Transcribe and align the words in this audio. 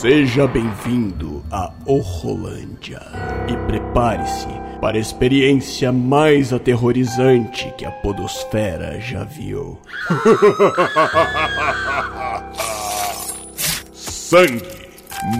Seja 0.00 0.46
bem-vindo 0.46 1.44
a 1.50 1.72
Orrolândia 1.84 3.02
e 3.48 3.56
prepare-se 3.66 4.46
para 4.80 4.96
a 4.96 5.00
experiência 5.00 5.90
mais 5.90 6.52
aterrorizante 6.52 7.74
que 7.76 7.84
a 7.84 7.90
Podosfera 7.90 9.00
já 9.00 9.24
viu. 9.24 9.76
Sangue, 13.92 14.62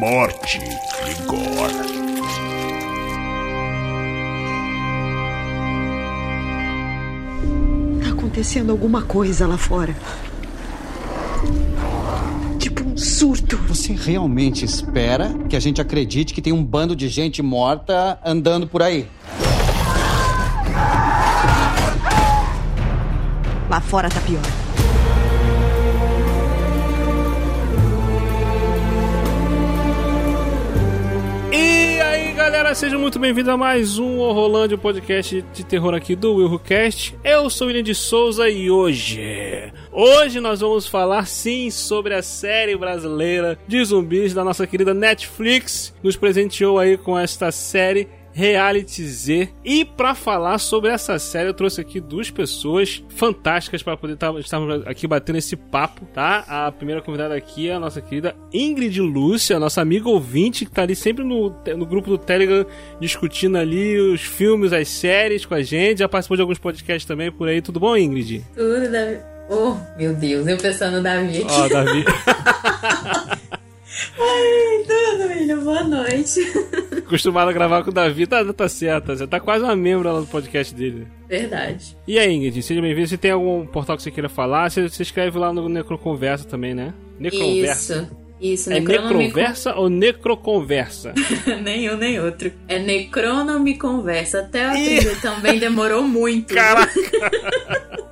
morte 0.00 0.59
e 0.59 1.14
gore. 1.22 1.72
Tá 8.02 8.11
acontecendo 8.11 8.72
alguma 8.72 9.02
coisa 9.02 9.47
lá 9.47 9.56
fora. 9.56 9.95
Surto. 12.98 13.57
Você 13.69 13.93
realmente 13.93 14.65
espera 14.65 15.33
que 15.48 15.55
a 15.55 15.61
gente 15.61 15.80
acredite 15.80 16.34
que 16.34 16.43
tem 16.43 16.52
um 16.52 16.65
bando 16.65 16.97
de 16.97 17.09
gente 17.09 17.41
morta 17.41 18.19
andando 18.25 18.66
por 18.66 18.83
aí? 18.83 19.09
Lá 23.70 23.80
fora 23.80 24.09
tá 24.09 24.20
pior. 24.20 24.42
Galera, 32.68 32.74
sejam 32.74 33.00
muito 33.00 33.18
bem-vindos 33.18 33.48
a 33.48 33.56
mais 33.56 33.98
um 33.98 34.18
Horrorlândia, 34.18 34.77
um 34.77 34.80
podcast 34.80 35.42
de 35.54 35.64
terror 35.64 35.95
aqui 35.95 36.14
do 36.14 36.34
WilhoCast. 36.34 37.18
Eu 37.24 37.48
sou 37.48 37.66
o 37.66 37.68
William 37.68 37.82
de 37.82 37.94
Souza 37.94 38.48
e 38.48 38.70
hoje, 38.70 39.72
hoje 39.91 40.38
nós 40.38 40.60
vamos 40.60 40.86
falar 40.86 41.27
sim 41.27 41.70
sobre 41.70 42.14
a 42.14 42.22
série 42.22 42.77
brasileira 42.77 43.58
de 43.66 43.83
zumbis 43.83 44.34
da 44.34 44.44
nossa 44.44 44.66
querida 44.66 44.92
Netflix. 44.92 45.94
Nos 46.02 46.16
presenteou 46.16 46.78
aí 46.78 46.98
com 46.98 47.19
esta 47.19 47.50
série 47.50 48.08
Reality 48.39 49.05
Z. 49.05 49.48
E 49.64 49.84
para 49.84 50.14
falar 50.14 50.58
sobre 50.58 50.91
essa 50.91 51.19
série, 51.19 51.48
eu 51.48 51.55
trouxe 51.55 51.81
aqui 51.81 51.98
duas 51.98 52.31
pessoas 52.31 53.03
fantásticas 53.08 53.83
para 53.83 53.97
poder 53.97 54.17
tá, 54.17 54.33
estarmos 54.39 54.86
aqui 54.86 55.08
batendo 55.08 55.39
esse 55.39 55.56
papo, 55.56 56.06
tá? 56.14 56.44
A 56.47 56.70
primeira 56.70 57.03
convidada 57.03 57.34
aqui 57.34 57.69
é 57.69 57.75
a 57.75 57.81
nossa 57.81 58.00
querida 58.00 58.36
Ingrid 58.55 59.00
Lúcia, 59.00 59.59
nossa 59.59 59.81
amiga 59.81 60.09
ouvinte, 60.09 60.64
que 60.64 60.70
tá 60.70 60.83
ali 60.83 60.94
sempre 60.94 61.25
no, 61.25 61.53
no 61.77 61.84
grupo 61.84 62.11
do 62.11 62.16
Telegram 62.16 62.64
discutindo 63.00 63.59
ali 63.59 63.98
os 63.98 64.20
filmes, 64.20 64.72
as 64.72 64.86
séries 64.86 65.44
com 65.44 65.56
a 65.56 65.62
gente. 65.62 65.98
Já 65.98 66.09
participou 66.09 66.36
de 66.36 66.42
alguns 66.42 66.61
podcasts 66.61 67.05
também 67.05 67.33
por 67.33 67.48
aí. 67.48 67.61
Tudo 67.61 67.81
bom, 67.81 67.97
Ingrid? 67.97 68.47
Tudo, 68.55 68.89
Davi. 68.89 69.19
Oh, 69.50 69.75
meu 69.97 70.14
Deus, 70.14 70.47
eu 70.47 70.56
pensando 70.56 70.98
no 70.98 71.03
Davi. 71.03 71.44
Ó, 71.44 71.64
oh, 71.64 71.69
Davi. 71.69 72.05
Ai, 74.16 74.84
tudo, 74.86 75.28
William. 75.28 75.59
Boa 75.64 75.83
noite. 75.83 76.41
Acostumado 77.09 77.48
a 77.48 77.53
gravar 77.55 77.83
com 77.83 77.91
o 77.91 77.92
Davi, 77.92 78.27
tá, 78.27 78.45
tá 78.53 78.69
certo. 78.69 79.17
Você 79.17 79.27
tá 79.27 79.41
quase 79.41 79.64
uma 79.64 79.75
membro 79.75 80.12
lá 80.12 80.20
do 80.20 80.27
podcast 80.27 80.75
dele. 80.75 81.06
Verdade. 81.27 81.97
E 82.06 82.19
aí, 82.19 82.31
Ingrid, 82.31 82.62
seja 82.62 82.83
bem-vindo. 82.83 83.09
Se 83.09 83.17
tem 83.17 83.31
algum 83.31 83.65
portal 83.65 83.97
que 83.97 84.03
você 84.03 84.11
queira 84.11 84.28
falar, 84.28 84.70
você, 84.70 84.87
você 84.87 85.05
escreve 85.05 85.39
lá 85.39 85.50
no 85.50 85.70
Necroconversa 85.70 86.45
também, 86.45 86.75
né? 86.75 86.92
Necroconversa. 87.19 88.03
Isso. 88.03 88.28
Isso, 88.39 88.70
é 88.70 88.78
Necroconversa 88.78 89.75
ou 89.75 89.89
Necroconversa? 89.89 91.15
nenhum 91.65 91.97
nem 91.97 92.20
outro. 92.20 92.53
É 92.69 92.78
Necronome 92.78 93.78
Conversa. 93.78 94.41
Até 94.41 94.67
aprender 94.67 95.19
também 95.22 95.59
demorou 95.59 96.03
muito. 96.03 96.55
Caraca! 96.55 96.93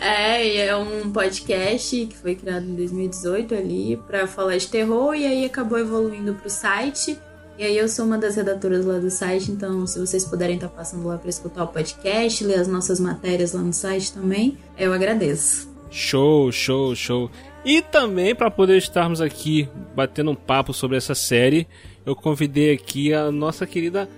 É, 0.00 0.66
é 0.66 0.76
um 0.76 1.12
podcast 1.12 2.06
que 2.06 2.16
foi 2.16 2.34
criado 2.34 2.64
em 2.64 2.74
2018 2.74 3.54
ali 3.54 3.96
para 4.08 4.26
falar 4.26 4.56
de 4.56 4.66
terror 4.66 5.14
e 5.14 5.24
aí 5.24 5.44
acabou 5.44 5.78
evoluindo 5.78 6.34
pro 6.34 6.50
site. 6.50 7.16
E 7.62 7.64
aí 7.64 7.78
eu 7.78 7.88
sou 7.88 8.04
uma 8.04 8.18
das 8.18 8.34
redatoras 8.34 8.84
lá 8.84 8.98
do 8.98 9.08
site, 9.08 9.52
então 9.52 9.86
se 9.86 9.96
vocês 9.96 10.24
puderem 10.24 10.56
estar 10.56 10.66
tá 10.66 10.74
passando 10.78 11.06
lá 11.06 11.16
para 11.16 11.30
escutar 11.30 11.62
o 11.62 11.68
podcast, 11.68 12.42
ler 12.44 12.58
as 12.58 12.66
nossas 12.66 12.98
matérias 12.98 13.52
lá 13.52 13.60
no 13.60 13.72
site 13.72 14.12
também, 14.12 14.58
eu 14.76 14.92
agradeço. 14.92 15.72
Show, 15.88 16.50
show, 16.50 16.92
show. 16.96 17.30
E 17.64 17.80
também 17.80 18.34
para 18.34 18.50
poder 18.50 18.78
estarmos 18.78 19.20
aqui 19.20 19.68
batendo 19.94 20.32
um 20.32 20.34
papo 20.34 20.74
sobre 20.74 20.96
essa 20.96 21.14
série, 21.14 21.68
eu 22.04 22.16
convidei 22.16 22.72
aqui 22.72 23.14
a 23.14 23.30
nossa 23.30 23.64
querida 23.64 24.08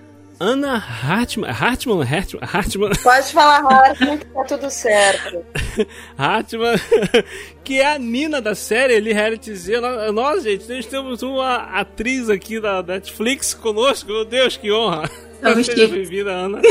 Ana 0.41 0.77
Hartmann. 0.79 1.51
Hartmann? 1.51 2.03
Hartmann? 2.03 2.43
Hartmann. 2.43 2.93
Pode 3.03 3.33
falar 3.33 3.63
Hartmann 3.65 4.19
que 4.19 4.27
tá 4.27 4.45
tudo 4.45 4.71
certo. 4.71 5.45
Hartmann, 6.19 6.77
que 7.63 7.81
é 7.81 7.95
a 7.95 7.99
Nina 7.99 8.41
da 8.41 8.55
série 8.55 8.97
ali, 8.97 9.13
Reality 9.13 9.55
Z. 9.55 9.81
Nós, 10.13 10.43
gente, 10.43 10.69
nós 10.69 10.87
temos 10.87 11.23
uma 11.23 11.57
atriz 11.79 12.29
aqui 12.29 12.61
da 12.61 12.83
Netflix 12.83 13.55
conosco. 13.55 14.11
Meu 14.11 14.25
Deus, 14.25 14.57
que 14.57 14.73
honra. 14.73 15.09
Seja 15.63 15.89
bem-vinda, 15.89 16.31
Ana. 16.31 16.63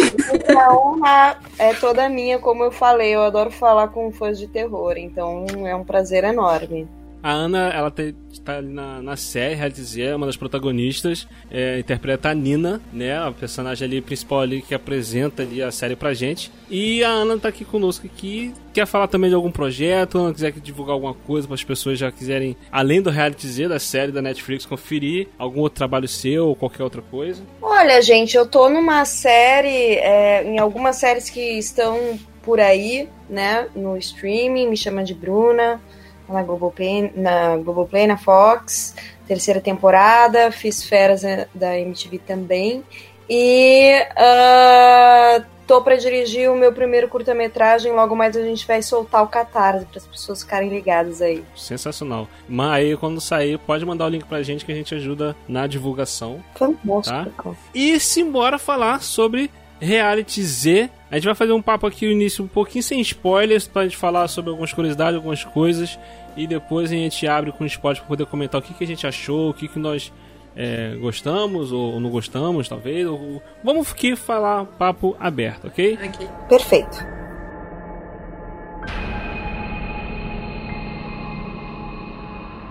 A 0.58 0.76
honra 0.76 1.38
é 1.60 1.74
toda 1.76 2.10
minha, 2.10 2.40
como 2.40 2.64
eu 2.64 2.72
falei. 2.72 3.14
Eu 3.14 3.22
adoro 3.22 3.52
falar 3.52 3.90
com 3.90 4.12
fãs 4.12 4.40
de 4.40 4.48
terror, 4.48 4.96
então 4.98 5.46
é 5.66 5.76
um 5.76 5.84
prazer 5.84 6.24
enorme. 6.24 6.88
A 7.24 7.32
Ana, 7.32 7.70
ela 7.70 7.94
está 8.34 8.58
ali 8.58 8.68
na, 8.68 9.02
na 9.02 9.16
série, 9.16 9.56
ela 9.56 9.70
dizia, 9.70 10.10
é 10.10 10.16
uma 10.16 10.26
das 10.26 10.36
protagonistas, 10.36 11.26
é, 11.50 11.80
interpreta 11.80 12.30
a 12.30 12.34
Nina, 12.34 12.82
né, 12.92 13.18
a 13.18 13.32
personagem 13.32 13.88
ali 13.88 14.02
principal 14.02 14.42
ali 14.42 14.62
que 14.62 14.76
apresenta 14.76 15.42
ali 15.42 15.64
a 15.64 15.72
série 15.72 15.96
pra 15.96 16.14
gente. 16.14 16.52
E 16.70 17.02
a 17.02 17.08
Ana 17.08 17.38
tá 17.38 17.48
aqui 17.48 17.64
conosco 17.64 18.06
aqui, 18.06 18.54
quer 18.74 18.86
falar 18.86 19.08
também 19.08 19.30
de 19.30 19.36
algum 19.38 19.52
projeto, 19.52 20.18
Ana 20.18 20.34
quiser 20.34 20.52
divulgar 20.52 20.96
alguma 20.96 21.14
coisa 21.14 21.48
para 21.48 21.56
as 21.56 21.64
pessoas 21.64 21.98
já 21.98 22.12
quiserem, 22.12 22.58
além 22.70 23.02
do 23.02 23.10
reality 23.10 23.48
Z 23.48 23.70
da 23.70 23.80
série 23.80 24.12
da 24.12 24.22
Netflix, 24.22 24.66
conferir 24.66 25.30
algum 25.40 25.62
outro 25.62 25.78
trabalho 25.78 26.10
seu 26.10 26.50
ou 26.50 26.58
qualquer 26.58 26.84
outra 26.84 27.02
coisa. 27.02 27.42
Olha, 27.62 28.02
gente, 28.02 28.36
eu 28.36 28.46
tô 28.46 28.68
numa 28.68 29.06
série, 29.06 29.96
é, 29.96 30.44
em 30.44 30.60
algumas 30.60 30.98
séries 30.98 31.30
que 31.30 31.58
estão 31.58 32.20
por 32.42 32.60
aí, 32.60 33.08
né, 33.30 33.70
no 33.74 33.96
streaming, 33.96 34.68
me 34.68 34.76
chama 34.76 35.06
de 35.06 35.14
Bruna 35.14 35.80
na 36.28 36.44
Globoplay, 36.44 37.12
na 37.16 37.58
Globoplay, 37.58 38.08
na 38.08 38.18
Fox, 38.18 38.96
terceira 39.28 39.62
temporada, 39.62 40.52
fiz 40.52 40.84
Feras 40.84 41.24
da 41.54 41.80
MTV 41.80 42.20
também. 42.20 42.84
E 43.30 44.06
uh, 44.12 45.44
tô 45.66 45.82
para 45.82 45.96
dirigir 45.96 46.52
o 46.52 46.56
meu 46.56 46.74
primeiro 46.74 47.08
curta-metragem, 47.08 47.92
logo 47.92 48.16
mais 48.16 48.36
a 48.36 48.42
gente 48.42 48.68
vai 48.68 48.82
soltar 48.82 49.24
o 49.24 49.28
catarse 49.28 49.86
para 49.86 49.98
as 49.98 50.06
pessoas 50.06 50.44
ficarem 50.44 50.70
ligadas 50.70 51.22
aí. 51.22 51.44
Sensacional. 51.56 52.28
Mas 52.48 52.72
aí 52.72 52.98
quando 52.98 53.22
sair, 53.22 53.58
pode 53.58 53.86
mandar 53.86 54.06
o 54.06 54.10
link 54.10 54.26
pra 54.26 54.44
gente 54.44 54.66
que 54.66 54.72
a 54.72 54.76
gente 54.76 54.94
ajuda 54.94 55.36
na 55.48 55.68
divulgação. 55.68 56.44
Fantástico. 56.56 57.52
Tá? 57.52 57.70
E 57.74 58.00
simbora 58.00 58.60
falar 58.60 59.02
sobre 59.02 59.50
Reality 59.80 60.44
Z. 60.44 60.90
A 61.10 61.16
gente 61.16 61.26
vai 61.26 61.36
fazer 61.36 61.52
um 61.54 61.62
papo 61.62 61.86
aqui 61.86 62.06
no 62.06 62.12
início 62.12 62.44
um 62.44 62.48
pouquinho 62.48 62.84
sem 62.84 63.00
spoilers 63.02 63.68
pra 63.68 63.84
gente 63.84 63.98
falar 63.98 64.28
sobre 64.28 64.50
algumas 64.50 64.74
curiosidades, 64.74 65.16
algumas 65.16 65.44
coisas 65.44 66.00
e 66.36 66.48
depois 66.48 66.92
a 66.92 66.96
gente 66.96 67.28
abre 67.28 67.52
com 67.52 67.66
spoilers 67.66 68.00
para 68.00 68.08
poder 68.08 68.26
comentar 68.26 68.60
o 68.60 68.64
que, 68.64 68.74
que 68.74 68.84
a 68.84 68.88
gente 68.88 69.06
achou, 69.06 69.50
o 69.50 69.54
que, 69.54 69.68
que 69.68 69.80
nós 69.80 70.12
é, 70.56 70.96
gostamos 71.00 71.72
ou 71.72 72.00
não 72.00 72.10
gostamos, 72.10 72.68
talvez. 72.68 73.08
Ou... 73.08 73.42
Vamos 73.64 73.92
aqui 73.92 74.16
falar 74.16 74.66
papo 74.66 75.16
aberto, 75.20 75.68
ok? 75.68 76.00
Ok. 76.02 76.28
Perfeito. 76.50 77.23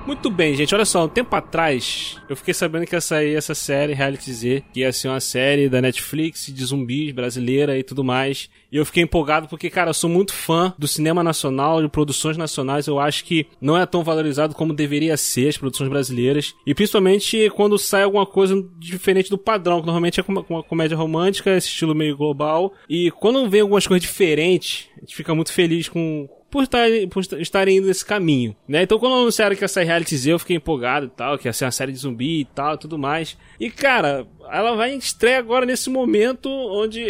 Muito 0.04 0.28
bem, 0.30 0.54
gente. 0.56 0.74
Olha 0.74 0.84
só, 0.84 1.04
um 1.04 1.08
tempo 1.08 1.34
atrás 1.36 2.20
eu 2.28 2.36
fiquei 2.36 2.52
sabendo 2.52 2.84
que 2.86 2.94
ia 2.94 3.00
sair 3.00 3.36
essa 3.36 3.54
série 3.54 3.94
Reality 3.94 4.32
Z, 4.32 4.64
que 4.72 4.80
ia 4.80 4.92
ser 4.92 5.08
uma 5.08 5.20
série 5.20 5.68
da 5.68 5.80
Netflix 5.80 6.46
de 6.46 6.64
zumbis 6.64 7.12
brasileira 7.12 7.78
e 7.78 7.84
tudo 7.84 8.02
mais. 8.02 8.50
E 8.70 8.76
eu 8.76 8.84
fiquei 8.84 9.04
empolgado 9.04 9.48
porque, 9.48 9.70
cara, 9.70 9.90
eu 9.90 9.94
sou 9.94 10.10
muito 10.10 10.32
fã 10.32 10.74
do 10.76 10.88
cinema 10.88 11.22
nacional, 11.22 11.80
de 11.80 11.88
produções 11.88 12.36
nacionais. 12.36 12.88
Eu 12.88 12.98
acho 12.98 13.24
que 13.24 13.46
não 13.60 13.76
é 13.76 13.86
tão 13.86 14.02
valorizado 14.02 14.54
como 14.54 14.74
deveria 14.74 15.16
ser 15.16 15.48
as 15.48 15.56
produções 15.56 15.88
brasileiras. 15.88 16.54
E 16.66 16.74
principalmente 16.74 17.48
quando 17.50 17.78
sai 17.78 18.02
alguma 18.02 18.26
coisa 18.26 18.54
diferente 18.78 19.30
do 19.30 19.38
padrão, 19.38 19.80
que 19.80 19.86
normalmente 19.86 20.18
é 20.18 20.24
uma 20.26 20.62
comédia 20.64 20.96
romântica, 20.96 21.56
esse 21.56 21.68
estilo 21.68 21.94
meio 21.94 22.16
global. 22.16 22.72
E 22.88 23.10
quando 23.12 23.48
vem 23.48 23.60
algumas 23.60 23.86
coisas 23.86 24.02
diferentes, 24.02 24.88
a 24.96 25.00
gente 25.00 25.14
fica 25.14 25.32
muito 25.34 25.52
feliz 25.52 25.88
com 25.88 26.28
por, 26.52 26.64
estar, 26.64 26.86
por 27.10 27.24
estarem 27.40 27.78
indo 27.78 27.86
nesse 27.86 28.04
caminho, 28.04 28.54
né? 28.68 28.82
Então 28.82 28.98
quando 28.98 29.14
anunciaram 29.14 29.56
que 29.56 29.64
ia 29.64 29.68
sair 29.68 29.86
Reality 29.86 30.14
Z, 30.18 30.32
eu 30.32 30.38
fiquei 30.38 30.56
empolgado 30.56 31.06
e 31.06 31.08
tal, 31.08 31.38
que 31.38 31.48
ia 31.48 31.52
ser 31.52 31.64
uma 31.64 31.70
série 31.70 31.92
de 31.92 31.98
zumbi 31.98 32.40
e 32.40 32.44
tal, 32.44 32.76
tudo 32.76 32.98
mais. 32.98 33.38
E 33.58 33.70
cara, 33.70 34.26
ela 34.50 34.76
vai 34.76 34.92
em 34.92 34.98
estreia 34.98 35.38
agora 35.38 35.64
nesse 35.64 35.88
momento 35.88 36.50
onde 36.50 37.06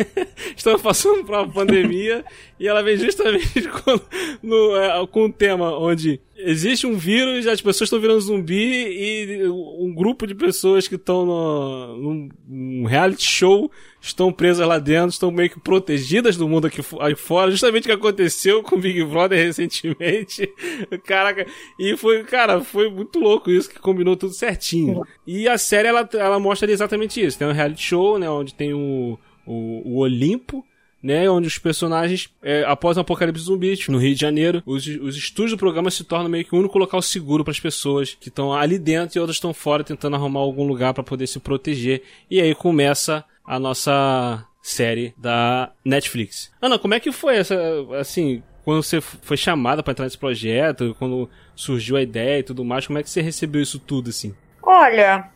estamos 0.54 0.82
passando 0.82 1.24
por 1.24 1.34
uma 1.34 1.48
pandemia 1.48 2.22
e 2.60 2.68
ela 2.68 2.82
vem 2.82 2.98
justamente 2.98 3.62
com, 3.80 3.98
no, 4.42 4.76
é, 4.76 5.06
com 5.06 5.24
um 5.24 5.32
tema 5.32 5.74
onde 5.78 6.20
existe 6.36 6.86
um 6.86 6.94
vírus, 6.94 7.46
as 7.46 7.62
pessoas 7.62 7.86
estão 7.86 8.00
virando 8.00 8.20
zumbi 8.20 8.52
e 8.54 9.48
um 9.48 9.94
grupo 9.94 10.26
de 10.26 10.34
pessoas 10.34 10.86
que 10.86 10.96
estão 10.96 11.24
num 11.24 12.84
reality 12.84 13.24
show 13.24 13.70
estão 14.02 14.32
presas 14.32 14.66
lá 14.66 14.80
dentro, 14.80 15.10
estão 15.10 15.30
meio 15.30 15.48
que 15.48 15.60
protegidas 15.60 16.36
do 16.36 16.48
mundo 16.48 16.66
aqui, 16.66 16.80
aí 17.00 17.14
fora, 17.14 17.52
justamente 17.52 17.84
o 17.84 17.86
que 17.86 17.92
aconteceu 17.92 18.60
com 18.60 18.74
o 18.74 18.78
Big 18.80 19.02
Brother 19.04 19.38
recentemente. 19.38 20.52
Caraca, 21.06 21.46
e 21.78 21.96
foi, 21.96 22.24
cara, 22.24 22.60
foi 22.60 22.90
muito 22.90 23.20
louco 23.20 23.48
isso, 23.48 23.70
que 23.70 23.78
combinou 23.78 24.16
tudo 24.16 24.34
certinho. 24.34 25.06
E 25.24 25.48
a 25.48 25.56
série, 25.56 25.86
ela, 25.86 26.08
ela 26.14 26.40
mostra 26.40 26.70
exatamente 26.70 27.24
isso. 27.24 27.38
Tem 27.38 27.46
um 27.46 27.52
reality 27.52 27.82
show, 27.82 28.18
né, 28.18 28.28
onde 28.28 28.52
tem 28.52 28.74
o, 28.74 29.16
o, 29.46 29.94
o 29.94 29.98
Olimpo, 29.98 30.64
né, 31.02 31.28
onde 31.28 31.48
os 31.48 31.58
personagens, 31.58 32.30
é, 32.42 32.64
após 32.64 32.96
o 32.96 33.00
apocalipse 33.00 33.44
zumbi, 33.44 33.78
no 33.88 33.98
Rio 33.98 34.14
de 34.14 34.20
Janeiro, 34.20 34.62
os, 34.64 34.86
os 34.86 35.16
estúdios 35.16 35.52
do 35.52 35.58
programa 35.58 35.90
se 35.90 36.04
tornam 36.04 36.28
meio 36.28 36.44
que 36.44 36.54
o 36.54 36.58
único 36.58 36.78
local 36.78 37.02
seguro 37.02 37.42
para 37.42 37.50
as 37.50 37.60
pessoas 37.60 38.16
que 38.20 38.28
estão 38.28 38.52
ali 38.52 38.78
dentro 38.78 39.18
e 39.18 39.20
outras 39.20 39.36
estão 39.36 39.52
fora 39.52 39.82
tentando 39.82 40.16
arrumar 40.16 40.40
algum 40.40 40.64
lugar 40.64 40.94
para 40.94 41.02
poder 41.02 41.26
se 41.26 41.40
proteger. 41.40 42.02
E 42.30 42.40
aí 42.40 42.54
começa 42.54 43.24
a 43.44 43.58
nossa 43.58 44.46
série 44.62 45.12
da 45.18 45.72
Netflix. 45.84 46.52
Ana, 46.60 46.78
como 46.78 46.94
é 46.94 47.00
que 47.00 47.10
foi 47.10 47.36
essa, 47.36 47.56
assim, 47.98 48.42
quando 48.64 48.82
você 48.82 49.00
foi 49.00 49.36
chamada 49.36 49.82
para 49.82 49.90
entrar 49.90 50.04
nesse 50.04 50.18
projeto, 50.18 50.94
quando 50.98 51.28
surgiu 51.54 51.96
a 51.96 52.02
ideia 52.02 52.38
e 52.38 52.44
tudo 52.44 52.64
mais, 52.64 52.86
como 52.86 52.98
é 52.98 53.02
que 53.02 53.10
você 53.10 53.20
recebeu 53.20 53.60
isso 53.60 53.80
tudo, 53.80 54.10
assim? 54.10 54.34
Olha, 54.62 55.28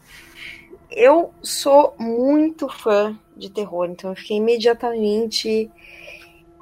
eu 0.90 1.34
sou 1.42 1.96
muito 1.98 2.68
fã 2.68 3.18
de 3.36 3.50
terror, 3.50 3.88
então 3.90 4.10
eu 4.10 4.16
fiquei 4.16 4.38
imediatamente 4.38 5.70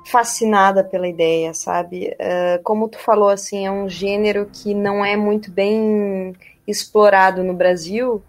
fascinada 0.06 0.84
pela 0.84 1.08
ideia, 1.08 1.54
sabe? 1.54 2.08
Uh, 2.08 2.62
como 2.62 2.88
tu 2.88 2.98
falou, 2.98 3.28
assim, 3.28 3.66
é 3.66 3.70
um 3.70 3.88
gênero 3.88 4.48
que 4.52 4.74
não 4.74 5.04
é 5.04 5.16
muito 5.16 5.50
bem 5.50 6.34
explorado 6.66 7.42
no 7.42 7.54
Brasil, 7.54 8.22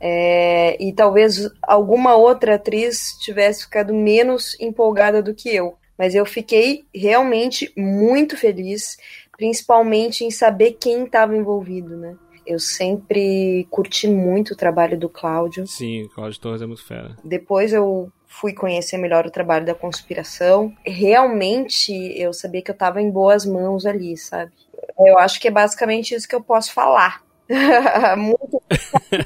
é, 0.00 0.82
e 0.82 0.92
talvez 0.92 1.50
alguma 1.62 2.14
outra 2.14 2.54
atriz 2.54 3.18
tivesse 3.20 3.64
ficado 3.64 3.92
menos 3.92 4.58
empolgada 4.58 5.22
do 5.22 5.34
que 5.34 5.54
eu. 5.54 5.76
Mas 5.98 6.14
eu 6.14 6.24
fiquei 6.24 6.86
realmente 6.94 7.70
muito 7.76 8.34
feliz, 8.34 8.96
principalmente 9.36 10.24
em 10.24 10.30
saber 10.30 10.78
quem 10.80 11.04
estava 11.04 11.36
envolvido, 11.36 11.94
né? 11.98 12.16
Eu 12.50 12.58
sempre 12.58 13.64
curti 13.70 14.08
muito 14.08 14.54
o 14.54 14.56
trabalho 14.56 14.98
do 14.98 15.08
Cláudio. 15.08 15.68
Sim, 15.68 16.02
o 16.02 16.08
Cláudio 16.08 16.40
Torres 16.40 16.60
é 16.60 16.66
muito 16.66 16.84
fera. 16.84 17.16
Depois 17.22 17.72
eu 17.72 18.10
fui 18.26 18.52
conhecer 18.52 18.98
melhor 18.98 19.24
o 19.24 19.30
trabalho 19.30 19.64
da 19.64 19.72
conspiração. 19.72 20.74
Realmente 20.84 21.92
eu 22.20 22.32
sabia 22.32 22.60
que 22.60 22.72
eu 22.72 22.74
estava 22.74 23.00
em 23.00 23.08
boas 23.08 23.46
mãos 23.46 23.86
ali, 23.86 24.16
sabe? 24.16 24.50
Eu 24.98 25.16
acho 25.20 25.40
que 25.40 25.46
é 25.46 25.50
basicamente 25.50 26.12
isso 26.12 26.28
que 26.28 26.34
eu 26.34 26.42
posso 26.42 26.72
falar. 26.72 27.22
muito 28.18 28.62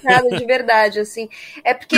nada 0.02 0.28
de 0.36 0.44
verdade, 0.44 1.00
assim. 1.00 1.26
É 1.64 1.72
porque 1.72 1.96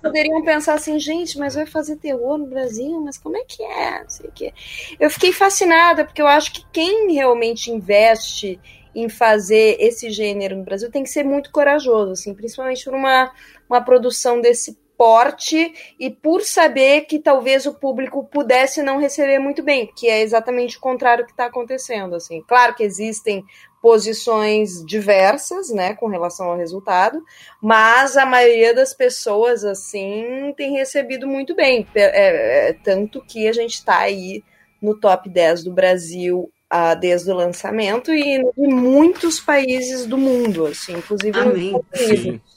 poderiam 0.00 0.44
pensar 0.44 0.74
assim, 0.74 0.96
gente, 1.00 1.36
mas 1.38 1.56
vai 1.56 1.66
fazer 1.66 1.96
terror 1.96 2.38
no 2.38 2.46
Brasil, 2.46 3.00
mas 3.00 3.18
como 3.18 3.36
é 3.36 3.42
que 3.44 3.64
é? 3.64 4.02
Não 4.02 4.10
sei 4.10 4.28
o 4.28 4.32
quê. 4.32 4.54
Eu 5.00 5.10
fiquei 5.10 5.32
fascinada, 5.32 6.04
porque 6.04 6.22
eu 6.22 6.28
acho 6.28 6.52
que 6.52 6.64
quem 6.72 7.12
realmente 7.12 7.68
investe 7.68 8.60
em 8.94 9.08
fazer 9.08 9.76
esse 9.80 10.10
gênero 10.10 10.56
no 10.56 10.64
Brasil 10.64 10.90
tem 10.90 11.02
que 11.02 11.10
ser 11.10 11.24
muito 11.24 11.50
corajoso, 11.50 12.12
assim, 12.12 12.34
principalmente 12.34 12.84
por 12.84 12.94
uma, 12.94 13.32
uma 13.68 13.80
produção 13.80 14.40
desse 14.40 14.78
porte 14.96 15.72
e 15.98 16.10
por 16.10 16.42
saber 16.42 17.02
que 17.02 17.18
talvez 17.18 17.66
o 17.66 17.74
público 17.74 18.24
pudesse 18.24 18.82
não 18.82 18.98
receber 18.98 19.38
muito 19.38 19.62
bem, 19.62 19.90
que 19.94 20.08
é 20.08 20.20
exatamente 20.22 20.78
o 20.78 20.80
contrário 20.80 21.24
que 21.24 21.32
está 21.32 21.46
acontecendo, 21.46 22.14
assim. 22.14 22.42
Claro 22.46 22.74
que 22.74 22.82
existem 22.82 23.44
posições 23.82 24.82
diversas, 24.86 25.68
né, 25.68 25.94
com 25.94 26.06
relação 26.06 26.46
ao 26.46 26.56
resultado, 26.56 27.22
mas 27.60 28.16
a 28.16 28.24
maioria 28.24 28.72
das 28.72 28.94
pessoas, 28.94 29.62
assim, 29.62 30.54
tem 30.56 30.72
recebido 30.72 31.26
muito 31.26 31.54
bem, 31.54 31.86
é, 31.94 32.68
é, 32.68 32.72
tanto 32.72 33.22
que 33.26 33.46
a 33.46 33.52
gente 33.52 33.74
está 33.74 33.98
aí 33.98 34.42
no 34.80 34.98
top 34.98 35.28
10 35.28 35.64
do 35.64 35.72
Brasil 35.72 36.50
uh, 36.74 36.98
desde 36.98 37.30
o 37.30 37.34
lançamento 37.34 38.12
e 38.12 38.42
em 38.58 38.74
muitos 38.74 39.38
países 39.38 40.04
do 40.06 40.18
mundo, 40.18 40.66
assim, 40.66 40.94
inclusive 40.94 41.38
Amém. 41.38 41.80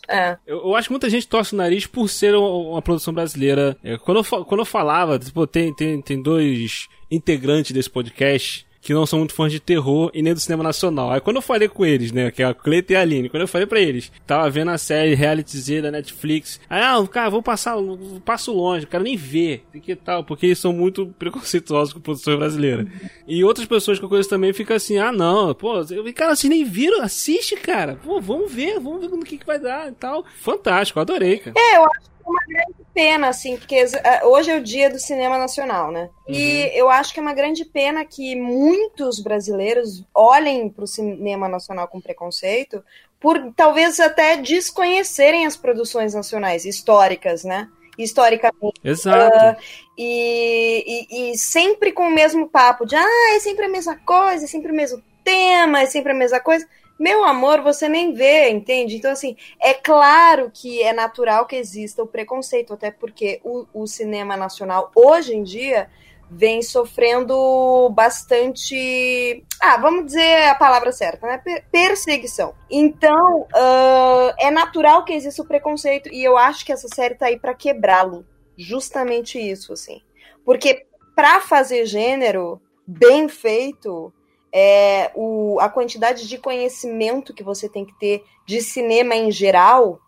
É. 0.10 0.38
Eu, 0.48 0.60
eu, 0.60 0.76
acho 0.76 0.88
que 0.88 0.94
muita 0.94 1.10
gente 1.10 1.28
torce 1.28 1.54
o 1.54 1.58
nariz 1.58 1.86
por 1.86 2.08
ser 2.08 2.34
uma, 2.34 2.48
uma 2.48 2.82
produção 2.82 3.14
brasileira. 3.14 3.78
É, 3.84 3.98
quando, 3.98 4.20
eu, 4.20 4.46
quando 4.46 4.62
eu 4.62 4.66
falava, 4.66 5.20
tipo, 5.20 5.46
tem, 5.46 5.76
tem, 5.76 6.02
tem 6.02 6.22
dois 6.22 6.88
integrantes 7.12 7.72
desse 7.72 7.90
podcast 7.90 8.67
que 8.88 8.94
não 8.94 9.06
são 9.06 9.20
muito 9.20 9.34
fãs 9.34 9.52
de 9.52 9.60
terror 9.60 10.10
e 10.14 10.22
nem 10.22 10.34
do 10.34 10.40
cinema 10.40 10.64
nacional. 10.64 11.12
Aí 11.12 11.20
quando 11.20 11.36
eu 11.36 11.42
falei 11.42 11.68
com 11.68 11.86
eles, 11.86 12.14
né, 12.14 12.32
que 12.32 12.42
é 12.42 12.46
a 12.46 12.54
Cleita 12.54 12.94
e 12.94 12.96
a 12.96 13.02
Aline, 13.02 13.28
quando 13.28 13.42
eu 13.42 13.48
falei 13.48 13.68
pra 13.68 13.82
eles, 13.82 14.10
tava 14.26 14.50
vendo 14.50 14.72
a 14.72 14.78
série 14.78 15.14
Reality 15.14 15.58
Z 15.58 15.82
da 15.82 15.92
Netflix, 15.92 16.58
aí, 16.70 16.82
ah, 16.82 17.06
cara, 17.06 17.30
vou 17.30 17.44
passar, 17.44 17.76
passo 18.24 18.54
longe, 18.54 18.88
quero 18.88 19.04
nem 19.04 19.18
ver, 19.18 19.66
que 19.84 19.94
tal, 19.94 20.24
porque 20.24 20.46
eles 20.46 20.60
são 20.60 20.72
muito 20.72 21.06
preconceituosos 21.20 21.94
com 21.94 22.00
produções 22.00 22.40
brasileiras. 22.40 22.88
E 23.28 23.44
outras 23.44 23.68
pessoas 23.68 24.00
que 24.00 24.06
eu 24.06 24.10
conheço 24.10 24.30
também 24.30 24.54
ficam 24.54 24.78
assim, 24.78 24.98
ah, 24.98 25.12
não, 25.12 25.54
pô, 25.54 25.74
cara, 26.16 26.34
vocês 26.34 26.50
nem 26.50 26.64
viram, 26.64 27.02
assiste, 27.02 27.58
cara, 27.58 28.00
pô, 28.02 28.22
vamos 28.22 28.50
ver, 28.50 28.80
vamos 28.80 29.02
ver 29.02 29.10
no 29.10 29.26
que, 29.26 29.38
que 29.38 29.46
vai 29.46 29.60
dar 29.60 29.90
e 29.90 29.96
tal. 29.96 30.24
Fantástico, 30.40 31.02
adorei, 31.02 31.40
cara. 31.40 31.54
É, 31.58 31.76
eu 31.76 31.84
acho 31.84 32.10
uma 32.26 32.40
grande 32.48 32.87
pena, 32.98 33.28
assim, 33.28 33.58
porque 33.58 33.76
é, 33.76 34.26
hoje 34.26 34.50
é 34.50 34.58
o 34.58 34.64
dia 34.64 34.90
do 34.90 34.98
cinema 34.98 35.38
nacional, 35.38 35.92
né? 35.92 36.10
Uhum. 36.28 36.34
E 36.34 36.72
eu 36.76 36.90
acho 36.90 37.14
que 37.14 37.20
é 37.20 37.22
uma 37.22 37.36
grande 37.36 37.64
pena 37.64 38.04
que 38.04 38.36
muitos 38.36 39.20
brasileiros 39.20 40.04
olhem 40.16 40.68
para 40.68 40.84
o 40.84 40.88
cinema 40.88 41.48
nacional 41.48 41.88
com 41.88 42.02
preconceito, 42.02 42.84
por 43.20 43.54
talvez 43.56 44.00
até 44.00 44.38
desconhecerem 44.38 45.46
as 45.46 45.56
produções 45.56 46.16
nacionais 46.16 46.66
históricas, 46.66 47.44
né? 47.44 47.70
Historicamente. 48.00 48.82
Exato. 48.84 49.60
Uh, 49.60 49.64
e, 49.96 51.06
e, 51.12 51.32
e 51.32 51.38
sempre 51.38 51.92
com 51.92 52.08
o 52.08 52.12
mesmo 52.12 52.50
papo 52.50 52.84
de 52.84 52.96
ah, 52.96 53.36
é 53.36 53.40
sempre 53.40 53.66
a 53.66 53.70
mesma 53.70 53.96
coisa, 53.96 54.46
é 54.46 54.48
sempre 54.48 54.72
o 54.72 54.76
mesmo 54.76 55.04
tema, 55.24 55.82
é 55.82 55.86
sempre 55.86 56.14
a 56.14 56.16
mesma 56.16 56.40
coisa. 56.40 56.68
Meu 57.00 57.24
amor, 57.24 57.62
você 57.62 57.88
nem 57.88 58.14
vê, 58.14 58.50
entende? 58.50 58.96
Então, 58.96 59.12
assim, 59.12 59.36
é 59.62 59.74
claro 59.74 60.52
que 60.54 60.82
é 60.82 60.92
natural 60.92 61.46
que 61.46 61.56
exista 61.56 62.02
o 62.02 62.08
preconceito, 62.08 62.74
até 62.74 62.90
porque 62.90 63.40
o, 63.44 63.66
o 63.74 63.88
cinema 63.88 64.36
nacional, 64.36 64.92
hoje 64.96 65.36
em 65.36 65.44
dia, 65.44 65.90
vem 66.30 66.62
sofrendo 66.62 67.90
bastante. 67.92 69.44
Ah, 69.62 69.78
vamos 69.78 70.08
dizer 70.08 70.48
a 70.50 70.56
palavra 70.56 70.92
certa, 70.92 71.28
né? 71.28 71.42
Perseguição. 71.72 72.54
Então, 72.70 73.42
uh, 73.42 74.34
é 74.40 74.52
natural 74.52 75.06
que 75.06 75.14
exista 75.14 75.42
o 75.42 75.48
preconceito, 75.48 76.10
e 76.12 76.24
eu 76.24 76.38
acho 76.38 76.66
que 76.66 76.72
essa 76.72 76.88
série 76.88 77.16
tá 77.16 77.28
aí 77.28 77.40
para 77.40 77.54
quebrá-lo. 77.54 78.26
Justamente 78.58 79.40
isso, 79.40 79.74
assim. 79.74 80.02
Porque 80.44 80.86
para 81.16 81.42
fazer 81.42 81.86
gênero 81.86 82.62
bem 82.86 83.28
feito, 83.30 84.14
é, 84.54 85.12
o, 85.16 85.58
a 85.60 85.70
quantidade 85.70 86.28
de 86.28 86.38
conhecimento 86.38 87.34
que 87.34 87.44
você 87.44 87.68
tem 87.68 87.86
que 87.86 87.94
ter 87.94 88.24
de 88.46 88.62
cinema 88.62 89.16
em 89.16 89.32
geral 89.32 90.00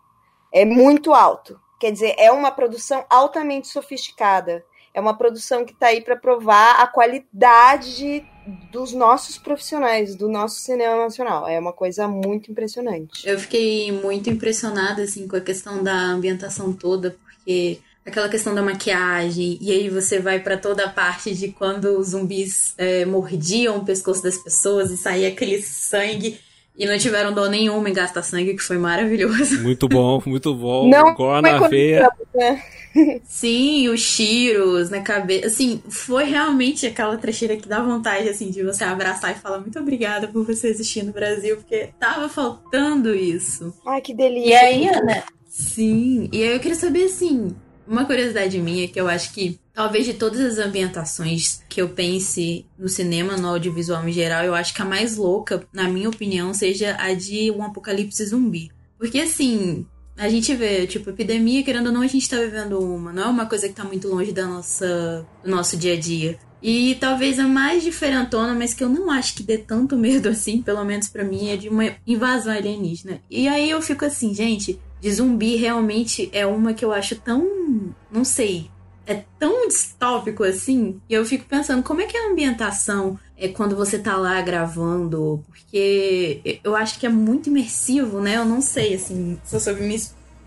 é 0.52 0.64
muito 0.64 1.12
alto. 1.12 1.60
Quer 1.78 1.92
dizer, 1.92 2.14
é 2.18 2.30
uma 2.30 2.50
produção 2.50 3.04
altamente 3.08 3.68
sofisticada. 3.68 4.64
É 4.92 5.00
uma 5.00 5.16
produção 5.16 5.64
que 5.64 5.72
está 5.72 5.86
aí 5.86 6.00
para 6.00 6.16
provar 6.16 6.80
a 6.80 6.86
qualidade 6.86 7.96
de, 7.96 8.24
dos 8.72 8.92
nossos 8.92 9.38
profissionais, 9.38 10.16
do 10.16 10.28
nosso 10.28 10.60
cinema 10.60 10.96
nacional. 10.96 11.46
É 11.46 11.58
uma 11.58 11.72
coisa 11.72 12.08
muito 12.08 12.50
impressionante. 12.50 13.26
Eu 13.26 13.38
fiquei 13.38 13.92
muito 13.92 14.28
impressionada 14.28 15.02
assim 15.02 15.28
com 15.28 15.36
a 15.36 15.40
questão 15.40 15.82
da 15.82 15.94
ambientação 15.94 16.72
toda, 16.72 17.16
porque 17.22 17.80
aquela 18.10 18.28
questão 18.28 18.54
da 18.54 18.62
maquiagem, 18.62 19.56
e 19.60 19.70
aí 19.70 19.88
você 19.88 20.18
vai 20.18 20.40
para 20.40 20.56
toda 20.56 20.84
a 20.84 20.88
parte 20.88 21.34
de 21.34 21.48
quando 21.48 21.98
os 21.98 22.08
zumbis 22.08 22.74
é, 22.76 23.04
mordiam 23.04 23.78
o 23.78 23.84
pescoço 23.84 24.22
das 24.22 24.36
pessoas 24.36 24.90
e 24.90 24.96
saía 24.96 25.28
aquele 25.28 25.62
sangue. 25.62 26.38
E 26.76 26.86
não 26.86 26.96
tiveram 26.96 27.32
dó 27.32 27.46
nenhuma 27.46 27.90
em 27.90 27.92
gastar 27.92 28.22
sangue, 28.22 28.54
que 28.54 28.62
foi 28.62 28.78
maravilhoso. 28.78 29.60
Muito 29.62 29.86
bom, 29.86 30.22
muito 30.24 30.54
bom. 30.54 30.88
Não, 30.88 31.14
na 31.42 31.68
veia. 31.68 32.08
Né? 32.34 32.62
Sim, 33.28 33.88
os 33.88 34.16
tiros 34.16 34.88
na 34.88 35.00
cabeça. 35.00 35.46
Assim, 35.46 35.82
foi 35.88 36.24
realmente 36.24 36.86
aquela 36.86 37.16
trecheira 37.18 37.56
que 37.56 37.68
dá 37.68 37.82
vontade, 37.82 38.28
assim, 38.28 38.50
de 38.50 38.62
você 38.62 38.84
abraçar 38.84 39.32
e 39.32 39.40
falar 39.40 39.58
muito 39.58 39.78
obrigada 39.78 40.26
por 40.28 40.44
você 40.44 40.68
existir 40.68 41.02
no 41.02 41.12
Brasil, 41.12 41.56
porque 41.56 41.90
tava 41.98 42.28
faltando 42.28 43.14
isso. 43.14 43.74
Ai, 43.86 44.00
que 44.00 44.14
delícia. 44.14 44.48
E 44.48 44.54
aí, 44.54 44.88
Ana? 44.88 45.22
Sim, 45.48 46.28
e 46.32 46.42
aí 46.42 46.54
eu 46.54 46.60
queria 46.60 46.76
saber, 46.76 47.04
assim, 47.04 47.54
uma 47.90 48.04
curiosidade 48.04 48.56
minha 48.58 48.84
é 48.84 48.88
que 48.88 49.00
eu 49.00 49.08
acho 49.08 49.32
que 49.32 49.58
talvez 49.74 50.06
de 50.06 50.14
todas 50.14 50.40
as 50.40 50.64
ambientações 50.64 51.60
que 51.68 51.82
eu 51.82 51.88
pense 51.88 52.64
no 52.78 52.88
cinema, 52.88 53.36
no 53.36 53.48
audiovisual 53.48 54.08
em 54.08 54.12
geral, 54.12 54.44
eu 54.44 54.54
acho 54.54 54.72
que 54.72 54.80
a 54.80 54.84
mais 54.84 55.16
louca, 55.16 55.66
na 55.72 55.88
minha 55.88 56.08
opinião, 56.08 56.54
seja 56.54 56.96
a 57.00 57.12
de 57.12 57.50
um 57.50 57.64
apocalipse 57.64 58.24
zumbi. 58.24 58.70
Porque 58.96 59.18
assim, 59.18 59.84
a 60.16 60.28
gente 60.28 60.54
vê, 60.54 60.86
tipo, 60.86 61.10
epidemia, 61.10 61.64
querendo 61.64 61.88
ou 61.88 61.92
não, 61.92 62.02
a 62.02 62.06
gente 62.06 62.28
tá 62.28 62.36
vivendo 62.36 62.78
uma. 62.78 63.12
Não 63.12 63.24
é 63.24 63.26
uma 63.26 63.46
coisa 63.46 63.68
que 63.68 63.74
tá 63.74 63.82
muito 63.82 64.06
longe 64.06 64.30
da 64.30 64.46
nossa, 64.46 65.26
do 65.42 65.50
nosso 65.50 65.76
dia 65.76 65.94
a 65.94 65.98
dia. 65.98 66.38
E 66.62 66.94
talvez 67.00 67.38
a 67.38 67.48
mais 67.48 67.82
diferentona, 67.82 68.54
mas 68.54 68.74
que 68.74 68.84
eu 68.84 68.88
não 68.88 69.10
acho 69.10 69.34
que 69.34 69.42
dê 69.42 69.58
tanto 69.58 69.96
medo 69.98 70.28
assim, 70.28 70.62
pelo 70.62 70.84
menos 70.84 71.08
para 71.08 71.24
mim, 71.24 71.48
é 71.48 71.56
de 71.56 71.68
uma 71.68 71.90
invasão 72.06 72.52
alienígena. 72.52 73.20
E 73.28 73.48
aí 73.48 73.68
eu 73.68 73.82
fico 73.82 74.04
assim, 74.04 74.32
gente, 74.32 74.78
de 75.00 75.12
zumbi 75.12 75.56
realmente 75.56 76.28
é 76.32 76.46
uma 76.46 76.74
que 76.74 76.84
eu 76.84 76.92
acho 76.92 77.16
tão. 77.16 77.94
não 78.10 78.24
sei. 78.24 78.70
É 79.06 79.24
tão 79.40 79.66
distópico 79.66 80.44
assim. 80.44 81.00
E 81.08 81.14
eu 81.14 81.24
fico 81.24 81.44
pensando, 81.44 81.82
como 81.82 82.00
é 82.00 82.06
que 82.06 82.16
é 82.16 82.26
a 82.26 82.30
ambientação 82.30 83.18
é 83.36 83.48
quando 83.48 83.74
você 83.74 83.98
tá 83.98 84.16
lá 84.16 84.40
gravando? 84.40 85.42
Porque 85.46 86.60
eu 86.62 86.76
acho 86.76 86.98
que 86.98 87.06
é 87.06 87.08
muito 87.08 87.48
imersivo, 87.48 88.20
né? 88.20 88.36
Eu 88.36 88.44
não 88.44 88.60
sei, 88.60 88.94
assim, 88.94 89.36
se 89.42 89.56
eu 89.56 89.58
soube 89.58 89.80
me 89.80 89.98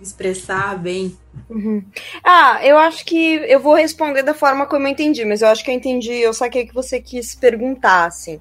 expressar 0.04 0.78
bem. 0.78 1.18
Uhum. 1.50 1.84
Ah, 2.24 2.60
eu 2.64 2.78
acho 2.78 3.04
que 3.06 3.36
eu 3.48 3.60
vou 3.60 3.74
responder 3.76 4.22
da 4.22 4.34
forma 4.34 4.66
como 4.66 4.88
eu 4.88 4.92
entendi, 4.92 5.26
mas 5.26 5.42
eu 5.42 5.48
acho 5.48 5.64
que 5.64 5.72
eu 5.72 5.76
entendi, 5.76 6.14
eu 6.14 6.34
saquei 6.34 6.68
que 6.68 6.74
você 6.74 7.02
quis 7.02 7.34
perguntar, 7.34 8.06
assim. 8.06 8.40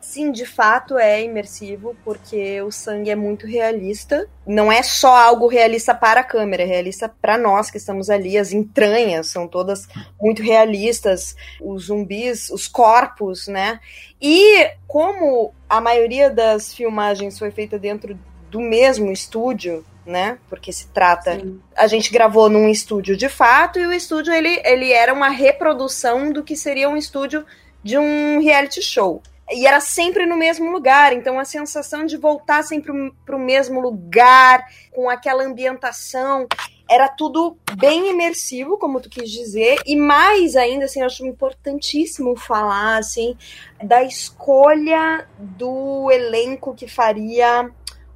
Sim, 0.00 0.32
de 0.32 0.46
fato 0.46 0.96
é 0.98 1.22
imersivo, 1.22 1.94
porque 2.02 2.60
o 2.62 2.72
sangue 2.72 3.10
é 3.10 3.14
muito 3.14 3.46
realista. 3.46 4.26
Não 4.46 4.72
é 4.72 4.82
só 4.82 5.14
algo 5.14 5.46
realista 5.46 5.94
para 5.94 6.20
a 6.20 6.24
câmera, 6.24 6.62
é 6.62 6.66
realista 6.66 7.08
para 7.08 7.36
nós 7.36 7.70
que 7.70 7.76
estamos 7.76 8.08
ali. 8.08 8.38
As 8.38 8.52
entranhas 8.52 9.28
são 9.28 9.46
todas 9.46 9.86
muito 10.20 10.42
realistas, 10.42 11.36
os 11.60 11.84
zumbis, 11.84 12.48
os 12.50 12.66
corpos, 12.66 13.46
né? 13.46 13.78
E 14.20 14.70
como 14.88 15.52
a 15.68 15.80
maioria 15.80 16.30
das 16.30 16.72
filmagens 16.72 17.38
foi 17.38 17.50
feita 17.50 17.78
dentro 17.78 18.18
do 18.50 18.60
mesmo 18.60 19.12
estúdio, 19.12 19.84
né? 20.06 20.38
Porque 20.48 20.72
se 20.72 20.88
trata. 20.88 21.38
Sim. 21.38 21.60
A 21.76 21.86
gente 21.86 22.10
gravou 22.10 22.48
num 22.48 22.68
estúdio 22.68 23.16
de 23.16 23.28
fato 23.28 23.78
e 23.78 23.86
o 23.86 23.92
estúdio 23.92 24.32
ele, 24.32 24.60
ele 24.64 24.92
era 24.92 25.12
uma 25.12 25.28
reprodução 25.28 26.32
do 26.32 26.42
que 26.42 26.56
seria 26.56 26.88
um 26.88 26.96
estúdio 26.96 27.44
de 27.82 27.98
um 27.98 28.40
reality 28.42 28.82
show. 28.82 29.22
E 29.52 29.66
era 29.66 29.80
sempre 29.80 30.26
no 30.26 30.36
mesmo 30.36 30.70
lugar, 30.70 31.12
então 31.12 31.38
a 31.38 31.44
sensação 31.44 32.06
de 32.06 32.16
voltar 32.16 32.62
sempre 32.62 32.92
para 33.24 33.36
o 33.36 33.40
mesmo 33.40 33.80
lugar, 33.80 34.64
com 34.92 35.10
aquela 35.10 35.44
ambientação, 35.44 36.46
era 36.88 37.08
tudo 37.08 37.56
bem 37.76 38.10
imersivo, 38.10 38.76
como 38.78 39.00
tu 39.00 39.08
quis 39.08 39.30
dizer, 39.30 39.78
e 39.86 39.96
mais 39.96 40.56
ainda, 40.56 40.86
assim, 40.86 41.00
eu 41.00 41.06
acho 41.06 41.24
importantíssimo 41.24 42.36
falar, 42.36 42.98
assim, 42.98 43.36
da 43.82 44.02
escolha 44.02 45.28
do 45.38 46.10
elenco 46.10 46.74
que 46.74 46.88
faria 46.88 47.70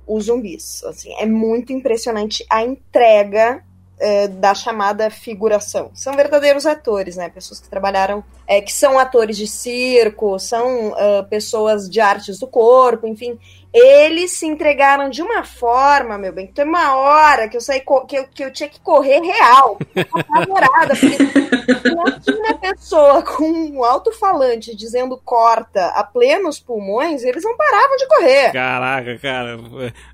os 0.06 0.24
zumbis. 0.24 0.82
Assim, 0.84 1.14
é 1.18 1.26
muito 1.26 1.72
impressionante 1.72 2.44
a 2.50 2.62
entrega 2.62 3.64
é, 4.04 4.28
da 4.28 4.54
chamada 4.54 5.08
figuração. 5.08 5.90
São 5.94 6.14
verdadeiros 6.14 6.66
atores, 6.66 7.16
né? 7.16 7.30
Pessoas 7.30 7.58
que 7.58 7.68
trabalharam, 7.68 8.22
é, 8.46 8.60
que 8.60 8.72
são 8.72 8.98
atores 8.98 9.36
de 9.36 9.46
circo, 9.46 10.38
são 10.38 10.88
uh, 10.88 11.24
pessoas 11.30 11.88
de 11.88 12.00
artes 12.00 12.38
do 12.38 12.46
corpo, 12.46 13.06
enfim 13.06 13.38
eles 13.74 14.30
se 14.30 14.46
entregaram 14.46 15.10
de 15.10 15.20
uma 15.20 15.42
forma, 15.42 16.16
meu 16.16 16.32
bem, 16.32 16.46
que 16.46 16.52
tem 16.52 16.64
uma 16.64 16.94
hora 16.94 17.48
que 17.48 17.56
eu 17.56 17.60
saí 17.60 17.82
que 18.06 18.16
eu, 18.16 18.24
que 18.28 18.44
eu 18.44 18.52
tinha 18.52 18.68
que 18.68 18.78
correr 18.78 19.20
real, 19.20 19.76
apavorada, 20.12 20.94
porque 20.94 21.88
imagina 21.88 22.50
a 22.50 22.54
pessoa 22.54 23.22
com 23.22 23.44
um 23.44 23.82
alto-falante 23.82 24.76
dizendo 24.76 25.20
corta 25.24 25.86
a 25.88 26.04
plenos 26.04 26.60
pulmões, 26.60 27.24
eles 27.24 27.42
não 27.42 27.56
paravam 27.56 27.96
de 27.96 28.06
correr. 28.06 28.52
Caraca, 28.52 29.18
cara, 29.18 29.58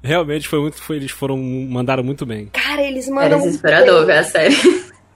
realmente 0.02 0.48
foi 0.48 0.60
muito, 0.60 0.82
foi, 0.82 0.96
eles 0.96 1.10
foram, 1.10 1.36
mandaram 1.36 2.02
muito 2.02 2.24
bem. 2.24 2.46
Cara, 2.46 2.80
eles 2.80 3.08
mandam 3.08 3.40
É 3.40 3.42
desesperador 3.42 4.06
ver 4.06 4.18
a 4.18 4.24
série. 4.24 4.56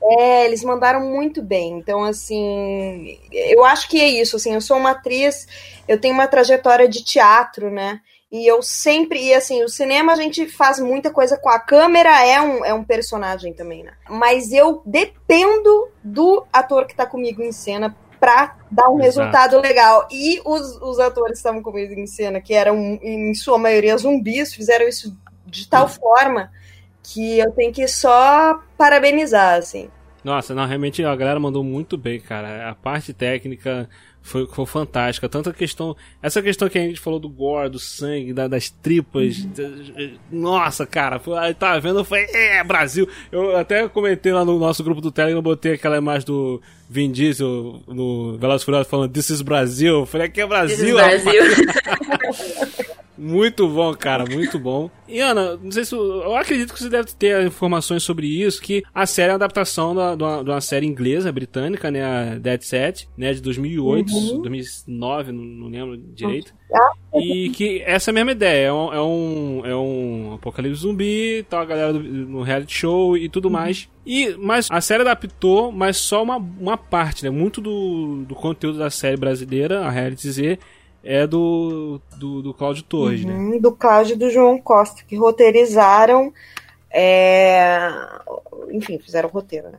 É, 0.07 0.45
eles 0.45 0.63
mandaram 0.63 1.01
muito 1.01 1.41
bem. 1.41 1.79
Então, 1.79 2.05
assim, 2.05 3.19
eu 3.33 3.65
acho 3.65 3.89
que 3.89 3.99
é 3.99 4.07
isso. 4.07 4.37
Assim, 4.37 4.53
eu 4.53 4.61
sou 4.61 4.77
uma 4.77 4.91
atriz, 4.91 5.49
eu 5.89 5.99
tenho 5.99 6.13
uma 6.13 6.27
trajetória 6.27 6.87
de 6.87 7.03
teatro, 7.03 7.71
né? 7.71 8.01
E 8.35 8.49
eu 8.49 8.61
sempre, 8.63 9.27
e 9.27 9.33
assim, 9.33 9.63
o 9.63 9.69
cinema 9.69 10.13
a 10.13 10.17
gente 10.17 10.49
faz 10.49 10.81
muita 10.81 11.09
coisa 11.09 11.39
com 11.39 11.49
a 11.49 11.61
câmera, 11.61 12.27
é 12.27 12.43
um, 12.43 12.65
é 12.65 12.75
um 12.75 12.83
personagem 12.83 13.53
também, 13.53 13.85
né? 13.85 13.93
Mas 14.11 14.51
eu 14.51 14.83
dependo 14.85 15.89
do 16.03 16.45
ator 16.53 16.85
que 16.85 16.97
tá 16.97 17.07
comigo 17.07 17.41
em 17.41 17.53
cena 17.53 17.97
pra 18.19 18.57
dar 18.69 18.89
um 18.89 19.01
Exato. 19.01 19.05
resultado 19.05 19.61
legal. 19.61 20.09
E 20.11 20.43
os, 20.45 20.83
os 20.83 20.99
atores 20.99 21.35
que 21.35 21.37
estavam 21.37 21.63
comigo 21.63 21.93
em 21.93 22.09
cena, 22.09 22.41
que 22.41 22.53
eram, 22.53 22.99
em 23.01 23.33
sua 23.35 23.57
maioria, 23.57 23.97
zumbis, 23.97 24.53
fizeram 24.53 24.89
isso 24.89 25.17
de 25.47 25.69
tal 25.69 25.87
forma 25.87 26.51
que 27.05 27.39
eu 27.39 27.53
tenho 27.53 27.73
que 27.73 27.87
só 27.87 28.61
parabenizar, 28.77 29.59
assim. 29.59 29.89
Nossa, 30.25 30.57
não, 30.57 30.67
realmente 30.67 31.05
a 31.05 31.15
galera 31.15 31.39
mandou 31.39 31.63
muito 31.63 31.97
bem, 31.97 32.19
cara. 32.19 32.69
A 32.69 32.75
parte 32.75 33.13
técnica 33.13 33.89
foi, 34.25 34.47
foi 34.47 34.65
fantástica. 34.65 35.29
Tanto 35.29 35.51
a 35.51 35.53
questão. 35.53 35.95
Essa 36.23 36.41
questão 36.41 36.67
que 36.67 36.79
a 36.79 36.81
gente 36.81 36.99
falou 36.99 37.21
do 37.21 37.29
gore, 37.29 37.69
do 37.69 37.79
sangue, 37.79 38.33
da, 38.33 38.49
das 38.49 38.71
tripas. 38.71 39.47
Nossa, 40.33 40.87
cara, 40.87 41.19
foi, 41.19 41.53
tava 41.53 41.79
vendo, 41.79 42.03
foi. 42.03 42.21
É, 42.33 42.65
Brasil! 42.65 43.07
Eu 43.31 43.55
até 43.55 43.87
comentei 43.87 44.33
lá 44.33 44.43
no 44.43 44.59
nosso 44.59 44.83
grupo 44.83 45.03
do 45.03 45.13
Telegram, 45.13 45.43
botei 45.43 45.75
aquela 45.75 45.99
imagem 45.99 46.27
do 46.27 46.61
Vin 46.89 47.13
Diesel 47.13 47.83
no 47.87 48.39
Velozes 48.39 48.65
Furiosos 48.65 48.89
falando 48.89 49.13
This 49.13 49.29
is 49.29 49.43
Brasil. 49.43 50.01
Eu 50.01 50.07
falei, 50.07 50.27
aqui 50.27 50.41
é 50.41 50.47
Brasil! 50.47 50.97
Brasil. 50.97 51.43
Muito 53.17 53.69
bom, 53.69 53.95
cara, 53.95 54.25
muito 54.27 54.59
bom. 54.59 54.91
E 55.07 55.21
Ana, 55.21 55.57
não 55.57 55.71
sei 55.71 55.85
se. 55.85 55.95
Eu 55.95 56.35
acredito 56.35 56.73
que 56.73 56.83
você 56.83 56.89
deve 56.89 57.13
ter 57.13 57.47
informações 57.47 58.03
sobre 58.03 58.27
isso, 58.27 58.61
que 58.61 58.83
a 58.93 59.07
série 59.07 59.29
é 59.29 59.33
uma 59.33 59.37
adaptação 59.37 59.95
da, 59.95 60.17
de, 60.17 60.23
uma, 60.23 60.43
de 60.43 60.51
uma 60.51 60.61
série 60.61 60.87
inglesa, 60.87 61.31
britânica, 61.31 61.91
né? 61.91 62.05
A 62.05 62.35
Dead 62.39 62.63
Set, 62.63 63.09
né? 63.17 63.33
De 63.33 63.41
2008, 63.41 64.13
uhum. 64.13 64.43
2009, 64.43 65.33
não, 65.33 65.45
não 65.45 65.69
lembro 65.69 65.97
direito. 65.97 66.53
Ah. 66.75 66.93
E 67.15 67.51
que 67.51 67.83
essa 67.83 68.11
é 68.11 68.13
a 68.13 68.15
mesma 68.15 68.33
ideia, 68.33 68.67
é 68.67 68.73
um, 68.73 68.93
é 68.93 69.01
um, 69.01 69.63
é 69.65 69.77
um 69.77 70.35
apocalipse 70.35 70.81
zumbi, 70.81 71.47
tal, 71.49 71.61
a 71.61 71.65
galera 71.65 71.93
do, 71.93 72.01
no 72.03 72.43
reality 72.43 72.75
show 72.77 73.17
e 73.17 73.29
tudo 73.29 73.45
uhum. 73.47 73.53
mais. 73.53 73.89
E, 74.05 74.35
mas 74.37 74.69
a 74.71 74.81
série 74.81 75.03
adaptou, 75.03 75.71
mas 75.71 75.97
só 75.97 76.23
uma, 76.23 76.37
uma 76.37 76.77
parte, 76.77 77.23
né? 77.23 77.31
Muito 77.31 77.61
do, 77.61 78.25
do 78.27 78.35
conteúdo 78.35 78.79
da 78.79 78.91
série 78.91 79.17
brasileira, 79.17 79.85
a 79.85 79.91
Reality 79.91 80.31
Z, 80.31 80.59
é 81.05 81.27
do, 81.27 82.01
do, 82.17 82.43
do 82.43 82.55
Cláudio 82.55 82.83
Torres, 82.85 83.25
né? 83.25 83.35
uhum, 83.35 83.51
né? 83.51 83.59
Do 83.59 83.73
Cláudio 83.73 84.15
e 84.15 84.19
do 84.19 84.31
João 84.31 84.59
Costa, 84.59 85.03
que 85.07 85.17
roteirizaram. 85.17 86.33
É... 86.91 87.91
Enfim, 88.71 88.99
fizeram 88.99 89.29
roteiro, 89.29 89.71
né? 89.71 89.79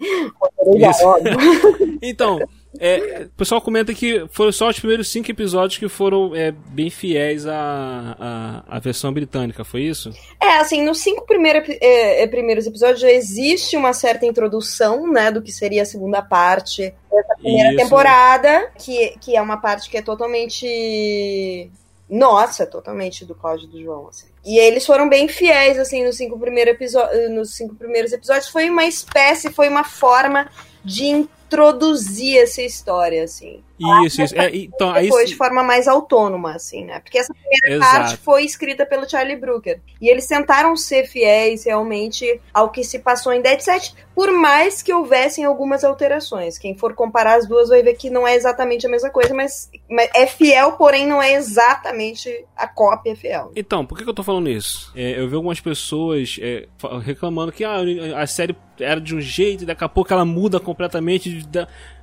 então, 2.02 2.40
é, 2.80 3.26
o 3.26 3.36
pessoal 3.36 3.60
comenta 3.60 3.94
que 3.94 4.26
foram 4.30 4.50
só 4.50 4.68
os 4.68 4.78
primeiros 4.78 5.08
cinco 5.08 5.30
episódios 5.30 5.78
que 5.78 5.88
foram 5.88 6.34
é, 6.34 6.50
bem 6.50 6.90
fiéis 6.90 7.46
à, 7.46 8.16
à, 8.18 8.76
à, 8.76 8.78
versão 8.80 9.12
britânica, 9.12 9.64
foi 9.64 9.82
isso? 9.82 10.10
É, 10.40 10.58
assim, 10.58 10.82
nos 10.82 10.98
cinco 10.98 11.26
primeiro, 11.26 11.62
é, 11.80 12.22
é, 12.22 12.26
primeiros 12.26 12.66
episódios 12.66 13.00
já 13.00 13.10
existe 13.10 13.76
uma 13.76 13.92
certa 13.92 14.26
introdução, 14.26 15.10
né, 15.10 15.30
do 15.30 15.40
que 15.40 15.52
seria 15.52 15.82
a 15.82 15.86
segunda 15.86 16.20
parte 16.22 16.94
dessa 17.10 17.34
primeira 17.36 17.70
isso. 17.70 17.78
temporada, 17.78 18.72
que, 18.78 19.16
que 19.20 19.36
é 19.36 19.40
uma 19.40 19.58
parte 19.58 19.88
que 19.88 19.96
é 19.96 20.02
totalmente 20.02 21.70
nossa, 22.08 22.66
totalmente 22.66 23.24
do 23.24 23.34
Cláudio 23.34 23.66
do 23.68 23.82
João, 23.82 24.08
assim. 24.08 24.26
E 24.44 24.58
eles 24.58 24.84
foram 24.84 25.08
bem 25.08 25.26
fiéis, 25.26 25.78
assim, 25.78 26.04
nos 26.04 26.16
cinco, 26.16 26.38
primeiro 26.38 26.76
nos 27.30 27.54
cinco 27.54 27.74
primeiros 27.74 28.12
episódios. 28.12 28.48
Foi 28.48 28.68
uma 28.68 28.84
espécie, 28.84 29.50
foi 29.50 29.68
uma 29.68 29.84
forma 29.84 30.50
de 30.84 31.26
introduzir 31.54 32.38
essa 32.38 32.62
história, 32.62 33.22
assim. 33.22 33.62
Isso, 34.04 34.22
isso. 34.22 34.38
É, 34.38 34.54
então, 34.54 34.92
depois 34.92 35.22
aí... 35.22 35.26
de 35.26 35.36
forma 35.36 35.62
mais 35.62 35.88
autônoma, 35.88 36.54
assim, 36.54 36.84
né? 36.84 37.00
Porque 37.00 37.18
essa 37.18 37.34
primeira 37.34 37.84
Exato. 37.84 37.98
parte 37.98 38.16
foi 38.18 38.44
escrita 38.44 38.86
pelo 38.86 39.08
Charlie 39.08 39.36
Brooker. 39.36 39.80
E 40.00 40.08
eles 40.08 40.26
tentaram 40.26 40.76
ser 40.76 41.06
fiéis 41.06 41.64
realmente 41.64 42.40
ao 42.52 42.70
que 42.70 42.84
se 42.84 43.00
passou 43.00 43.32
em 43.32 43.42
Dead 43.42 43.60
Set, 43.60 43.94
por 44.14 44.30
mais 44.30 44.80
que 44.80 44.92
houvessem 44.92 45.44
algumas 45.44 45.82
alterações. 45.82 46.56
Quem 46.56 46.76
for 46.76 46.94
comparar 46.94 47.36
as 47.36 47.48
duas 47.48 47.68
vai 47.68 47.82
ver 47.82 47.94
que 47.94 48.10
não 48.10 48.26
é 48.26 48.34
exatamente 48.34 48.86
a 48.86 48.90
mesma 48.90 49.10
coisa, 49.10 49.34
mas, 49.34 49.70
mas 49.90 50.08
é 50.14 50.26
fiel, 50.26 50.72
porém 50.72 51.06
não 51.06 51.20
é 51.20 51.34
exatamente 51.34 52.44
a 52.56 52.68
cópia 52.68 53.16
fiel. 53.16 53.50
Então, 53.56 53.84
por 53.84 53.98
que, 53.98 54.04
que 54.04 54.10
eu 54.10 54.14
tô 54.14 54.22
falando 54.22 54.48
isso? 54.48 54.92
É, 54.94 55.18
eu 55.20 55.28
vi 55.28 55.34
algumas 55.34 55.60
pessoas 55.60 56.38
é, 56.40 56.68
reclamando 57.02 57.50
que 57.50 57.64
ah, 57.64 57.80
a 58.16 58.26
série 58.26 58.56
era 58.78 59.00
de 59.00 59.14
um 59.14 59.20
jeito 59.20 59.62
e 59.62 59.66
daqui 59.66 59.84
a 59.84 59.88
pouco 59.88 60.12
ela 60.12 60.24
muda 60.24 60.58
completamente 60.58 61.43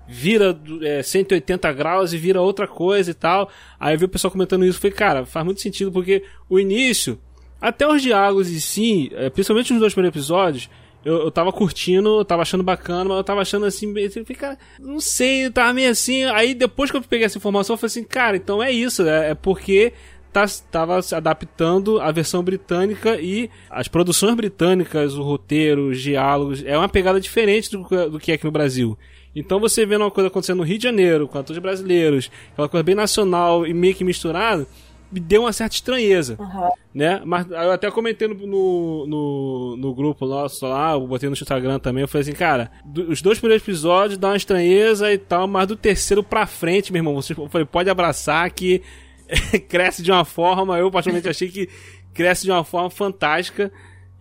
vira 0.08 0.60
é, 0.82 1.02
180 1.02 1.72
graus 1.74 2.12
e 2.12 2.18
vira 2.18 2.42
outra 2.42 2.68
coisa 2.68 3.12
e 3.12 3.14
tal. 3.14 3.50
Aí 3.80 3.96
eu 3.96 4.00
vi 4.00 4.06
o 4.06 4.10
pessoal 4.10 4.32
comentando 4.32 4.66
isso, 4.66 4.80
falei, 4.80 4.96
cara, 4.96 5.26
faz 5.26 5.46
muito 5.46 5.62
sentido 5.62 5.92
porque 5.92 6.24
o 6.50 6.60
início, 6.60 7.20
até 7.60 7.88
os 7.88 8.02
diálogos 8.02 8.50
em 8.50 8.60
si, 8.60 9.12
é, 9.16 9.30
principalmente 9.30 9.72
nos 9.72 9.80
dois 9.80 9.94
primeiros 9.94 10.16
episódios, 10.16 10.70
eu, 11.04 11.16
eu 11.24 11.32
tava 11.32 11.52
curtindo, 11.52 12.20
eu 12.20 12.26
tava 12.26 12.42
achando 12.42 12.64
bacana, 12.64 13.06
mas 13.06 13.18
eu 13.18 13.24
tava 13.24 13.42
achando 13.42 13.66
assim, 13.66 13.92
cara, 14.38 14.58
não 14.80 15.00
sei, 15.00 15.50
tava 15.50 15.74
meio 15.74 15.90
assim. 15.90 16.26
Aí 16.26 16.54
depois 16.54 16.92
que 16.92 16.98
eu 16.98 17.02
peguei 17.02 17.26
essa 17.26 17.38
informação, 17.38 17.74
eu 17.74 17.78
falei 17.78 17.92
assim, 17.92 18.04
cara, 18.04 18.38
então 18.38 18.62
é 18.62 18.72
isso, 18.72 19.04
é, 19.08 19.32
é 19.32 19.36
porque 19.36 19.94
tá, 20.32 20.46
tava 20.70 21.02
se 21.02 21.16
adaptando 21.16 22.00
a 22.00 22.12
versão 22.12 22.44
britânica 22.44 23.20
e 23.20 23.50
as 23.70 23.88
produções 23.88 24.36
britânicas, 24.36 25.16
o 25.16 25.24
roteiro, 25.24 25.90
os 25.90 26.02
diálogos, 26.02 26.64
é 26.66 26.78
uma 26.78 26.90
pegada 26.90 27.20
diferente 27.20 27.72
do, 27.72 27.84
do 28.10 28.20
que 28.20 28.32
é 28.32 28.36
aqui 28.36 28.46
no 28.46 28.52
Brasil. 28.52 28.98
Então 29.36 29.60
você 29.60 29.86
vendo 29.86 30.02
uma 30.02 30.12
coisa 30.12 30.28
acontecendo 30.28 30.58
no 30.58 30.64
Rio 30.64 30.78
de 30.78 30.84
Janeiro, 30.84 31.28
com 31.28 31.38
atores 31.38 31.62
brasileiros, 31.62 32.30
aquela 32.52 32.68
coisa 32.68 32.84
bem 32.84 32.96
nacional 32.96 33.66
e 33.66 33.74
meio 33.74 33.96
que 33.96 34.04
misturado, 34.04 34.68
me 35.12 35.20
deu 35.20 35.42
uma 35.42 35.54
certa 35.54 35.76
estranheza. 35.76 36.38
Uhum. 36.40 36.70
Né? 36.94 37.22
Mas 37.26 37.50
eu 37.50 37.72
até 37.72 37.92
comentei 37.92 38.28
no, 38.28 38.36
no, 38.36 39.08
no, 39.08 39.78
no, 39.78 39.94
grupo 39.94 40.26
nosso 40.26 40.66
lá, 40.66 40.94
eu 40.94 41.06
botei 41.06 41.30
no 41.30 41.34
Instagram 41.34 41.80
também, 41.80 42.02
eu 42.02 42.08
falei 42.08 42.22
assim, 42.22 42.38
cara, 42.38 42.72
do, 42.86 43.12
os 43.12 43.22
dois 43.22 43.40
primeiros 43.40 43.64
episódios 43.64 44.18
dá 44.18 44.30
uma 44.30 44.38
estranheza 44.38 45.12
e 45.12 45.18
tal, 45.18 45.48
mas 45.48 45.68
do 45.68 45.76
terceiro 45.76 46.24
pra 46.24 46.46
frente, 46.46 46.92
meu 46.92 47.00
irmão, 47.00 47.16
você 47.16 47.36
falei, 47.36 47.66
pode 47.66 47.90
abraçar 47.90 48.50
que 48.52 48.82
cresce 49.68 50.02
de 50.02 50.12
uma 50.12 50.26
forma, 50.26 50.78
eu 50.78 50.90
particularmente 50.90 51.30
achei 51.30 51.50
que 51.50 51.70
cresce 52.14 52.44
de 52.44 52.52
uma 52.52 52.64
forma 52.64 52.90
fantástica. 52.90 53.72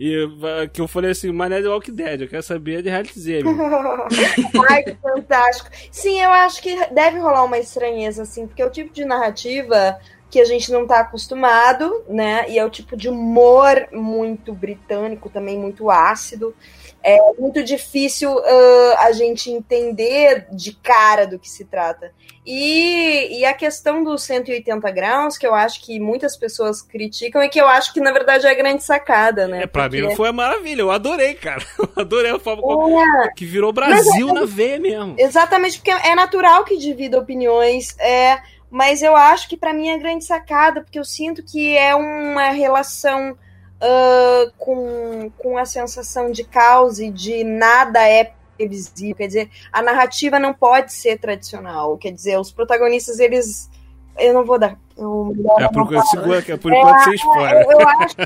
E 0.00 0.26
que 0.72 0.80
eu 0.80 0.88
falei 0.88 1.10
assim, 1.10 1.30
Mané 1.30 1.60
de 1.60 1.68
Walking 1.68 1.92
Dead, 1.92 2.22
eu 2.22 2.28
quero 2.28 2.42
saber 2.42 2.80
de 2.82 2.88
reality 2.88 3.20
Z. 3.20 3.42
Ai, 4.70 4.82
que 4.82 4.94
fantástico. 4.94 5.68
Sim, 5.92 6.22
eu 6.22 6.30
acho 6.30 6.62
que 6.62 6.74
deve 6.86 7.18
rolar 7.18 7.44
uma 7.44 7.58
estranheza, 7.58 8.22
assim, 8.22 8.46
porque 8.46 8.62
é 8.62 8.66
o 8.66 8.70
tipo 8.70 8.94
de 8.94 9.04
narrativa 9.04 9.98
que 10.30 10.40
a 10.40 10.44
gente 10.46 10.72
não 10.72 10.84
está 10.84 11.00
acostumado, 11.00 12.02
né? 12.08 12.46
E 12.48 12.58
é 12.58 12.64
o 12.64 12.70
tipo 12.70 12.96
de 12.96 13.10
humor 13.10 13.88
muito 13.92 14.54
britânico, 14.54 15.28
também 15.28 15.58
muito 15.58 15.90
ácido. 15.90 16.54
É 17.02 17.18
muito 17.38 17.62
difícil 17.62 18.30
uh, 18.32 18.94
a 18.98 19.12
gente 19.12 19.50
entender 19.50 20.46
de 20.52 20.72
cara 20.72 21.26
do 21.26 21.38
que 21.38 21.48
se 21.48 21.64
trata. 21.64 22.12
E, 22.44 23.38
e 23.38 23.44
a 23.44 23.52
questão 23.52 24.02
dos 24.02 24.22
180 24.22 24.90
graus, 24.90 25.36
que 25.36 25.46
eu 25.46 25.54
acho 25.54 25.82
que 25.82 26.00
muitas 26.00 26.36
pessoas 26.36 26.80
criticam, 26.80 27.42
e 27.42 27.48
que 27.48 27.60
eu 27.60 27.68
acho 27.68 27.92
que 27.92 28.00
na 28.00 28.12
verdade 28.12 28.46
é 28.46 28.50
a 28.50 28.54
grande 28.54 28.82
sacada, 28.82 29.46
né? 29.46 29.62
É, 29.62 29.66
pra 29.66 29.88
Porque... 29.88 30.02
mim 30.02 30.16
foi 30.16 30.28
a 30.28 30.32
maravilha, 30.32 30.80
eu 30.80 30.90
adorei, 30.90 31.34
cara. 31.34 31.62
Eu 31.80 32.02
adorei 32.02 32.30
a 32.30 32.38
forma 32.38 32.62
como 32.62 33.00
é. 33.00 33.32
que 33.36 33.44
virou 33.44 33.72
Brasil 33.72 34.28
é, 34.30 34.32
na 34.32 34.44
veia 34.44 34.78
mesmo. 34.78 35.14
Exatamente, 35.18 35.78
porque 35.78 35.90
é 35.90 36.14
natural 36.14 36.64
que 36.64 36.76
divida 36.76 37.18
opiniões. 37.18 37.96
É, 37.98 38.40
mas 38.70 39.02
eu 39.02 39.16
acho 39.16 39.48
que 39.48 39.56
para 39.56 39.72
mim 39.72 39.88
é 39.88 39.98
grande 39.98 40.24
sacada, 40.24 40.80
porque 40.80 40.98
eu 40.98 41.04
sinto 41.04 41.42
que 41.42 41.76
é 41.76 41.94
uma 41.94 42.50
relação 42.50 43.36
uh, 43.80 44.52
com, 44.58 45.30
com 45.38 45.58
a 45.58 45.64
sensação 45.64 46.30
de 46.30 46.44
caos 46.44 47.00
e 47.00 47.10
de 47.10 47.42
nada 47.44 48.06
é 48.06 48.32
previsível. 48.56 49.16
Quer 49.16 49.26
dizer, 49.26 49.50
a 49.72 49.82
narrativa 49.82 50.38
não 50.38 50.52
pode 50.52 50.92
ser 50.92 51.18
tradicional. 51.18 51.96
Quer 51.96 52.12
dizer, 52.12 52.38
os 52.38 52.52
protagonistas, 52.52 53.18
eles. 53.18 53.70
Eu 54.18 54.34
não 54.34 54.44
vou 54.44 54.58
dar. 54.58 54.78
Eu, 54.96 55.34
é, 55.58 55.68
por 55.68 55.82
enquanto, 55.82 56.06
segura, 56.08 56.44
é, 56.46 56.56
por 56.56 56.72
enquanto 56.72 56.96
é, 56.96 57.04
você 57.04 57.14
spoiler. 57.14 57.64
Eu, 57.64 57.80
eu 57.80 57.88
acho 57.88 58.16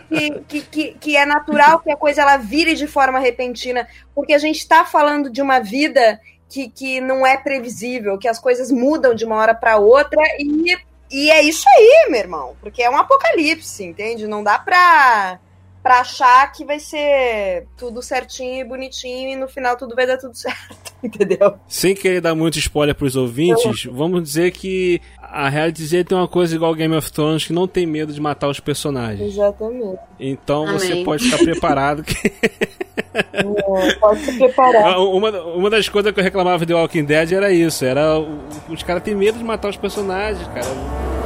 que, 0.48 0.62
que, 0.62 0.94
que, 0.94 1.16
é 1.16 1.24
natural 1.24 1.78
que 1.78 1.92
a 1.92 1.96
coisa 1.96 2.22
ela 2.22 2.36
vire 2.36 2.74
de 2.74 2.88
forma 2.88 3.20
repentina, 3.20 3.86
porque 4.12 4.32
a 4.32 4.38
gente 4.38 4.58
está 4.58 4.84
falando 4.84 5.30
de 5.30 5.40
uma 5.40 5.60
vida 5.60 6.20
que, 6.48 6.68
que 6.68 7.00
não 7.00 7.24
é 7.24 7.36
previsível, 7.36 8.18
que 8.18 8.26
as 8.26 8.40
coisas 8.40 8.72
mudam 8.72 9.14
de 9.14 9.24
uma 9.24 9.36
hora 9.36 9.54
para 9.54 9.76
outra 9.76 10.20
e, 10.40 10.76
e 11.10 11.30
é 11.30 11.42
isso 11.42 11.64
aí, 11.68 12.08
meu 12.10 12.20
irmão, 12.20 12.56
porque 12.60 12.82
é 12.82 12.90
um 12.90 12.96
apocalipse, 12.96 13.84
entende? 13.84 14.26
Não 14.26 14.42
dá 14.42 14.58
pra, 14.58 15.38
pra 15.82 16.00
achar 16.00 16.50
que 16.52 16.64
vai 16.64 16.80
ser 16.80 17.66
tudo 17.76 18.02
certinho 18.02 18.60
e 18.60 18.64
bonitinho 18.64 19.30
e 19.30 19.36
no 19.36 19.46
final 19.46 19.76
tudo 19.76 19.94
vai 19.94 20.06
dar 20.06 20.18
tudo 20.18 20.34
certo, 20.36 20.94
entendeu? 21.02 21.58
Sem 21.68 21.94
querer 21.94 22.20
dar 22.20 22.34
muito 22.34 22.58
spoiler 22.58 22.94
pros 22.94 23.16
ouvintes, 23.16 23.84
vamos 23.84 24.22
dizer 24.22 24.50
que 24.52 25.00
a 25.34 25.48
realidade 25.48 25.84
Z 25.84 26.04
tem 26.04 26.16
uma 26.16 26.28
coisa 26.28 26.54
igual 26.54 26.72
Game 26.74 26.94
of 26.94 27.12
Thrones 27.12 27.44
que 27.44 27.52
não 27.52 27.66
tem 27.66 27.84
medo 27.84 28.12
de 28.12 28.20
matar 28.20 28.48
os 28.48 28.60
personagens. 28.60 29.32
Exatamente. 29.32 29.98
Então 30.18 30.62
Amém. 30.62 30.78
você 30.78 30.96
pode 31.02 31.24
ficar 31.24 31.38
preparado 31.38 32.04
que 32.04 32.14
pode 33.98 34.20
se 34.20 34.38
preparar. 34.38 34.98
Uma, 35.04 35.30
uma 35.30 35.70
das 35.70 35.88
coisas 35.88 36.12
que 36.12 36.20
eu 36.20 36.24
reclamava 36.24 36.64
de 36.64 36.72
Walking 36.72 37.04
Dead 37.04 37.32
era 37.32 37.52
isso. 37.52 37.84
Era 37.84 38.18
os 38.68 38.82
caras 38.84 39.02
têm 39.02 39.14
medo 39.14 39.36
de 39.38 39.44
matar 39.44 39.68
os 39.68 39.76
personagens, 39.76 40.46
cara. 40.48 41.23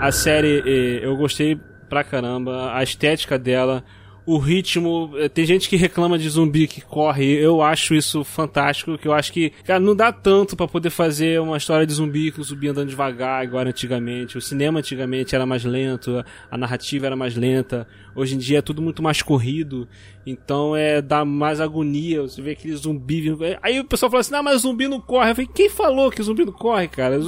A 0.00 0.10
série 0.10 0.62
eh, 0.64 1.04
eu 1.04 1.14
gostei 1.14 1.60
pra 1.86 2.02
caramba, 2.02 2.72
a 2.74 2.82
estética 2.82 3.38
dela, 3.38 3.84
o 4.24 4.38
ritmo. 4.38 5.10
Eh, 5.16 5.28
tem 5.28 5.44
gente 5.44 5.68
que 5.68 5.76
reclama 5.76 6.18
de 6.18 6.26
zumbi 6.26 6.66
que 6.66 6.80
corre. 6.80 7.34
Eu 7.34 7.60
acho 7.60 7.94
isso 7.94 8.24
fantástico. 8.24 8.96
Que 8.96 9.06
eu 9.06 9.12
acho 9.12 9.30
que, 9.30 9.50
cara, 9.62 9.78
não 9.78 9.94
dá 9.94 10.10
tanto 10.10 10.56
para 10.56 10.66
poder 10.66 10.88
fazer 10.88 11.38
uma 11.38 11.58
história 11.58 11.86
de 11.86 11.92
zumbi 11.92 12.32
com 12.32 12.42
zumbi 12.42 12.68
andando 12.68 12.88
devagar, 12.88 13.44
igual 13.44 13.62
antigamente. 13.66 14.38
O 14.38 14.40
cinema 14.40 14.78
antigamente 14.78 15.34
era 15.34 15.44
mais 15.44 15.64
lento, 15.64 16.24
a 16.50 16.56
narrativa 16.56 17.04
era 17.04 17.14
mais 17.14 17.36
lenta. 17.36 17.86
Hoje 18.14 18.36
em 18.36 18.38
dia 18.38 18.60
é 18.60 18.62
tudo 18.62 18.80
muito 18.80 19.02
mais 19.02 19.20
corrido. 19.20 19.86
Então 20.24 20.74
é 20.74 21.02
dá 21.02 21.26
mais 21.26 21.60
agonia. 21.60 22.22
Você 22.22 22.40
vê 22.40 22.52
aquele 22.52 22.74
zumbi. 22.74 23.36
Aí 23.62 23.78
o 23.78 23.84
pessoal 23.84 24.10
fala 24.10 24.22
assim: 24.22 24.32
não, 24.32 24.42
mas 24.42 24.62
zumbi 24.62 24.88
não 24.88 24.98
corre. 24.98 25.32
Eu 25.32 25.34
falei: 25.34 25.50
quem 25.54 25.68
falou 25.68 26.10
que 26.10 26.22
zumbi 26.22 26.46
não 26.46 26.54
corre, 26.54 26.88
cara? 26.88 27.18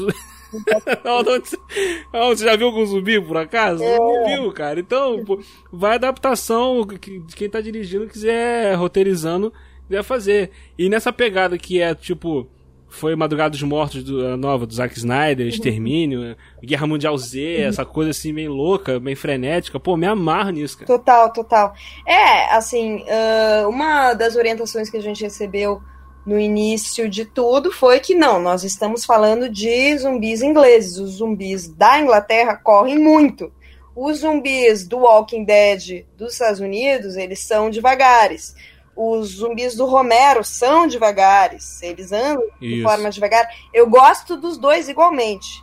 você 2.29 2.45
já 2.45 2.57
viu 2.57 2.69
algum 2.69 2.85
zumbi 2.85 3.21
por 3.21 3.37
acaso? 3.37 3.83
É. 3.83 3.99
Não 3.99 4.27
viu, 4.27 4.53
cara. 4.53 4.81
Então, 4.81 5.25
pô, 5.25 5.41
vai 5.73 5.95
adaptação 5.95 6.87
de 6.87 7.35
quem 7.35 7.49
tá 7.49 7.61
dirigindo 7.61 8.07
quiser 8.07 8.75
roteirizando, 8.75 9.53
quiser 9.87 10.03
fazer. 10.03 10.51
E 10.79 10.89
nessa 10.89 11.13
pegada 11.13 11.57
que 11.59 11.81
é 11.81 11.95
tipo. 11.95 12.49
Foi 12.95 13.17
Madrugada 13.17 13.49
dos 13.49 13.63
Mortos 13.63 14.05
do, 14.05 14.37
nova, 14.37 14.67
do 14.67 14.75
Zack 14.75 14.99
Snyder, 14.99 15.47
Extermínio, 15.47 16.37
Guerra 16.63 16.87
Mundial 16.87 17.17
Z, 17.17 17.41
uhum. 17.41 17.69
essa 17.69 17.87
coisa 17.87 18.11
assim, 18.11 18.35
bem 18.35 18.49
louca, 18.49 19.01
bem 19.01 19.15
frenética. 19.15 19.81
Pô, 19.81 19.97
me 19.97 20.07
amarro 20.07 20.51
nisso, 20.51 20.77
cara. 20.77 20.87
Total, 20.89 21.33
total. 21.33 21.75
É, 22.07 22.55
assim, 22.55 22.97
uh, 22.97 23.67
uma 23.67 24.13
das 24.13 24.37
orientações 24.37 24.91
que 24.91 24.99
a 24.99 25.01
gente 25.01 25.23
recebeu 25.23 25.81
no 26.25 26.39
início 26.39 27.09
de 27.09 27.25
tudo 27.25 27.73
foi 27.73 27.99
que 27.99 28.15
não, 28.15 28.41
nós 28.41 28.63
estamos 28.63 29.05
falando 29.05 29.49
de 29.49 29.97
zumbis 29.99 30.41
ingleses. 30.43 30.99
Os 30.99 31.15
zumbis 31.15 31.69
da 31.69 32.01
Inglaterra 32.01 32.57
correm 32.57 32.99
muito. 32.99 33.53
Os 33.95 34.19
zumbis 34.19 34.87
do 34.87 34.99
Walking 34.99 35.45
Dead 35.45 36.07
dos 36.17 36.35
Estados 36.35 36.61
Unidos, 36.61 37.17
eles 37.17 37.41
são 37.41 37.71
devagares. 37.71 38.55
Os 38.97 39.37
zumbis 39.37 39.75
do 39.75 39.85
Romero 39.87 40.45
são 40.45 40.87
devagares. 40.87 41.83
Eles 41.83 42.13
andam 42.13 42.43
Isso. 42.61 42.77
de 42.77 42.83
forma 42.83 43.11
devagar. 43.11 43.49
Eu 43.73 43.89
gosto 43.89 44.37
dos 44.37 44.57
dois 44.57 44.89
igualmente. 44.89 45.63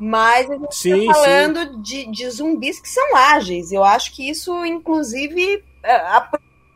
Mas 0.00 0.48
a 0.48 0.54
gente 0.54 0.88
está 0.88 1.12
falando 1.12 1.82
de, 1.82 2.06
de 2.06 2.30
zumbis 2.30 2.80
que 2.80 2.88
são 2.88 3.16
ágeis. 3.16 3.72
Eu 3.72 3.82
acho 3.82 4.14
que 4.14 4.28
isso, 4.28 4.64
inclusive, 4.64 5.62
é, 5.82 5.96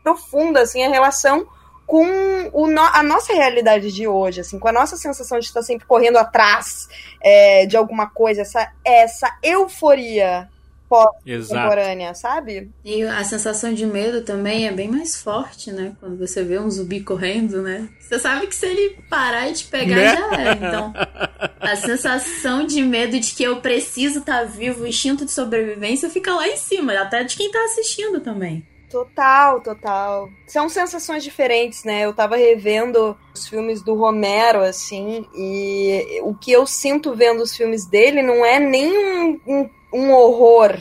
aprofunda 0.01 0.61
assim, 0.61 0.83
a 0.83 0.89
relação 0.89 1.47
com 1.85 2.49
o 2.53 2.67
no, 2.67 2.81
a 2.81 3.03
nossa 3.03 3.33
realidade 3.33 3.91
de 3.91 4.07
hoje, 4.07 4.41
assim, 4.41 4.59
com 4.59 4.67
a 4.67 4.73
nossa 4.73 4.95
sensação 4.97 5.39
de 5.39 5.45
estar 5.45 5.61
sempre 5.61 5.85
correndo 5.85 6.17
atrás 6.17 6.87
é, 7.21 7.65
de 7.65 7.77
alguma 7.77 8.09
coisa, 8.09 8.41
essa, 8.41 8.71
essa 8.83 9.37
euforia 9.43 10.49
pós-contemporânea, 10.93 12.13
sabe? 12.13 12.69
E 12.85 13.01
a 13.01 13.23
sensação 13.23 13.73
de 13.73 13.85
medo 13.85 14.21
também 14.21 14.67
é 14.67 14.71
bem 14.71 14.87
mais 14.87 15.19
forte, 15.19 15.71
né? 15.71 15.93
Quando 15.99 16.17
você 16.17 16.43
vê 16.43 16.59
um 16.59 16.69
zumbi 16.69 17.01
correndo, 17.01 17.63
né? 17.63 17.89
Você 17.99 18.19
sabe 18.19 18.45
que 18.45 18.55
se 18.55 18.67
ele 18.67 18.97
parar 19.09 19.49
e 19.49 19.53
te 19.53 19.65
pegar, 19.65 19.95
né? 19.95 20.15
já 20.15 20.41
é. 20.41 20.51
Então, 20.53 20.93
a 21.59 21.75
sensação 21.75 22.65
de 22.65 22.81
medo 22.83 23.19
de 23.19 23.33
que 23.33 23.43
eu 23.43 23.59
preciso 23.59 24.19
estar 24.19 24.41
tá 24.41 24.43
vivo, 24.43 24.83
o 24.83 24.87
instinto 24.87 25.25
de 25.25 25.31
sobrevivência 25.31 26.09
fica 26.11 26.33
lá 26.35 26.47
em 26.47 26.57
cima, 26.57 26.93
até 26.93 27.23
de 27.23 27.35
quem 27.35 27.49
tá 27.49 27.63
assistindo 27.63 28.19
também. 28.19 28.63
Total, 28.93 29.59
total. 29.59 30.29
São 30.45 30.69
sensações 30.69 31.23
diferentes, 31.23 31.83
né? 31.83 32.05
Eu 32.05 32.13
tava 32.13 32.35
revendo 32.35 33.17
os 33.33 33.47
filmes 33.47 33.81
do 33.81 33.95
Romero, 33.95 34.61
assim, 34.61 35.27
e 35.35 36.21
o 36.21 36.35
que 36.35 36.51
eu 36.51 36.67
sinto 36.67 37.15
vendo 37.15 37.41
os 37.41 37.57
filmes 37.57 37.87
dele 37.87 38.21
não 38.21 38.45
é 38.45 38.59
nem 38.59 38.95
um, 38.95 39.39
um, 39.47 39.69
um 39.91 40.13
horror, 40.13 40.77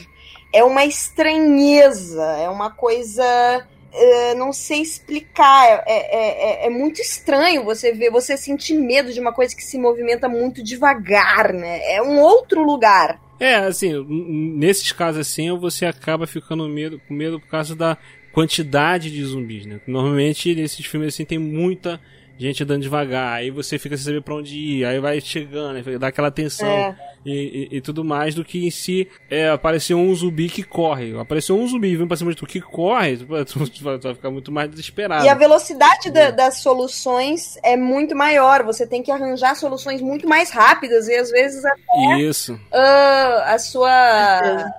é 0.53 0.63
uma 0.63 0.85
estranheza, 0.85 2.23
é 2.37 2.51
uma 2.51 2.71
coisa. 2.71 3.67
Uh, 3.95 4.37
não 4.37 4.53
sei 4.53 4.83
explicar. 4.83 5.67
É, 5.67 5.83
é, 5.87 6.65
é, 6.65 6.67
é, 6.67 6.71
muito 6.71 7.01
estranho 7.01 7.65
você 7.65 7.93
ver, 7.93 8.11
você 8.11 8.37
sentir 8.37 8.75
medo 8.75 9.11
de 9.11 9.21
uma 9.21 9.33
coisa 9.33 9.57
que 9.57 9.65
se 9.65 9.79
movimenta 9.79 10.29
muito 10.29 10.63
devagar, 10.63 11.55
né? 11.55 11.81
É 11.91 12.03
um 12.03 12.21
outro 12.21 12.63
lugar. 12.63 13.19
É, 13.43 13.57
assim, 13.57 13.93
nesses 14.07 14.93
casos 14.93 15.23
assim, 15.23 15.51
você 15.59 15.85
acaba 15.85 16.29
ficando 16.29 16.69
medo, 16.69 17.01
com 17.09 17.13
medo 17.13 17.41
por 17.41 17.49
causa 17.49 17.75
da 17.75 17.99
quantidade 18.31 19.11
de 19.11 19.25
zumbis, 19.25 19.67
né? 19.67 19.81
Normalmente 19.85 20.55
nesses 20.55 20.87
filmes 20.87 21.13
assim 21.13 21.25
tem 21.25 21.41
muita 21.41 22.01
gente 22.39 22.63
andando 22.63 22.83
devagar, 22.83 23.35
aí 23.35 23.51
você 23.51 23.79
fica 23.79 23.97
sem 23.97 24.07
saber 24.07 24.23
pra 24.23 24.35
onde 24.35 24.57
ir, 24.59 24.85
aí 24.85 24.99
vai 24.99 25.21
chegando, 25.21 25.77
aí 25.77 25.99
dá 25.99 26.09
aquela 26.09 26.31
tensão. 26.31 26.69
É. 26.69 26.97
e, 27.25 27.69
e, 27.73 27.77
e 27.77 27.81
tudo 27.81 28.05
mais 28.05 28.35
do 28.35 28.45
que 28.45 28.67
em 28.67 28.71
si 28.71 29.07
é, 29.31 29.49
aparecer 29.51 29.95
um 29.95 30.13
zumbi 30.15 30.49
que 30.49 30.63
corre. 30.63 31.17
Apareceu 31.19 31.57
um 31.57 31.67
zumbi 31.67 31.95
vindo 31.95 32.09
pra 32.09 32.17
cima 32.17 32.31
de 32.33 32.37
tu 32.37 32.47
que 32.47 32.61
corre, 32.61 33.17
tu, 33.47 33.69
tu 33.71 33.85
vai, 33.85 33.99
tu 33.99 34.03
vai 34.05 34.15
ficar 34.15 34.31
muito 34.31 34.51
mais 34.51 34.69
desesperado. 34.71 35.25
E 35.25 35.29
a 35.29 35.35
velocidade 35.35 36.11
da- 36.11 36.31
das 36.31 36.59
soluções 36.59 37.57
é 37.63 37.77
muito 37.77 38.17
maior. 38.17 38.65
Você 38.65 38.87
tem 38.87 39.03
que 39.03 39.11
arranjar 39.13 39.55
soluções 39.55 40.01
muito 40.01 40.29
mais 40.29 40.51
rápidas 40.51 41.07
e 41.09 41.15
às 41.15 41.31
vezes 41.31 41.65
até 41.65 42.19
Isso. 42.21 42.59
ah, 42.73 43.45
a 43.55 43.59
sua 43.59 44.73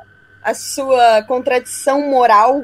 a 0.43 0.53
sua 0.53 1.23
contradição 1.23 2.09
moral 2.09 2.63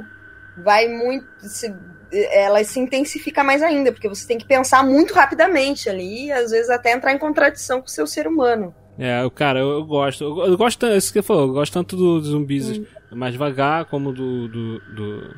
vai 0.63 0.89
muito 0.89 1.25
se, 1.41 1.73
ela 2.11 2.63
se 2.63 2.79
intensifica 2.79 3.43
mais 3.43 3.61
ainda, 3.61 3.91
porque 3.91 4.09
você 4.09 4.27
tem 4.27 4.37
que 4.37 4.45
pensar 4.45 4.83
muito 4.83 5.13
rapidamente 5.13 5.89
ali 5.89 6.25
e 6.27 6.31
às 6.31 6.51
vezes 6.51 6.69
até 6.69 6.91
entrar 6.93 7.13
em 7.13 7.17
contradição 7.17 7.79
com 7.81 7.87
o 7.87 7.89
seu 7.89 8.07
ser 8.07 8.27
humano. 8.27 8.73
É, 8.97 9.23
o 9.23 9.31
cara, 9.31 9.59
eu, 9.59 9.69
eu 9.69 9.83
gosto. 9.85 10.23
Eu, 10.23 10.45
eu 10.47 10.57
gosto, 10.57 10.77
tanto- 10.79 10.95
isso 10.97 11.13
que 11.13 11.19
você 11.19 11.23
falou, 11.25 11.47
eu 11.47 11.53
gosto 11.53 11.71
tanto 11.73 11.95
do- 11.95 12.19
dos 12.19 12.29
zumbis 12.29 12.77
Hum. 12.79 12.85
mais 13.11 13.31
devagar, 13.33 13.85
como 13.85 14.11
do. 14.11 14.47
do, 14.47 14.79
do- 14.93 15.35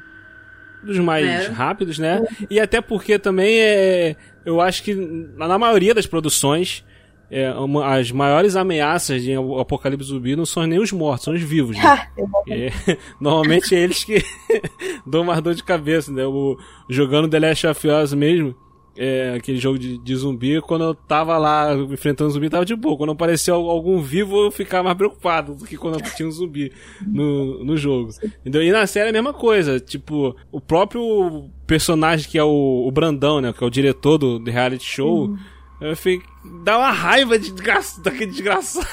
dos 0.84 0.98
mais 0.98 1.28
É. 1.28 1.48
rápidos, 1.50 2.00
né? 2.00 2.26
E 2.50 2.60
até 2.60 2.82
porque 2.82 3.20
também 3.20 3.60
é. 3.60 4.16
Eu 4.44 4.60
acho 4.60 4.82
que 4.82 4.96
na 4.96 5.60
maioria 5.60 5.94
das 5.94 6.08
produções. 6.08 6.84
É, 7.32 7.50
uma- 7.54 7.96
as 7.98 8.12
maiores 8.12 8.56
ameaças 8.58 9.24
de 9.24 9.34
apocalipse 9.34 10.10
zumbi 10.10 10.36
não 10.36 10.46
são 10.46 10.68
nem 10.68 10.80
os 10.80 10.92
mortos, 10.92 11.24
são 11.24 11.34
os 11.34 11.42
vivos. 11.42 11.78
Né? 11.78 11.82
Ha, 11.88 12.08
É, 12.50 12.98
normalmente 13.22 13.74
é 13.74 13.80
eles 13.80 14.04
que 14.04 14.22
dão 15.08 15.24
mais 15.24 15.42
dor 15.42 15.54
de 15.56 15.64
cabeça, 15.64 16.12
né? 16.12 16.26
O, 16.26 16.58
jogando 16.90 17.28
The 17.30 17.40
Last 17.40 17.68
of 17.68 17.88
Us 17.88 18.14
mesmo, 18.14 18.54
é, 18.98 19.34
aquele 19.38 19.58
jogo 19.58 19.80
de, 19.80 19.98
de 19.98 20.16
zumbi, 20.16 20.60
quando 20.62 20.84
eu 20.84 20.94
tava 20.94 21.38
lá 21.38 21.74
enfrentando 21.74 22.30
zumbi, 22.30 22.50
tava 22.50 22.66
de 22.66 22.76
boa. 22.76 22.98
Quando 22.98 23.12
apareceu 23.14 23.56
al- 23.56 23.70
algum 23.70 24.02
vivo, 24.02 24.38
eu 24.46 24.52
ficava 24.52 24.84
mais 24.84 24.98
preocupado 24.98 25.56
do 25.56 25.64
que 25.66 25.78
quando 25.78 26.02
tinha 26.16 26.28
um 26.28 26.32
zumbi 26.32 26.74
no, 27.08 27.64
no 27.64 27.78
jogo. 27.78 28.10
Entendeu? 28.42 28.62
E 28.62 28.70
na 28.72 28.86
série 28.86 29.08
é 29.08 29.10
a 29.10 29.14
mesma 29.14 29.34
coisa. 29.34 29.80
Tipo, 29.80 30.36
o 30.52 30.60
próprio 30.60 31.50
personagem 31.66 32.30
que 32.30 32.38
é 32.38 32.44
o, 32.44 32.86
o 32.86 32.92
Brandão, 32.92 33.40
né? 33.40 33.54
Que 33.54 33.64
é 33.64 33.68
o 33.68 33.70
diretor 33.72 34.18
do, 34.18 34.38
do 34.38 34.52
reality 34.52 34.84
show. 34.84 35.36
Eu 35.82 35.98
fiquei. 35.98 36.22
Dá 36.64 36.78
uma 36.78 36.92
raiva 36.92 37.38
de 37.38 37.52
desgraça, 37.52 38.00
daquele 38.02 38.32
desgraçado. 38.32 38.88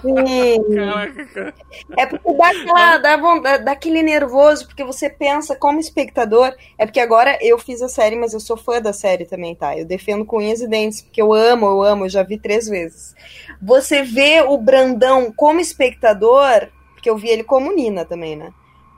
Sim. 0.00 0.74
Caraca. 0.74 1.54
É 1.96 2.06
porque 2.06 2.32
dá, 2.32 2.48
aquela, 2.48 2.98
dá, 2.98 3.56
dá 3.58 3.72
aquele 3.72 4.02
nervoso, 4.02 4.66
porque 4.66 4.82
você 4.82 5.10
pensa 5.10 5.54
como 5.54 5.78
espectador. 5.78 6.54
É 6.78 6.86
porque 6.86 7.00
agora 7.00 7.38
eu 7.42 7.58
fiz 7.58 7.82
a 7.82 7.88
série, 7.88 8.16
mas 8.16 8.32
eu 8.32 8.40
sou 8.40 8.56
fã 8.56 8.80
da 8.80 8.92
série 8.92 9.26
também, 9.26 9.54
tá? 9.54 9.76
Eu 9.76 9.84
defendo 9.84 10.24
com 10.24 10.38
unhas 10.38 10.62
e 10.62 10.66
dentes, 10.66 11.02
porque 11.02 11.20
eu 11.20 11.32
amo, 11.32 11.66
eu 11.66 11.82
amo, 11.82 12.06
eu 12.06 12.08
já 12.08 12.22
vi 12.22 12.38
três 12.38 12.66
vezes. 12.66 13.14
Você 13.60 14.02
vê 14.02 14.40
o 14.40 14.56
Brandão 14.56 15.30
como 15.30 15.60
espectador, 15.60 16.68
porque 16.94 17.10
eu 17.10 17.16
vi 17.16 17.28
ele 17.28 17.44
como 17.44 17.74
Nina 17.74 18.04
também, 18.04 18.36
né? 18.36 18.52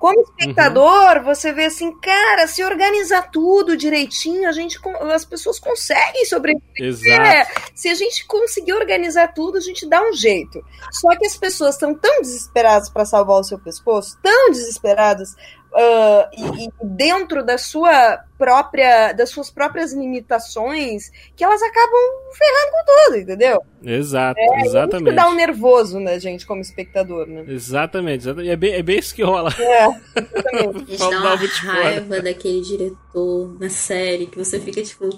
Como 0.07 0.21
espectador, 0.21 1.25
você 1.25 1.53
vê 1.53 1.64
assim, 1.64 1.90
cara, 1.99 2.47
se 2.47 2.62
organizar 2.62 3.29
tudo 3.29 3.77
direitinho, 3.77 4.49
a 4.49 4.53
gente, 4.53 4.79
as 5.12 5.25
pessoas 5.25 5.59
conseguem 5.59 6.25
sobreviver. 6.25 6.62
Exato. 6.79 7.73
Se 7.75 7.88
a 7.88 7.95
gente 7.97 8.25
conseguir 8.25 8.75
organizar 8.75 9.35
tudo, 9.35 9.59
a 9.59 9.61
gente 9.61 9.85
dá 9.85 10.01
um 10.01 10.12
jeito. 10.12 10.64
Só 10.92 11.09
que 11.16 11.27
as 11.27 11.37
pessoas 11.37 11.75
estão 11.75 11.92
tão 11.92 12.23
desesperadas 12.23 12.88
para 12.88 13.05
salvar 13.05 13.40
o 13.40 13.42
seu 13.42 13.59
pescoço, 13.59 14.16
tão 14.23 14.53
desesperadas, 14.53 15.35
ah, 15.77 16.31
e, 16.33 16.65
e 16.65 16.71
dentro 16.83 17.45
da 17.45 17.59
sua 17.59 18.19
própria, 18.39 19.12
das 19.12 19.31
suas 19.31 19.51
próprias 19.51 19.93
limitações, 19.93 21.11
que 21.37 21.45
elas 21.45 21.62
acabam 21.62 22.01
ferrando 22.33 22.71
com 22.73 22.85
tudo, 23.05 23.19
entendeu? 23.19 23.62
Exato, 23.83 24.41
Isso 24.41 24.67
exatamente. 24.67 25.15
dá 25.15 25.29
um 25.29 25.35
nervoso 25.35 26.01
na 26.01 26.19
gente 26.19 26.47
como 26.47 26.61
espectador, 26.61 27.27
né? 27.27 27.45
Exatamente, 27.49 28.23
exatamente. 28.23 28.51
É 28.51 28.57
bem, 28.57 28.73
é 28.75 28.83
bem 28.83 28.99
isso 28.99 29.15
que 29.15 29.23
rola. 29.23 29.51
É, 29.59 29.85
exatamente. 29.85 30.77
A 30.77 30.79
gente 30.91 30.99
Vamos 30.99 31.23
dá 31.23 31.35
uma 31.35 31.73
raiva 31.75 32.21
daquele 32.21 32.61
diretor 32.62 33.57
na 33.61 33.69
série, 33.71 34.27
que 34.27 34.39
você 34.39 34.59
fica 34.61 34.83
tipo. 34.83 35.09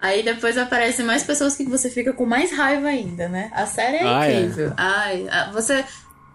Aí 0.00 0.22
depois 0.22 0.56
aparecem 0.56 1.04
mais 1.04 1.24
pessoas 1.24 1.56
que 1.56 1.64
você 1.64 1.90
fica 1.90 2.12
com 2.12 2.24
mais 2.24 2.52
raiva 2.56 2.86
ainda, 2.86 3.28
né? 3.28 3.50
A 3.52 3.66
série 3.66 3.96
é 3.96 4.04
Ah, 4.04 4.26
é. 4.30 4.40
incrível. 4.40 4.72
Ai, 4.76 5.26
a- 5.28 5.50
você. 5.50 5.84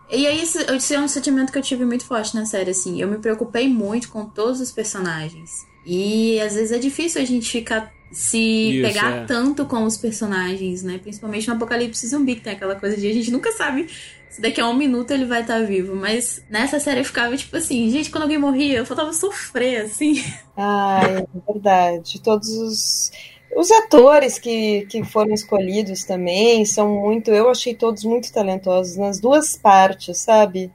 E 0.09 0.27
aí, 0.27 0.41
esse, 0.41 0.59
esse 0.71 0.95
é 0.95 0.99
um 0.99 1.07
sentimento 1.07 1.51
que 1.51 1.57
eu 1.57 1.61
tive 1.61 1.85
muito 1.85 2.05
forte 2.05 2.35
na 2.35 2.45
série, 2.45 2.71
assim. 2.71 3.01
Eu 3.01 3.07
me 3.07 3.17
preocupei 3.17 3.67
muito 3.67 4.09
com 4.09 4.25
todos 4.25 4.59
os 4.59 4.71
personagens. 4.71 5.65
E 5.85 6.39
às 6.39 6.55
vezes 6.55 6.71
é 6.71 6.77
difícil 6.77 7.21
a 7.21 7.25
gente 7.25 7.49
ficar. 7.49 7.91
Se 8.11 8.37
Isso, 8.37 8.87
pegar 8.87 9.11
é. 9.11 9.25
tanto 9.25 9.65
com 9.65 9.83
os 9.85 9.97
personagens, 9.97 10.83
né? 10.83 10.99
Principalmente 10.99 11.47
no 11.47 11.55
Apocalipse 11.55 12.07
Zumbi, 12.07 12.35
que 12.35 12.41
tem 12.41 12.53
aquela 12.53 12.75
coisa 12.75 12.95
de 12.95 13.07
a 13.07 13.13
gente 13.13 13.31
nunca 13.31 13.51
sabe 13.51 13.87
se 14.33 14.41
daqui 14.41 14.59
a 14.59 14.67
um 14.67 14.73
minuto 14.73 15.11
ele 15.11 15.25
vai 15.25 15.41
estar 15.41 15.63
vivo. 15.63 15.95
Mas 15.95 16.43
nessa 16.49 16.79
série 16.79 17.01
eu 17.01 17.05
ficava 17.05 17.35
tipo 17.37 17.55
assim, 17.55 17.89
gente, 17.89 18.09
quando 18.09 18.23
alguém 18.23 18.37
morria, 18.39 18.77
eu 18.77 18.85
faltava 18.85 19.13
sofrer, 19.13 19.81
assim. 19.81 20.23
Ai, 20.57 21.17
é 21.17 21.53
verdade. 21.53 22.19
Todos 22.21 22.49
os, 22.49 23.11
os 23.55 23.71
atores 23.71 24.37
que, 24.39 24.85
que 24.89 25.03
foram 25.03 25.33
escolhidos 25.33 26.03
também 26.03 26.65
são 26.65 26.89
muito. 26.89 27.31
Eu 27.31 27.49
achei 27.49 27.73
todos 27.73 28.03
muito 28.03 28.31
talentosos 28.31 28.97
nas 28.97 29.19
duas 29.19 29.57
partes, 29.57 30.17
sabe? 30.17 30.71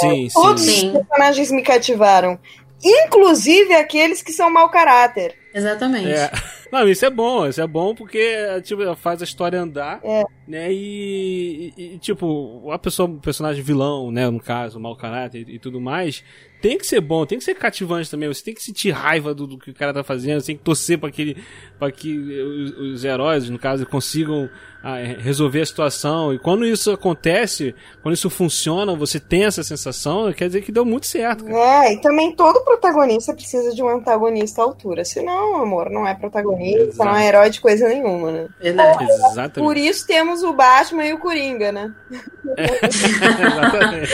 Sim, 0.00 0.28
Todos 0.32 0.62
sim. 0.62 0.70
Sim. 0.72 0.86
os 0.88 0.92
personagens 1.06 1.50
me 1.50 1.62
cativaram. 1.62 2.38
Inclusive 2.82 3.74
aqueles 3.74 4.22
que 4.22 4.32
são 4.32 4.50
mau 4.50 4.68
caráter. 4.70 5.34
Exatamente. 5.54 6.12
É. 6.12 6.30
Não, 6.80 6.88
isso 6.88 7.04
é 7.06 7.10
bom, 7.10 7.46
isso 7.46 7.60
é 7.60 7.66
bom 7.66 7.94
porque 7.94 8.60
tipo, 8.62 8.94
faz 8.96 9.20
a 9.22 9.24
história 9.24 9.60
andar, 9.60 10.00
É. 10.04 10.24
né? 10.46 10.72
E, 10.72 11.72
e- 11.76 11.94
e, 11.94 11.98
tipo, 11.98 12.70
a 12.70 12.78
pessoa, 12.78 13.08
o 13.08 13.18
personagem 13.18 13.62
vilão, 13.62 14.10
né, 14.10 14.28
no 14.28 14.40
caso, 14.40 14.78
mau 14.78 14.96
caráter 14.96 15.48
e, 15.48 15.54
e 15.54 15.58
tudo 15.58 15.80
mais, 15.80 16.22
tem 16.60 16.78
que 16.78 16.86
ser 16.86 17.00
bom, 17.00 17.24
tem 17.26 17.38
que 17.38 17.44
ser 17.44 17.54
cativante 17.54 18.10
também. 18.10 18.28
Você 18.28 18.42
tem 18.42 18.54
que 18.54 18.62
sentir 18.62 18.90
raiva 18.90 19.34
do, 19.34 19.46
do 19.46 19.58
que 19.58 19.70
o 19.70 19.74
cara 19.74 19.92
tá 19.92 20.02
fazendo, 20.02 20.40
você 20.40 20.46
tem 20.48 20.56
que 20.56 20.64
torcer 20.64 20.98
para 20.98 21.08
aquele, 21.10 21.36
para 21.78 21.92
que 21.92 22.18
os, 22.18 22.70
os 22.94 23.04
heróis, 23.04 23.48
no 23.50 23.58
caso, 23.58 23.86
consigam 23.86 24.48
ah, 24.82 24.96
resolver 25.18 25.60
a 25.60 25.66
situação. 25.66 26.32
E 26.32 26.38
quando 26.38 26.64
isso 26.64 26.90
acontece, 26.90 27.74
quando 28.02 28.14
isso 28.14 28.30
funciona, 28.30 28.94
você 28.96 29.20
tem 29.20 29.44
essa 29.44 29.62
sensação, 29.62 30.32
quer 30.32 30.46
dizer 30.46 30.62
que 30.62 30.72
deu 30.72 30.84
muito 30.84 31.06
certo. 31.06 31.44
Cara. 31.44 31.86
É, 31.86 31.92
e 31.94 32.00
também 32.00 32.34
todo 32.34 32.64
protagonista 32.64 33.34
precisa 33.34 33.74
de 33.74 33.82
um 33.82 33.88
antagonista 33.88 34.62
à 34.62 34.64
altura. 34.64 35.04
Senão, 35.04 35.62
amor, 35.62 35.90
não 35.90 36.06
é 36.06 36.14
protagonista, 36.14 36.65
Exato. 36.74 37.08
não 37.08 37.16
é 37.16 37.28
herói 37.28 37.50
de 37.50 37.60
coisa 37.60 37.88
nenhuma, 37.88 38.30
né? 38.30 38.46
Verdade. 38.60 39.04
Exatamente. 39.04 39.52
Por 39.54 39.76
isso 39.76 40.06
temos 40.06 40.42
o 40.42 40.52
Batman 40.52 41.04
e 41.04 41.12
o 41.12 41.18
Coringa, 41.18 41.70
né? 41.70 41.92
Exatamente. 43.46 44.12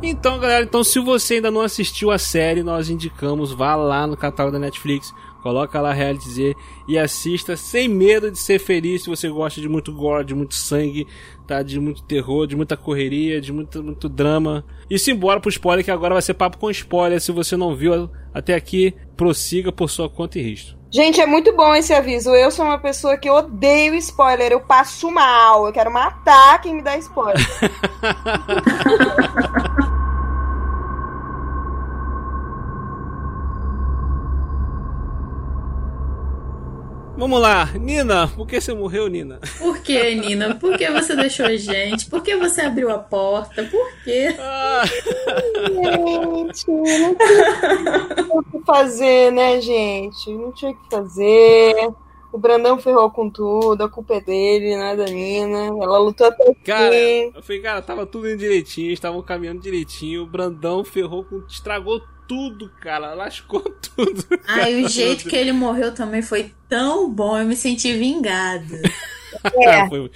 Então, 0.00 0.38
galera, 0.38 0.64
então 0.64 0.84
se 0.84 1.00
você 1.00 1.34
ainda 1.34 1.50
não 1.50 1.60
assistiu 1.60 2.12
a 2.12 2.18
série, 2.18 2.62
nós 2.62 2.88
indicamos, 2.88 3.52
vá 3.52 3.74
lá 3.74 4.06
no 4.06 4.16
catálogo 4.16 4.52
da 4.52 4.58
Netflix, 4.60 5.12
coloca 5.42 5.80
lá 5.80 5.92
Reality 5.92 6.30
Z 6.30 6.56
e 6.86 6.96
assista 6.96 7.56
sem 7.56 7.88
medo 7.88 8.30
de 8.30 8.38
ser 8.38 8.60
feliz 8.60 9.02
se 9.02 9.10
você 9.10 9.28
gosta 9.28 9.60
de 9.60 9.68
muito 9.68 9.92
gore, 9.92 10.24
de 10.24 10.36
muito 10.36 10.54
sangue, 10.54 11.04
tá? 11.48 11.62
De 11.62 11.80
muito 11.80 12.04
terror, 12.04 12.46
de 12.46 12.54
muita 12.54 12.76
correria, 12.76 13.40
de 13.40 13.52
muito, 13.52 13.82
muito 13.82 14.08
drama. 14.08 14.64
E 14.88 14.98
simbora 15.00 15.40
pro 15.40 15.50
spoiler, 15.50 15.84
que 15.84 15.90
agora 15.90 16.14
vai 16.14 16.22
ser 16.22 16.34
papo 16.34 16.58
com 16.58 16.70
spoiler. 16.70 17.20
Se 17.20 17.32
você 17.32 17.56
não 17.56 17.74
viu 17.74 18.08
até 18.32 18.54
aqui, 18.54 18.94
prossiga 19.16 19.72
por 19.72 19.90
sua 19.90 20.08
conta 20.08 20.38
e 20.38 20.42
risco. 20.42 20.77
Gente, 20.90 21.20
é 21.20 21.26
muito 21.26 21.54
bom 21.54 21.74
esse 21.74 21.92
aviso. 21.92 22.34
Eu 22.34 22.50
sou 22.50 22.64
uma 22.64 22.78
pessoa 22.78 23.18
que 23.18 23.30
odeio 23.30 23.94
spoiler. 23.96 24.52
Eu 24.52 24.60
passo 24.60 25.10
mal. 25.10 25.66
Eu 25.66 25.72
quero 25.72 25.90
matar 25.90 26.62
quem 26.62 26.76
me 26.76 26.82
dá 26.82 26.96
spoiler. 26.96 27.36
Vamos 37.18 37.40
lá, 37.40 37.64
Nina, 37.74 38.28
por 38.28 38.46
que 38.46 38.60
você 38.60 38.72
morreu, 38.72 39.08
Nina? 39.08 39.40
Por 39.58 39.82
que, 39.82 40.14
Nina? 40.14 40.54
Por 40.54 40.78
que 40.78 40.88
você 40.88 41.16
deixou 41.16 41.46
a 41.46 41.56
gente? 41.56 42.08
Por 42.08 42.22
que 42.22 42.36
você 42.36 42.60
abriu 42.60 42.90
a 42.90 42.98
porta? 42.98 43.64
Por 43.64 43.90
quê? 44.04 44.36
Ah, 44.38 44.84
gente, 44.86 46.70
não 46.70 47.14
tinha 47.14 47.16
o 48.30 48.42
que 48.44 48.64
fazer, 48.64 49.32
né, 49.32 49.60
gente? 49.60 50.30
Não 50.32 50.52
tinha 50.52 50.70
o 50.70 50.74
que 50.76 50.88
fazer. 50.88 51.74
O 52.32 52.38
Brandão 52.38 52.78
ferrou 52.78 53.10
com 53.10 53.28
tudo, 53.28 53.82
a 53.82 53.88
culpa 53.88 54.14
é 54.14 54.20
dele, 54.20 54.76
não 54.76 54.84
é 54.84 54.96
da 54.96 55.06
Nina. 55.06 55.66
Ela 55.66 55.98
lutou 55.98 56.28
até 56.28 56.48
o 56.48 56.54
Cara, 56.64 56.92
fim. 56.92 57.32
eu 57.34 57.42
falei, 57.42 57.62
cara, 57.62 57.82
tava 57.82 58.06
tudo 58.06 58.28
indo 58.28 58.38
direitinho, 58.38 58.92
estavam 58.92 59.20
caminhando 59.22 59.60
direitinho, 59.60 60.22
o 60.22 60.26
Brandão 60.26 60.84
ferrou 60.84 61.24
com. 61.24 61.42
estragou 61.48 62.00
tudo, 62.28 62.70
cara, 62.80 63.14
lascou 63.14 63.60
tudo. 63.96 64.24
Ai, 64.46 64.84
o 64.84 64.88
jeito 64.88 65.28
que 65.28 65.34
ele 65.34 65.50
morreu 65.52 65.92
também 65.94 66.22
foi 66.22 66.52
tão 66.68 67.10
bom, 67.10 67.36
eu 67.38 67.46
me 67.46 67.56
senti 67.56 67.92
vingada. 67.94 68.80
É. 69.60 69.86
foi, 69.88 70.10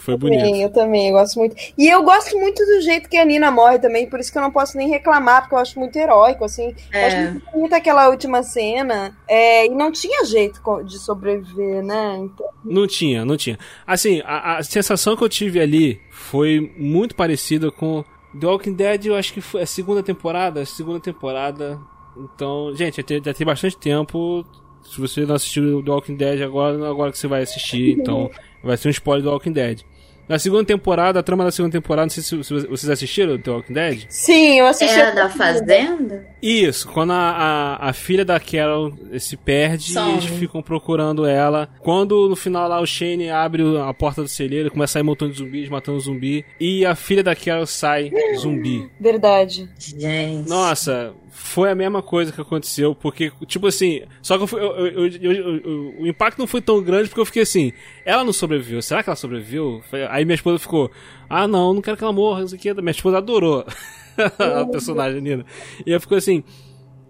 Foi 0.00 0.16
também, 0.16 0.38
bonito. 0.38 0.56
Eu 0.62 0.70
também, 0.72 1.08
eu 1.08 1.14
gosto 1.14 1.36
muito. 1.40 1.56
E 1.76 1.88
eu 1.88 2.02
gosto 2.04 2.38
muito 2.38 2.64
do 2.64 2.80
jeito 2.80 3.08
que 3.08 3.16
a 3.16 3.24
Nina 3.24 3.50
morre 3.50 3.78
também, 3.80 4.08
por 4.08 4.20
isso 4.20 4.30
que 4.30 4.38
eu 4.38 4.42
não 4.42 4.52
posso 4.52 4.76
nem 4.78 4.88
reclamar, 4.88 5.42
porque 5.42 5.54
eu 5.56 5.58
acho 5.58 5.78
muito 5.80 5.96
heróico, 5.96 6.44
assim. 6.44 6.72
Eu 6.92 7.06
acho 7.06 7.16
É. 7.16 7.30
muito 7.32 7.50
bonita 7.50 7.76
aquela 7.76 8.08
última 8.08 8.42
cena. 8.44 9.16
é, 9.28 9.66
e 9.66 9.70
não 9.70 9.90
tinha 9.90 10.24
jeito 10.24 10.60
de 10.84 10.96
sobreviver, 10.98 11.82
né? 11.82 12.18
Então, 12.20 12.46
Não 12.64 12.86
tinha, 12.86 13.24
não 13.24 13.36
tinha. 13.36 13.58
Assim, 13.84 14.22
a, 14.24 14.58
a 14.58 14.62
sensação 14.62 15.16
que 15.16 15.24
eu 15.24 15.28
tive 15.28 15.60
ali 15.60 16.00
foi 16.10 16.72
muito 16.78 17.16
parecida 17.16 17.70
com 17.72 18.04
The 18.38 18.46
Walking 18.46 18.74
Dead, 18.74 19.06
eu 19.06 19.16
acho 19.16 19.32
que 19.32 19.40
foi 19.40 19.62
a 19.62 19.66
segunda 19.66 20.02
temporada, 20.02 20.60
a 20.60 20.66
segunda 20.66 21.00
temporada. 21.00 21.80
Então, 22.16 22.74
gente, 22.74 22.96
já 22.98 23.02
tem, 23.02 23.22
já 23.22 23.34
tem 23.34 23.46
bastante 23.46 23.76
tempo. 23.76 24.44
Se 24.82 25.00
você 25.00 25.26
não 25.26 25.34
assistiu 25.34 25.82
The 25.82 25.90
Walking 25.90 26.16
Dead 26.16 26.42
agora, 26.42 26.88
agora 26.88 27.12
que 27.12 27.18
você 27.18 27.26
vai 27.26 27.42
assistir, 27.42 27.92
então 27.98 28.30
vai 28.62 28.76
ser 28.76 28.88
um 28.88 28.90
spoiler 28.90 29.24
do 29.24 29.30
Walking 29.30 29.52
Dead. 29.52 29.82
Na 30.30 30.38
segunda 30.38 30.64
temporada, 30.64 31.18
a 31.18 31.22
trama 31.24 31.42
da 31.42 31.50
segunda 31.50 31.72
temporada, 31.72 32.04
não 32.06 32.10
sei 32.10 32.22
se, 32.22 32.44
se 32.44 32.66
vocês 32.68 32.88
assistiram 32.88 33.36
The 33.36 33.50
Walking 33.50 33.72
Dead. 33.72 34.04
sim, 34.08 34.60
eu 34.60 34.66
assisti. 34.68 34.94
É 34.96 35.08
a 35.08 35.10
da 35.10 35.28
Fazenda? 35.28 36.24
Isso, 36.40 36.86
quando 36.86 37.10
a, 37.12 37.16
a, 37.16 37.88
a 37.88 37.92
filha 37.92 38.24
da 38.24 38.38
Carol 38.38 38.92
se 39.18 39.36
perde 39.36 39.92
e 39.92 39.98
eles 39.98 40.26
ficam 40.26 40.62
procurando 40.62 41.26
ela. 41.26 41.68
Quando 41.80 42.28
no 42.28 42.36
final 42.36 42.68
lá 42.68 42.80
o 42.80 42.86
Shane 42.86 43.28
abre 43.28 43.64
a 43.76 43.92
porta 43.92 44.22
do 44.22 44.28
celeiro, 44.28 44.70
começa 44.70 44.92
a 44.92 44.94
sair 44.94 45.02
um 45.02 45.06
montão 45.06 45.28
de 45.28 45.36
zumbis, 45.36 45.68
matando 45.68 45.98
zumbi, 45.98 46.44
e 46.60 46.86
a 46.86 46.94
filha 46.94 47.24
da 47.24 47.34
Carol 47.34 47.66
sai 47.66 48.12
zumbi. 48.38 48.88
Verdade. 49.00 49.68
Gente. 49.76 50.48
Nossa, 50.48 51.12
foi 51.42 51.70
a 51.70 51.74
mesma 51.74 52.02
coisa 52.02 52.30
que 52.30 52.40
aconteceu, 52.40 52.94
porque, 52.94 53.32
tipo 53.46 53.66
assim, 53.66 54.02
só 54.22 54.36
que 54.36 54.42
eu 54.44 54.46
fui- 54.46 54.60
eu- 54.60 55.06
eu- 55.06 55.94
o 56.00 56.06
impacto 56.06 56.38
não 56.38 56.46
foi 56.46 56.60
tão 56.60 56.82
grande 56.82 57.08
porque 57.08 57.20
eu 57.20 57.26
fiquei 57.26 57.42
assim, 57.42 57.72
ela 58.04 58.22
não 58.22 58.32
sobreviveu, 58.32 58.80
será 58.82 59.02
que 59.02 59.08
ela 59.08 59.16
sobreviveu? 59.16 59.82
Aí 60.10 60.24
minha 60.24 60.34
esposa 60.34 60.58
ficou, 60.58 60.90
ah 61.28 61.48
não, 61.48 61.74
não 61.74 61.80
quero 61.82 61.96
que 61.96 62.04
ela 62.04 62.12
morra, 62.12 62.44
isso 62.44 62.54
aqui. 62.54 62.72
Minha 62.74 62.90
esposa 62.90 63.18
adorou 63.18 63.64
a 64.38 64.64
personagem 64.66 65.20
Nina. 65.20 65.44
E 65.84 65.90
eu 65.90 66.00
fico 66.00 66.14
assim, 66.14 66.44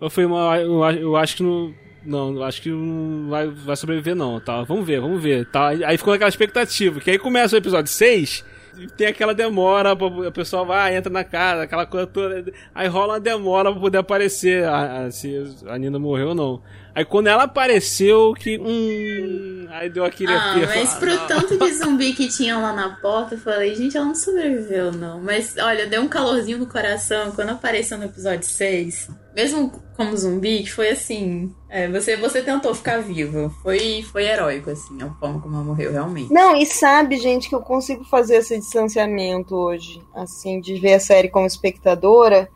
eu 0.00 0.08
falei, 0.08 0.30
eu, 1.00 1.16
acho- 1.16 1.36
que 1.36 1.42
não. 1.42 1.74
Não, 2.02 2.34
eu 2.34 2.44
acho 2.44 2.62
que 2.62 2.70
não 2.70 3.28
vai, 3.28 3.46
vai 3.48 3.76
sobreviver, 3.76 4.14
não, 4.16 4.40
tá? 4.40 4.62
Vamos 4.62 4.86
ver, 4.86 5.02
vamos 5.02 5.22
ver. 5.22 5.44
Tá? 5.50 5.68
Aí 5.68 5.98
ficou 5.98 6.14
aquela 6.14 6.30
expectativa, 6.30 6.98
que 6.98 7.10
aí 7.10 7.18
começa 7.18 7.54
o 7.54 7.58
episódio 7.58 7.92
6, 7.92 8.42
tem 8.96 9.06
aquela 9.08 9.34
demora, 9.34 9.92
o 9.92 10.32
pessoal 10.32 10.64
vai, 10.66 10.96
entra 10.96 11.12
na 11.12 11.24
casa, 11.24 11.62
aquela 11.62 11.86
coisa 11.86 12.06
toda. 12.06 12.44
Aí 12.74 12.88
rola 12.88 13.14
uma 13.14 13.20
demora 13.20 13.70
pra 13.72 13.80
poder 13.80 13.98
aparecer 13.98 14.64
a, 14.64 15.04
a- 15.06 15.10
se 15.10 15.34
a 15.66 15.76
Nina 15.78 15.98
morreu 15.98 16.28
ou 16.28 16.34
não. 16.34 16.62
Aí 16.94 17.04
quando 17.04 17.28
ela 17.28 17.44
apareceu, 17.44 18.32
que. 18.38 18.58
Hum. 18.58 19.66
Aí 19.70 19.88
deu 19.88 20.04
aquele. 20.04 20.32
Ah, 20.32 20.50
aquele- 20.50 20.66
mas 20.66 20.94
pro 20.94 21.26
tanto 21.26 21.56
de 21.58 21.72
zumbi 21.74 22.12
que 22.12 22.28
tinha 22.28 22.58
lá 22.58 22.72
na 22.72 22.90
porta, 22.96 23.34
eu 23.34 23.38
falei, 23.38 23.74
gente, 23.74 23.96
ela 23.96 24.06
não 24.06 24.14
sobreviveu, 24.14 24.90
não. 24.92 25.20
Mas 25.20 25.54
olha, 25.58 25.86
deu 25.86 26.02
um 26.02 26.08
calorzinho 26.08 26.58
no 26.58 26.66
coração 26.66 27.30
quando 27.32 27.50
apareceu 27.50 27.96
no 27.96 28.04
episódio 28.04 28.46
6. 28.46 29.08
Mesmo 29.34 29.70
como 29.96 30.16
zumbi, 30.16 30.64
que 30.64 30.72
foi 30.72 30.88
assim. 30.90 31.54
é, 31.68 31.86
você, 31.88 32.16
você 32.16 32.42
tentou 32.42 32.74
ficar 32.74 32.98
vivo. 33.00 33.48
Foi, 33.62 34.02
foi 34.10 34.24
heróico, 34.26 34.70
assim, 34.70 35.00
a 35.00 35.08
forma 35.20 35.40
como 35.40 35.54
ela 35.54 35.62
morreu, 35.64 35.92
realmente. 35.92 36.32
Não, 36.32 36.56
e 36.56 36.66
sabe, 36.66 37.16
gente, 37.16 37.48
que 37.48 37.54
eu 37.54 37.60
consigo 37.60 38.02
fazer 38.04 38.38
esse 38.38 38.58
distanciamento 38.58 39.54
hoje, 39.54 40.02
assim, 40.16 40.60
de 40.60 40.74
ver 40.80 40.94
a 40.94 41.00
série 41.00 41.28
como 41.28 41.46
espectadora. 41.46 42.48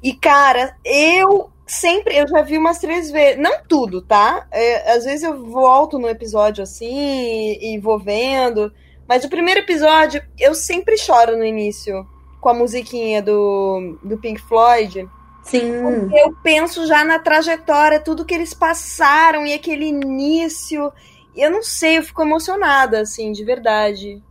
E, 0.00 0.14
cara, 0.14 0.76
eu 0.84 1.50
sempre, 1.70 2.16
eu 2.16 2.26
já 2.26 2.42
vi 2.42 2.58
umas 2.58 2.78
três 2.78 3.10
vezes, 3.10 3.40
não 3.40 3.62
tudo, 3.66 4.02
tá? 4.02 4.46
É, 4.50 4.92
às 4.92 5.04
vezes 5.04 5.22
eu 5.22 5.46
volto 5.46 5.98
no 5.98 6.08
episódio 6.08 6.62
assim 6.62 6.90
e, 6.90 7.74
e 7.74 7.78
vou 7.78 7.98
vendo, 7.98 8.72
mas 9.08 9.24
o 9.24 9.28
primeiro 9.28 9.60
episódio 9.60 10.22
eu 10.38 10.54
sempre 10.54 10.96
choro 10.96 11.36
no 11.36 11.44
início, 11.44 12.06
com 12.40 12.48
a 12.48 12.54
musiquinha 12.54 13.22
do, 13.22 13.98
do 14.02 14.18
Pink 14.18 14.40
Floyd. 14.40 15.08
Sim. 15.42 15.82
Eu 16.12 16.34
penso 16.42 16.86
já 16.86 17.04
na 17.04 17.18
trajetória, 17.18 18.00
tudo 18.00 18.24
que 18.24 18.34
eles 18.34 18.52
passaram 18.52 19.46
e 19.46 19.54
aquele 19.54 19.86
início. 19.86 20.92
Eu 21.34 21.50
não 21.50 21.62
sei, 21.62 21.98
eu 21.98 22.02
fico 22.02 22.22
emocionada, 22.22 23.00
assim, 23.00 23.32
de 23.32 23.44
verdade. 23.44 24.22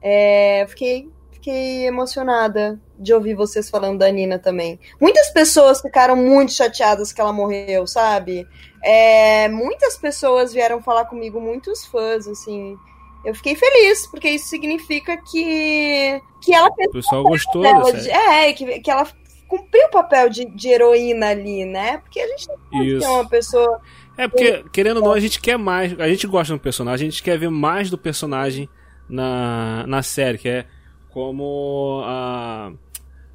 É, 0.00 0.64
fiquei, 0.68 1.10
fiquei 1.44 1.86
emocionada 1.86 2.80
de 2.98 3.12
ouvir 3.12 3.34
vocês 3.34 3.68
falando 3.68 3.98
da 3.98 4.10
Nina 4.10 4.38
também. 4.38 4.80
Muitas 4.98 5.30
pessoas 5.30 5.80
ficaram 5.82 6.16
muito 6.16 6.52
chateadas 6.52 7.12
que 7.12 7.20
ela 7.20 7.34
morreu, 7.34 7.86
sabe? 7.86 8.46
É, 8.82 9.46
muitas 9.48 9.96
pessoas 9.98 10.54
vieram 10.54 10.82
falar 10.82 11.04
comigo, 11.04 11.38
muitos 11.38 11.84
fãs, 11.84 12.26
assim. 12.26 12.76
Eu 13.24 13.34
fiquei 13.34 13.54
feliz, 13.54 14.06
porque 14.06 14.28
isso 14.30 14.48
significa 14.48 15.18
que, 15.18 16.18
que 16.42 16.54
ela 16.54 16.72
fez 16.74 16.88
O 16.88 16.92
pessoal 16.92 17.22
gostou 17.22 17.62
dela 17.62 17.92
de- 17.92 18.10
é, 18.10 18.52
que, 18.54 18.80
que 18.80 18.90
ela 18.90 19.06
cumpriu 19.46 19.86
o 19.86 19.90
papel 19.90 20.30
de, 20.30 20.46
de 20.46 20.68
heroína 20.68 21.28
ali, 21.28 21.66
né? 21.66 21.98
Porque 21.98 22.20
a 22.20 22.26
gente 22.28 22.48
não 22.48 22.56
pode 22.70 22.98
ter 22.98 23.06
uma 23.06 23.28
pessoa. 23.28 23.80
É 24.16 24.28
porque, 24.28 24.64
querendo 24.72 24.98
ou 24.98 25.02
não, 25.04 25.12
a 25.12 25.20
gente 25.20 25.40
quer 25.40 25.58
mais. 25.58 25.98
A 26.00 26.08
gente 26.08 26.26
gosta 26.26 26.54
do 26.54 26.60
personagem, 26.60 27.06
a 27.08 27.10
gente 27.10 27.22
quer 27.22 27.38
ver 27.38 27.50
mais 27.50 27.90
do 27.90 27.98
personagem 27.98 28.68
na, 29.08 29.84
na 29.86 30.02
série, 30.02 30.38
que 30.38 30.48
é 30.48 30.66
como 31.14 32.02
a, 32.04 32.72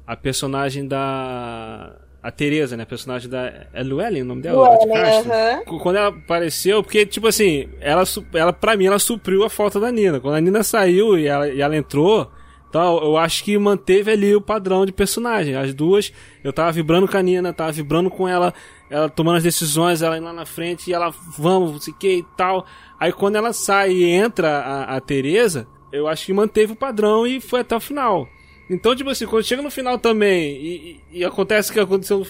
a 0.06 0.16
personagem 0.16 0.86
da. 0.86 1.96
A 2.22 2.30
Teresa, 2.30 2.76
né? 2.76 2.82
A 2.82 2.86
personagem 2.86 3.30
da. 3.30 3.66
É 3.72 3.82
Llewellyn 3.82 4.20
o 4.20 4.24
nome 4.26 4.42
dela? 4.42 4.68
Ellen, 4.82 4.92
Castro? 4.92 5.32
aham. 5.32 5.64
Qu- 5.64 5.78
Quando 5.80 5.96
ela 5.96 6.08
apareceu, 6.08 6.82
porque, 6.82 7.06
tipo 7.06 7.26
assim, 7.26 7.66
ela, 7.80 8.04
ela 8.34 8.52
pra 8.52 8.76
mim, 8.76 8.84
ela 8.84 8.98
supriu 8.98 9.42
a 9.42 9.48
falta 9.48 9.80
da 9.80 9.90
Nina. 9.90 10.20
Quando 10.20 10.34
a 10.34 10.40
Nina 10.40 10.62
saiu 10.62 11.18
e 11.18 11.26
ela, 11.26 11.48
e 11.48 11.62
ela 11.62 11.74
entrou, 11.74 12.30
então 12.68 12.98
eu 13.02 13.16
acho 13.16 13.42
que 13.42 13.56
manteve 13.56 14.10
ali 14.12 14.36
o 14.36 14.40
padrão 14.42 14.84
de 14.84 14.92
personagem. 14.92 15.56
As 15.56 15.72
duas, 15.72 16.12
eu 16.44 16.52
tava 16.52 16.70
vibrando 16.72 17.08
com 17.08 17.16
a 17.16 17.22
Nina, 17.22 17.54
tava 17.54 17.72
vibrando 17.72 18.10
com 18.10 18.28
ela, 18.28 18.52
ela 18.90 19.08
tomando 19.08 19.36
as 19.38 19.42
decisões, 19.42 20.02
ela 20.02 20.18
indo 20.18 20.26
lá 20.26 20.32
na 20.34 20.44
frente 20.44 20.90
e 20.90 20.92
ela, 20.92 21.08
vamos, 21.38 21.72
não 21.72 21.80
sei 21.80 21.94
o 21.94 21.96
que 21.96 22.16
e 22.18 22.24
tal. 22.36 22.66
Aí 22.98 23.12
quando 23.14 23.36
ela 23.36 23.54
sai 23.54 23.92
e 23.92 24.04
entra 24.04 24.58
a, 24.58 24.96
a 24.96 25.00
Teresa, 25.00 25.66
eu 25.92 26.06
acho 26.08 26.26
que 26.26 26.32
manteve 26.32 26.72
o 26.72 26.76
padrão 26.76 27.26
e 27.26 27.40
foi 27.40 27.60
até 27.60 27.74
o 27.76 27.80
final. 27.80 28.28
Então, 28.68 28.94
tipo 28.94 29.10
assim, 29.10 29.26
quando 29.26 29.44
chega 29.44 29.62
no 29.62 29.70
final 29.70 29.98
também 29.98 30.56
e, 30.56 31.00
e- 31.12 31.18
e 31.18 31.24
acontece 31.24 31.70
o 31.70 31.74
que 31.74 31.80
aconteceu 31.80 32.24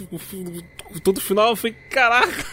todo 1.04 1.20
final, 1.20 1.50
eu 1.50 1.56
falei, 1.56 1.76
caraca. 1.90 2.44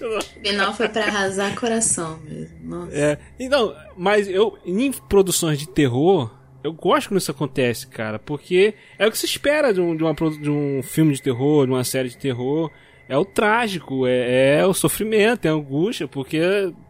O 0.00 0.22
final 0.46 0.72
foi 0.74 0.88
pra 0.88 1.04
arrasar 1.06 1.58
coração 1.58 2.18
mesmo. 2.24 2.56
Nossa. 2.62 2.92
É, 2.96 3.18
então, 3.40 3.74
mas 3.96 4.28
eu, 4.28 4.56
em 4.64 4.92
produções 4.92 5.58
de 5.58 5.68
terror, 5.68 6.30
eu 6.62 6.72
gosto 6.72 7.08
quando 7.08 7.20
isso 7.20 7.30
acontece, 7.30 7.86
cara, 7.88 8.18
porque 8.18 8.74
é 8.98 9.06
o 9.06 9.10
que 9.10 9.18
se 9.18 9.26
espera 9.26 9.72
de 9.74 9.80
um, 9.80 9.96
de 9.96 10.04
uma, 10.04 10.14
de 10.14 10.50
um 10.50 10.82
filme 10.82 11.12
de 11.14 11.22
terror, 11.22 11.66
de 11.66 11.72
uma 11.72 11.82
série 11.84 12.08
de 12.08 12.16
terror. 12.16 12.70
É 13.08 13.16
o 13.16 13.24
trágico, 13.24 14.06
é, 14.06 14.58
é 14.60 14.66
o 14.66 14.74
sofrimento, 14.74 15.46
é 15.46 15.48
a 15.48 15.54
angústia, 15.54 16.06
porque 16.06 16.40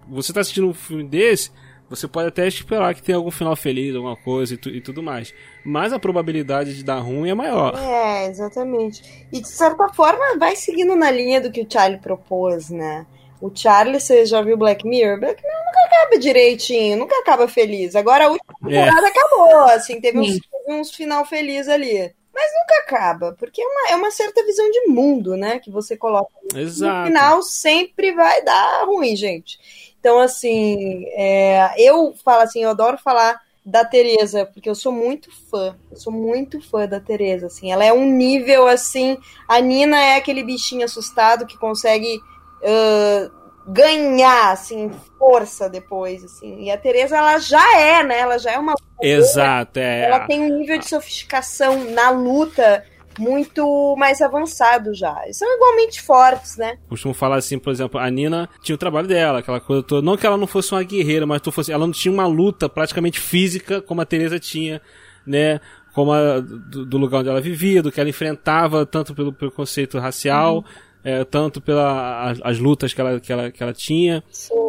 você 0.08 0.32
tá 0.32 0.40
assistindo 0.40 0.66
um 0.68 0.74
filme 0.74 1.04
desse, 1.04 1.50
você 1.88 2.06
pode 2.08 2.28
até 2.28 2.46
esperar 2.46 2.94
que 2.94 3.02
tenha 3.02 3.16
algum 3.16 3.30
final 3.30 3.54
feliz, 3.56 3.94
alguma 3.94 4.16
coisa 4.16 4.54
e, 4.54 4.56
tu- 4.56 4.68
e 4.70 4.80
tudo 4.80 5.02
mais. 5.02 5.32
Mas 5.64 5.92
a 5.92 5.98
probabilidade 5.98 6.76
de 6.76 6.84
dar 6.84 6.98
ruim 6.98 7.30
é 7.30 7.34
maior. 7.34 7.74
É, 7.78 8.26
exatamente. 8.26 9.26
E 9.32 9.40
de 9.40 9.48
certa 9.48 9.88
forma 9.94 10.36
vai 10.38 10.54
seguindo 10.56 10.94
na 10.94 11.10
linha 11.10 11.40
do 11.40 11.50
que 11.50 11.62
o 11.62 11.66
Charlie 11.70 12.00
propôs, 12.00 12.70
né? 12.70 13.06
O 13.40 13.50
Charlie, 13.54 14.00
você 14.00 14.26
já 14.26 14.42
viu 14.42 14.56
Black 14.56 14.86
Mirror? 14.86 15.20
Black 15.20 15.40
Mirror 15.42 15.64
nunca 15.66 15.80
acaba 15.86 16.18
direitinho, 16.18 16.96
nunca 16.98 17.16
acaba 17.20 17.46
feliz. 17.48 17.94
Agora 17.94 18.26
a 18.26 18.30
última 18.30 18.54
É. 18.66 18.84
temporada 18.84 19.06
acabou, 19.08 19.60
assim, 19.70 20.00
teve 20.00 20.18
uns, 20.18 20.38
uns 20.68 20.90
final 20.94 21.24
feliz 21.24 21.68
ali. 21.68 22.12
Mas 22.34 22.52
nunca 22.52 22.74
acaba, 22.82 23.34
porque 23.38 23.60
é 23.60 23.66
uma, 23.66 23.90
é 23.90 23.96
uma 23.96 24.10
certa 24.12 24.44
visão 24.44 24.70
de 24.70 24.86
mundo, 24.86 25.36
né? 25.36 25.58
Que 25.58 25.70
você 25.72 25.96
coloca 25.96 26.30
no 26.52 26.58
Exato. 26.60 27.06
final 27.08 27.42
sempre 27.42 28.12
vai 28.12 28.42
dar 28.44 28.84
ruim, 28.86 29.16
gente. 29.16 29.58
Então, 30.08 30.20
assim, 30.20 31.04
é, 31.08 31.74
eu 31.76 32.14
falo 32.24 32.40
assim, 32.40 32.62
eu 32.62 32.70
adoro 32.70 32.96
falar 32.96 33.38
da 33.62 33.84
Tereza, 33.84 34.46
porque 34.46 34.70
eu 34.70 34.74
sou 34.74 34.90
muito 34.90 35.28
fã. 35.50 35.76
Eu 35.90 35.98
sou 35.98 36.10
muito 36.10 36.62
fã 36.62 36.88
da 36.88 36.98
Tereza, 36.98 37.48
assim. 37.48 37.70
Ela 37.70 37.84
é 37.84 37.92
um 37.92 38.06
nível 38.06 38.66
assim. 38.66 39.18
A 39.46 39.60
Nina 39.60 40.00
é 40.00 40.16
aquele 40.16 40.42
bichinho 40.42 40.86
assustado 40.86 41.44
que 41.44 41.58
consegue 41.58 42.18
ah, 42.64 43.30
ganhar, 43.66 44.50
assim, 44.50 44.90
força 45.18 45.68
depois, 45.68 46.24
assim. 46.24 46.62
E 46.62 46.70
a 46.70 46.78
Tereza, 46.78 47.18
ela 47.18 47.38
já 47.38 47.78
é, 47.78 48.02
né? 48.02 48.20
Ela 48.20 48.38
já 48.38 48.52
é 48.52 48.58
uma. 48.58 48.76
Exato, 49.02 49.78
é. 49.78 50.06
Ela 50.06 50.20
tem 50.20 50.40
um 50.40 50.58
nível 50.58 50.78
de 50.78 50.88
sofisticação 50.88 51.84
na 51.90 52.08
luta 52.08 52.82
muito 53.18 53.94
mais 53.98 54.20
avançado 54.20 54.94
já. 54.94 55.20
Eles 55.24 55.36
são 55.38 55.48
igualmente 55.54 56.00
fortes, 56.02 56.56
né? 56.56 56.78
costumo 56.88 57.12
falar 57.14 57.36
assim, 57.36 57.58
por 57.58 57.70
exemplo, 57.70 57.98
a 58.00 58.08
Nina 58.10 58.48
tinha 58.62 58.74
o 58.74 58.78
trabalho 58.78 59.06
dela, 59.08 59.40
aquela 59.40 59.60
coisa 59.60 59.82
toda. 59.82 60.02
Não 60.02 60.16
que 60.16 60.26
ela 60.26 60.36
não 60.36 60.46
fosse 60.46 60.72
uma 60.72 60.82
guerreira, 60.82 61.26
mas 61.26 61.40
tu 61.40 61.50
fosse, 61.52 61.72
ela 61.72 61.86
não 61.86 61.92
tinha 61.92 62.12
uma 62.12 62.26
luta 62.26 62.68
praticamente 62.68 63.18
física 63.20 63.80
como 63.82 64.00
a 64.00 64.06
Teresa 64.06 64.38
tinha, 64.38 64.80
né? 65.26 65.60
Como 65.94 66.12
a, 66.12 66.40
do, 66.40 66.86
do 66.86 66.96
lugar 66.98 67.20
onde 67.20 67.28
ela 67.28 67.40
vivia, 67.40 67.82
do 67.82 67.90
que 67.90 68.00
ela 68.00 68.08
enfrentava, 68.08 68.86
tanto 68.86 69.14
pelo 69.14 69.32
preconceito 69.32 69.98
racial, 69.98 70.64
é, 71.02 71.24
tanto 71.24 71.60
pelas 71.60 72.38
as 72.42 72.58
lutas 72.58 72.92
que 72.92 73.00
ela, 73.00 73.18
que 73.18 73.32
ela, 73.32 73.50
que 73.50 73.62
ela 73.62 73.72
tinha. 73.72 74.22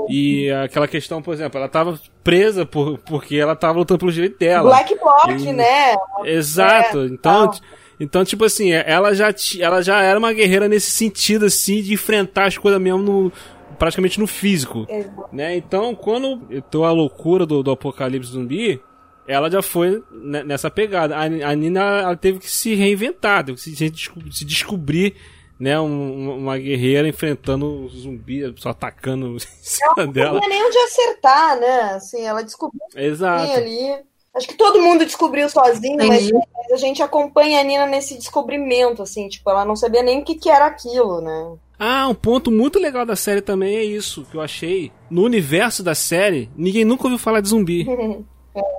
E 0.09 0.49
aquela 0.51 0.87
questão, 0.87 1.21
por 1.21 1.33
exemplo, 1.33 1.59
ela 1.59 1.69
tava 1.69 1.99
presa 2.23 2.65
por, 2.65 2.97
porque 2.99 3.35
ela 3.35 3.55
tava 3.55 3.77
lutando 3.77 3.99
pelo 3.99 4.11
direito 4.11 4.39
dela. 4.39 4.69
Black 4.69 4.95
Bloc, 4.97 5.29
E- 5.29 5.53
né? 5.53 5.95
Exato. 6.23 7.01
É, 7.01 7.05
então, 7.05 7.45
não. 7.45 7.51
Então, 7.99 8.23
tipo 8.23 8.45
assim, 8.45 8.71
ela 8.71 9.13
já, 9.13 9.33
ela 9.59 9.81
já 9.81 10.01
era 10.01 10.17
uma 10.17 10.31
guerreira 10.33 10.67
nesse 10.67 10.91
sentido, 10.91 11.45
assim, 11.45 11.81
de 11.81 11.93
enfrentar 11.93 12.45
as 12.45 12.57
coisas 12.57 12.79
mesmo 12.81 12.99
no. 12.99 13.31
Praticamente 13.77 14.19
no 14.19 14.27
físico. 14.27 14.85
Exato. 14.89 15.29
Né? 15.31 15.55
Então, 15.55 15.95
quando 15.95 16.41
eu 16.49 16.61
tô 16.61 16.83
a 16.83 16.91
loucura 16.91 17.45
do, 17.45 17.63
do 17.63 17.71
apocalipse 17.71 18.31
zumbi, 18.31 18.81
ela 19.25 19.49
já 19.49 19.61
foi 19.61 20.03
ne- 20.11 20.43
nessa 20.43 20.69
pegada. 20.69 21.15
A, 21.15 21.21
a 21.23 21.55
Nina 21.55 21.79
ela 22.01 22.15
teve 22.17 22.39
que 22.39 22.51
se 22.51 22.75
reinventar, 22.75 23.45
teve 23.45 23.55
que 23.57 23.63
se, 23.63 23.73
se 23.75 23.89
desco- 23.89 24.19
se 24.33 24.43
descobrir, 24.43 25.15
né? 25.57 25.79
um- 25.79 26.37
uma 26.39 26.57
guerreira 26.57 27.07
enfrentando 27.07 27.85
os 27.85 27.93
zumbis, 28.01 28.51
só 28.57 28.69
atacando 28.69 29.35
em 29.37 29.39
cima 29.39 29.93
Não 29.97 30.11
dela. 30.11 30.39
tinha 30.41 30.49
nem 30.49 30.65
onde 30.65 30.77
acertar, 30.77 31.59
né? 31.59 31.81
Assim, 31.93 32.21
ela 32.25 32.41
descobriu 32.43 32.81
Exato. 32.97 33.49
ali. 33.53 33.95
Acho 34.39 34.47
que 34.47 34.55
todo 34.55 34.81
mundo 34.81 35.05
descobriu 35.05 35.49
sozinho, 35.49 35.97
mas, 35.97 36.31
mas 36.31 36.71
a 36.71 36.77
gente 36.77 37.03
acompanha 37.03 37.59
a 37.59 37.63
Nina 37.63 37.85
nesse 37.85 38.17
descobrimento, 38.17 39.03
assim, 39.03 39.27
tipo, 39.27 39.49
ela 39.49 39.65
não 39.65 39.75
sabia 39.75 40.01
nem 40.01 40.21
o 40.21 40.23
que, 40.23 40.35
que 40.35 40.49
era 40.49 40.65
aquilo, 40.65 41.19
né? 41.19 41.57
Ah, 41.77 42.07
um 42.07 42.15
ponto 42.15 42.49
muito 42.49 42.79
legal 42.79 43.05
da 43.05 43.17
série 43.17 43.41
também 43.41 43.75
é 43.75 43.83
isso, 43.83 44.25
que 44.31 44.37
eu 44.37 44.41
achei. 44.41 44.93
No 45.09 45.23
universo 45.23 45.83
da 45.83 45.93
série, 45.93 46.49
ninguém 46.55 46.85
nunca 46.85 47.03
ouviu 47.03 47.19
falar 47.19 47.41
de 47.41 47.49
zumbi. 47.49 47.85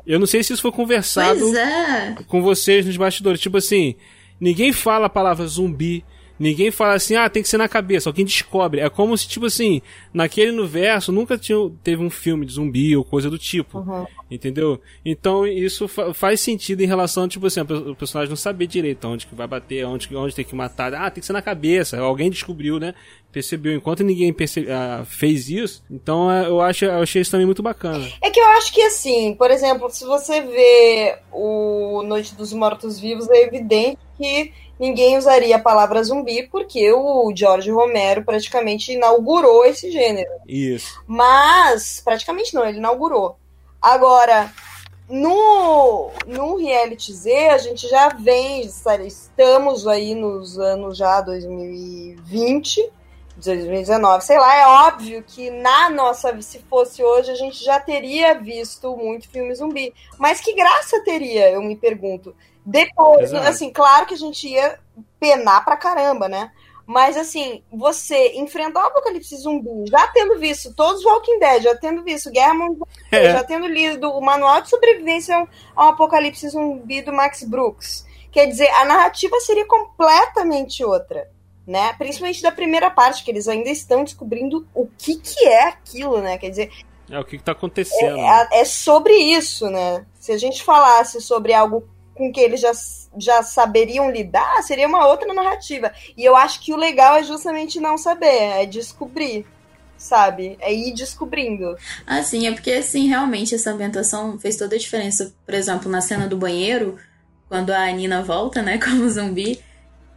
Eu 0.07 0.19
não 0.19 0.27
sei 0.27 0.43
se 0.43 0.53
isso 0.53 0.63
foi 0.63 0.73
conversado 0.73 1.57
é. 1.57 2.17
com 2.27 2.43
vocês 2.43 2.85
nos 2.85 2.97
bastidores. 2.97 3.41
Tipo 3.41 3.59
assim, 3.59 3.95
ninguém 4.41 4.73
fala 4.73 5.07
a 5.07 5.11
palavra 5.11 5.47
zumbi. 5.47 6.05
Ninguém 6.41 6.71
fala 6.71 6.95
assim, 6.95 7.15
ah, 7.17 7.29
tem 7.29 7.43
que 7.43 7.49
ser 7.51 7.59
na 7.59 7.69
cabeça. 7.69 8.09
Alguém 8.09 8.25
descobre. 8.25 8.81
É 8.81 8.89
como 8.89 9.17
se, 9.17 9.29
tipo 9.29 9.45
assim, 9.45 9.83
naquele 10.13 10.51
universo 10.53 11.13
nunca 11.13 11.37
tinha, 11.37 11.59
teve 11.85 12.03
um 12.03 12.09
filme 12.09 12.47
de 12.47 12.53
zumbi 12.55 12.97
ou 12.97 13.05
coisa 13.05 13.29
do 13.29 13.37
tipo. 13.39 13.79
Entendeu? 14.31 14.81
Então 15.05 15.47
isso 15.47 15.87
fa- 15.87 16.15
faz 16.15 16.41
sentido 16.41 16.81
em 16.81 16.87
relação, 16.87 17.29
tipo 17.29 17.47
assim, 17.47 17.61
o 17.61 17.95
personagem 17.95 18.31
não 18.31 18.37
saber 18.37 18.67
direito 18.67 19.07
onde 19.07 19.27
que 19.27 19.35
vai 19.35 19.47
bater, 19.47 19.85
onde, 19.85 20.09
onde 20.17 20.35
tem 20.35 20.45
que 20.45 20.55
matar. 20.55 20.95
Ah, 20.95 21.11
tem 21.11 21.21
que 21.21 21.27
ser 21.27 21.35
na 21.35 21.43
cabeça. 21.43 21.99
Alguém 22.01 22.31
descobriu, 22.31 22.79
né? 22.81 22.95
Percebeu. 23.31 23.75
Enquanto 23.75 24.03
ninguém 24.03 24.33
perce- 24.33 24.67
ah, 24.71 25.05
fez 25.05 25.51
isso, 25.51 25.85
então 25.91 26.29
ah, 26.29 26.45
eu, 26.45 26.61
acho, 26.61 26.85
eu 26.87 27.03
achei 27.03 27.21
isso 27.21 27.31
também 27.31 27.45
muito 27.47 27.63
bacana. 27.63 28.09
É 28.23 28.31
que 28.31 28.41
eu 28.41 28.47
acho 28.53 28.73
que 28.73 28.81
assim, 28.83 29.35
por 29.35 29.51
exemplo, 29.51 29.91
se 29.91 30.05
você 30.07 30.41
vê 30.41 31.19
o 31.33 32.03
Noite 32.03 32.35
dos 32.35 32.53
Mortos 32.53 32.99
Vivos, 32.99 33.29
é 33.29 33.43
evidente 33.45 33.99
que 34.17 34.53
ninguém 34.81 35.19
usaria 35.19 35.57
a 35.57 35.61
palavra 35.61 36.03
zumbi, 36.03 36.49
porque 36.51 36.91
o 36.91 37.31
George 37.37 37.71
Romero 37.71 38.25
praticamente 38.25 38.93
inaugurou 38.93 39.67
esse 39.67 39.91
gênero. 39.91 40.31
Isso. 40.49 41.05
Mas, 41.07 42.01
praticamente 42.03 42.55
não, 42.55 42.67
ele 42.67 42.79
inaugurou. 42.79 43.37
Agora, 43.81 44.51
no, 45.07 46.11
no 46.27 46.57
Reality 46.57 47.13
Z, 47.13 47.49
a 47.51 47.59
gente 47.59 47.87
já 47.89 48.09
vem, 48.09 48.67
sabe, 48.71 49.07
estamos 49.07 49.87
aí 49.87 50.15
nos 50.15 50.59
anos 50.59 50.97
já 50.97 51.21
2020, 51.21 52.91
2019, 53.37 54.25
sei 54.25 54.39
lá, 54.39 54.55
é 54.55 54.67
óbvio 54.67 55.25
que 55.27 55.51
na 55.51 55.91
nossa, 55.91 56.41
se 56.41 56.59
fosse 56.71 57.03
hoje, 57.03 57.31
a 57.31 57.35
gente 57.35 57.63
já 57.63 57.81
teria 57.81 58.35
visto 58.39 58.97
muito 58.97 59.29
filme 59.29 59.55
zumbi. 59.55 59.93
Mas 60.19 60.41
que 60.41 60.55
graça 60.55 61.03
teria, 61.05 61.51
eu 61.51 61.63
me 61.63 61.77
pergunto. 61.77 62.35
Depois, 62.71 63.31
Exato. 63.33 63.49
assim, 63.49 63.71
claro 63.73 64.07
que 64.07 64.15
a 64.15 64.19
gente 64.19 64.49
ia 64.49 64.79
penar 65.19 65.65
pra 65.65 65.77
caramba, 65.77 66.29
né? 66.29 66.51
Mas 66.87 67.17
assim, 67.17 67.63
você 67.73 68.33
enfrentar 68.33 68.83
o 68.83 68.87
apocalipse 68.89 69.37
zumbi, 69.37 69.89
já 69.89 70.09
tendo 70.09 70.39
visto 70.41 70.75
todos 70.75 71.01
os 71.01 71.05
Walking 71.07 71.39
Dead, 71.39 71.63
já 71.63 71.77
tendo 71.77 72.03
visto 72.03 72.31
Guerra 72.33 72.55
Mundial, 72.55 72.89
É. 73.13 73.33
já 73.33 73.45
tendo 73.45 73.67
lido 73.69 74.11
o 74.11 74.21
Manual 74.21 74.61
de 74.61 74.69
Sobrevivência 74.71 75.47
ao- 75.77 75.91
Apocalipse 75.91 76.49
Zumbi 76.49 77.01
do 77.03 77.13
Max 77.13 77.45
Brooks. 77.45 78.05
Quer 78.33 78.47
dizer, 78.47 78.69
a 78.71 78.85
narrativa 78.85 79.39
seria 79.41 79.67
completamente 79.67 80.85
outra, 80.85 81.29
né? 81.67 81.93
Principalmente 81.99 82.43
da 82.43 82.51
primeira 82.53 82.91
parte, 82.91 83.23
que 83.25 83.31
eles 83.31 83.47
ainda 83.49 83.71
estão 83.71 84.03
descobrindo 84.05 84.67
o 84.75 84.87
que, 84.99 85.17
que 85.17 85.47
é 85.47 85.69
aquilo, 85.69 86.21
né? 86.21 86.39
Quer 86.39 86.51
dizer, 86.51 86.71
É 87.09 87.19
o 87.19 87.25
que, 87.25 87.39
que 87.39 87.45
tá 87.45 87.53
acontecendo. 87.53 88.19
é, 88.19 88.49
é 88.61 88.65
sobre 88.65 89.15
isso, 89.15 89.69
né? 89.71 90.05
Se 90.19 90.33
a 90.33 90.39
gente 90.39 90.63
falasse 90.63 91.21
sobre 91.21 91.53
algo 91.55 91.89
com 92.21 92.31
que 92.31 92.39
eles 92.39 92.61
já, 92.61 92.73
já 93.17 93.43
saberiam 93.43 94.11
lidar, 94.11 94.63
seria 94.63 94.87
uma 94.87 95.09
outra 95.09 95.33
narrativa. 95.33 95.91
E 96.15 96.23
eu 96.23 96.37
acho 96.37 96.61
que 96.61 96.71
o 96.71 96.77
legal 96.77 97.17
é 97.17 97.23
justamente 97.23 97.81
não 97.81 97.97
saber, 97.97 98.27
é 98.27 98.67
descobrir, 98.67 99.47
sabe? 99.97 100.59
É 100.61 100.71
ir 100.71 100.93
descobrindo. 100.93 101.75
Assim, 102.07 102.47
é 102.47 102.53
porque, 102.53 102.73
assim, 102.73 103.09
realmente 103.09 103.55
essa 103.55 103.71
ambientação 103.71 104.39
fez 104.39 104.57
toda 104.57 104.77
a 104.77 104.79
diferença. 104.79 105.33
Por 105.47 105.55
exemplo, 105.55 105.91
na 105.91 106.03
cena 106.03 106.29
do 106.29 106.37
banheiro, 106.37 106.99
quando 107.49 107.71
a 107.71 107.87
Nina 107.87 108.23
volta, 108.23 108.61
né, 108.61 108.77
como 108.85 109.09
zumbi, 109.09 109.59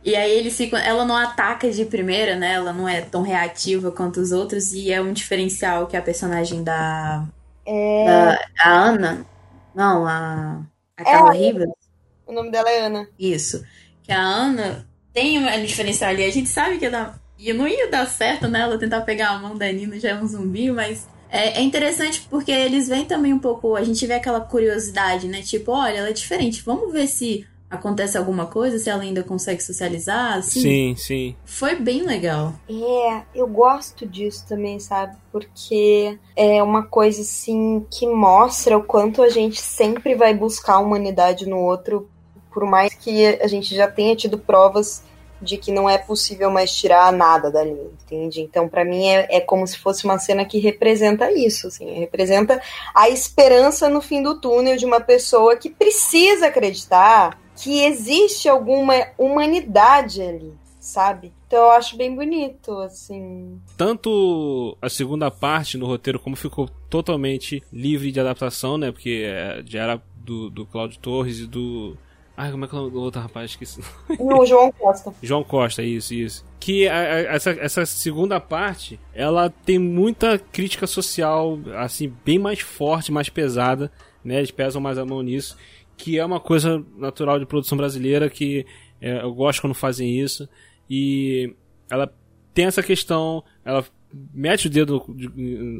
e 0.04 0.14
aí 0.18 0.32
eles 0.32 0.58
ficam. 0.58 0.78
Ela 0.78 1.06
não 1.06 1.16
ataca 1.16 1.72
de 1.72 1.86
primeira, 1.86 2.36
né? 2.36 2.56
Ela 2.56 2.74
não 2.74 2.90
é 2.90 3.00
tão 3.00 3.22
reativa 3.22 3.90
quanto 3.90 4.20
os 4.20 4.34
outros, 4.34 4.74
e 4.74 4.92
é 4.92 5.02
um 5.02 5.14
diferencial 5.14 5.88
que 5.88 5.96
a 5.96 6.02
personagem 6.02 6.62
da. 6.62 7.26
É, 7.66 8.06
da 8.06 8.40
a 8.62 8.70
Ana. 8.70 9.26
Não, 9.74 10.06
a. 10.06 10.62
A 10.98 11.04
Carla 11.06 11.34
Rivas. 11.34 11.83
O 12.34 12.36
nome 12.36 12.52
dela 12.52 12.70
é 12.70 12.80
Ana. 12.80 13.08
Isso. 13.18 13.64
Que 14.02 14.12
a 14.12 14.20
Ana 14.20 14.88
tem 15.14 15.38
um 15.38 15.66
diferencial 15.66 16.10
ali. 16.10 16.26
A 16.26 16.32
gente 16.32 16.50
sabe 16.50 16.80
que 16.80 16.86
ia 16.86 16.92
dar, 16.92 17.22
e 17.38 17.54
não 17.54 17.68
ia 17.68 17.90
dar 17.90 18.08
certo, 18.08 18.48
né? 18.48 18.62
Ela 18.62 18.78
tentar 18.80 19.02
pegar 19.02 19.30
a 19.30 19.40
mão 19.40 19.56
da 19.56 19.72
Nina 19.72 20.00
já 20.00 20.10
é 20.10 20.16
um 20.16 20.28
zumbi, 20.28 20.72
mas 20.72 21.08
é, 21.30 21.60
é 21.60 21.62
interessante 21.62 22.26
porque 22.30 22.52
eles 22.52 22.88
veem 22.88 23.06
também 23.06 23.32
um 23.32 23.40
pouco. 23.40 23.76
A 23.76 23.84
gente 23.84 24.06
vê 24.08 24.16
aquela 24.16 24.42
curiosidade, 24.42 25.28
né? 25.28 25.42
Tipo, 25.44 25.72
olha, 25.72 25.98
ela 25.98 26.10
é 26.10 26.14
diferente. 26.14 26.64
Vamos 26.66 26.92
ver 26.92 27.08
se 27.08 27.46
acontece 27.70 28.18
alguma 28.18 28.46
coisa, 28.46 28.78
se 28.78 28.90
ela 28.90 29.02
ainda 29.02 29.24
consegue 29.24 29.62
socializar. 29.62 30.38
Assim. 30.38 30.62
Sim, 30.62 30.96
sim. 30.96 31.36
Foi 31.44 31.76
bem 31.76 32.04
legal. 32.04 32.54
É, 32.70 33.24
eu 33.34 33.48
gosto 33.48 34.06
disso 34.06 34.46
também, 34.48 34.80
sabe? 34.80 35.16
Porque 35.32 36.18
é 36.36 36.62
uma 36.62 36.84
coisa 36.84 37.22
assim 37.22 37.86
que 37.90 38.08
mostra 38.08 38.78
o 38.78 38.84
quanto 38.84 39.22
a 39.22 39.30
gente 39.30 39.60
sempre 39.60 40.16
vai 40.16 40.34
buscar 40.34 40.76
a 40.76 40.80
humanidade 40.80 41.48
no 41.48 41.58
outro, 41.58 42.10
por 42.54 42.66
mais 42.66 42.94
que 42.94 43.26
a 43.26 43.48
gente 43.48 43.76
já 43.76 43.88
tenha 43.88 44.16
tido 44.16 44.38
provas 44.38 45.04
de 45.42 45.58
que 45.58 45.72
não 45.72 45.90
é 45.90 45.98
possível 45.98 46.50
mais 46.50 46.74
tirar 46.74 47.12
nada 47.12 47.52
dali, 47.52 47.72
entende? 47.72 48.42
Então, 48.42 48.70
pra 48.70 48.86
mim, 48.86 49.06
é, 49.08 49.28
é 49.30 49.40
como 49.42 49.68
se 49.68 49.78
fosse 49.78 50.06
uma 50.06 50.18
cena 50.18 50.46
que 50.46 50.58
representa 50.58 51.30
isso, 51.32 51.68
assim, 51.68 52.00
representa 52.00 52.62
a 52.96 53.10
esperança 53.10 53.90
no 53.90 54.02
fim 54.02 54.24
do 54.24 54.40
túnel 54.40 54.78
de 54.78 54.86
uma 54.86 55.02
pessoa 55.02 55.58
que 55.58 55.70
precisa 55.70 56.48
acreditar 56.48 57.38
que 57.56 57.84
existe 57.84 58.48
alguma 58.48 58.94
humanidade 59.18 60.22
ali, 60.22 60.54
sabe? 60.80 61.34
Então 61.48 61.66
eu 61.66 61.72
acho 61.72 61.96
bem 61.96 62.16
bonito, 62.16 62.72
assim. 62.80 63.60
Tanto 63.78 64.76
a 64.82 64.90
segunda 64.90 65.30
parte 65.30 65.78
no 65.78 65.86
roteiro, 65.86 66.20
como 66.20 66.36
ficou 66.36 66.68
totalmente 66.90 67.62
livre 67.72 68.12
de 68.12 68.20
adaptação, 68.20 68.78
né? 68.78 68.92
Porque 68.92 69.24
é, 69.26 69.62
já 69.66 69.84
era 69.84 70.02
do, 70.16 70.50
do 70.50 70.66
Cláudio 70.66 71.00
Torres 71.00 71.40
e 71.40 71.46
do. 71.46 71.96
Ai, 72.36 72.52
como 72.52 72.66
é 72.66 72.68
que 72.68 72.76
é 72.76 72.80
o 72.80 72.94
outro 72.96 73.22
rapaz? 73.22 73.52
Esqueci. 73.52 73.82
No 74.20 74.46
João 74.46 74.72
Costa. 74.72 75.14
João 75.22 75.44
Costa, 75.44 75.84
isso, 75.84 76.14
isso. 76.14 76.46
Que 76.60 76.88
a- 76.88 76.96
a- 76.96 77.20
essa, 77.36 77.52
essa 77.52 77.86
segunda 77.86 78.40
parte, 78.40 79.00
ela 79.14 79.50
tem 79.50 79.78
muita 79.78 80.40
crítica 80.40 80.88
social, 80.88 81.60
assim, 81.78 82.12
bem 82.26 82.40
mais 82.40 82.60
forte, 82.60 83.12
mais 83.12 83.30
pesada, 83.30 83.92
né? 84.24 84.38
Eles 84.38 84.50
pesam 84.52 84.82
mais 84.82 84.98
a 84.98 85.06
mão 85.06 85.22
nisso, 85.22 85.56
que 85.96 86.18
é 86.18 86.26
uma 86.26 86.40
coisa 86.40 86.84
natural 86.98 87.38
de 87.40 87.46
produção 87.46 87.78
brasileira 87.78 88.30
que 88.30 88.66
é, 89.00 89.22
eu 89.22 89.34
gosto 89.34 89.62
quando 89.62 89.76
fazem 89.76 90.20
isso. 90.20 90.50
E 90.90 91.54
ela 91.90 92.12
tem 92.54 92.66
essa 92.66 92.82
questão, 92.82 93.44
ela 93.64 93.86
mete 94.34 94.68
o 94.68 94.70
dedo 94.70 95.04
de- 95.10 95.30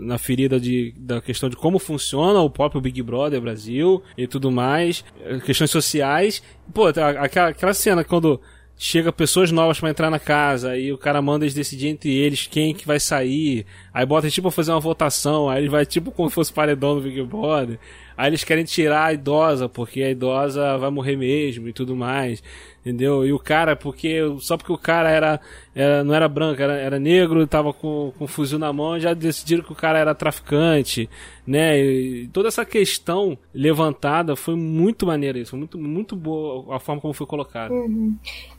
na 0.06 0.18
ferida 0.18 0.60
de, 0.60 0.94
da 0.98 1.22
questão 1.22 1.50
de 1.50 1.56
como 1.56 1.78
funciona 1.80 2.40
o 2.42 2.50
próprio 2.50 2.82
Big 2.82 3.02
Brother 3.02 3.40
Brasil 3.40 4.02
e 4.18 4.26
tudo 4.28 4.52
mais, 4.52 5.04
eh, 5.22 5.40
questões 5.40 5.70
sociais. 5.72 6.42
Pô, 6.74 6.92
tá, 6.92 7.10
aquela, 7.12 7.50
aquela 7.50 7.74
cena 7.74 8.04
quando 8.04 8.42
chega 8.76 9.14
pessoas 9.14 9.52
novas 9.52 9.80
pra 9.80 9.90
entrar 9.92 10.10
na 10.10 10.18
casa 10.20 10.76
e 10.76 10.92
o 10.92 10.98
cara 10.98 11.22
manda 11.22 11.46
eles 11.46 11.54
decidir 11.54 11.88
entre 11.90 12.10
eles 12.12 12.48
quem 12.48 12.74
que 12.74 12.88
vai 12.88 13.00
sair. 13.00 13.66
Aí 13.94 14.06
bota 14.06 14.30
tipo 14.32 14.50
fazer 14.50 14.72
uma 14.72 14.80
votação, 14.80 15.48
aí 15.48 15.62
ele 15.62 15.70
vai 15.70 15.86
tipo 15.86 16.12
como 16.12 16.28
se 16.28 16.36
fosse 16.36 16.52
paredão 16.52 16.96
do 16.96 17.02
Big 17.02 17.22
Brother. 17.24 17.78
Aí 18.18 18.30
eles 18.30 18.44
querem 18.44 18.64
tirar 18.64 19.06
a 19.06 19.14
idosa 19.14 19.68
porque 19.70 20.02
a 20.04 20.10
idosa 20.12 20.78
vai 20.78 20.90
morrer 20.90 21.16
mesmo 21.16 21.68
e 21.68 21.74
tudo 21.74 21.96
mais. 21.96 22.44
Entendeu? 22.86 23.26
E 23.26 23.32
o 23.32 23.40
cara, 23.40 23.78
porque 23.78 24.20
só 24.40 24.58
porque 24.58 24.74
o 24.74 24.78
cara 24.78 25.10
era, 25.10 25.40
era- 25.74 26.04
não 26.04 26.14
era 26.14 26.28
branco, 26.28 26.62
era, 26.62 26.74
era 26.74 27.00
negro, 27.00 27.48
tava 27.48 27.72
com, 27.74 28.12
com 28.18 28.26
um 28.26 28.28
fuzil 28.28 28.60
na 28.60 28.74
mão, 28.74 29.00
já 29.00 29.14
decidiram 29.14 29.64
que 29.64 29.72
o 29.72 29.76
cara 29.76 29.98
era 29.98 30.14
traficante, 30.14 31.10
né? 31.48 31.80
E 31.80 32.28
toda 32.34 32.50
essa 32.50 32.66
questão 32.66 33.38
levantada 33.54 34.36
foi 34.36 34.56
muito 34.56 35.06
maneira 35.06 35.40
isso, 35.40 35.56
muito, 35.56 35.78
muito 35.78 36.14
boa 36.14 36.76
a 36.76 36.80
forma 36.80 37.00
como 37.00 37.14
foi 37.14 37.26
colocado. 37.26 37.74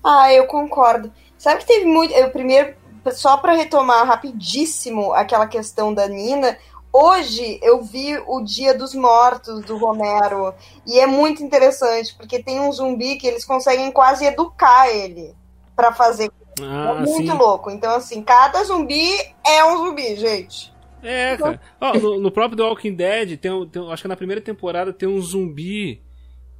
Ah, 0.03 0.33
eu 0.33 0.47
concordo. 0.47 1.13
Sabe 1.37 1.61
que 1.61 1.67
teve 1.67 1.85
muito. 1.85 2.15
Eu 2.15 2.31
primeiro 2.31 2.75
só 3.13 3.37
para 3.37 3.53
retomar 3.53 4.07
rapidíssimo 4.07 5.13
aquela 5.13 5.47
questão 5.47 5.93
da 5.93 6.09
Nina, 6.09 6.57
hoje 6.95 7.59
eu 7.61 7.83
vi 7.83 8.17
o 8.25 8.41
Dia 8.41 8.73
dos 8.73 8.95
Mortos 8.95 9.65
do 9.65 9.77
Romero 9.77 10.55
e 10.87 11.01
é 11.01 11.07
muito 11.09 11.43
interessante 11.43 12.15
porque 12.15 12.41
tem 12.41 12.61
um 12.61 12.71
zumbi 12.71 13.17
que 13.17 13.27
eles 13.27 13.45
conseguem 13.45 13.91
quase 13.91 14.25
educar 14.25 14.89
ele 14.89 15.35
para 15.75 15.93
fazer. 15.93 16.31
Ah, 16.63 16.95
é 16.97 17.01
muito 17.01 17.33
sim. 17.33 17.37
louco. 17.37 17.69
Então 17.69 17.97
assim, 17.97 18.23
cada 18.23 18.63
zumbi 18.63 19.11
é 19.45 19.65
um 19.65 19.79
zumbi, 19.79 20.15
gente. 20.15 20.73
É, 21.03 21.37
cara. 21.37 21.61
Ó, 21.81 21.95
no, 21.95 22.21
no 22.21 22.31
próprio 22.31 22.57
The 22.57 22.63
Walking 22.63 22.95
Dead, 22.95 23.39
tem, 23.39 23.69
tem 23.69 23.93
acho 23.93 24.03
que 24.03 24.09
na 24.09 24.17
primeira 24.17 24.41
temporada 24.41 24.93
tem 24.93 25.09
um 25.09 25.21
zumbi 25.21 26.01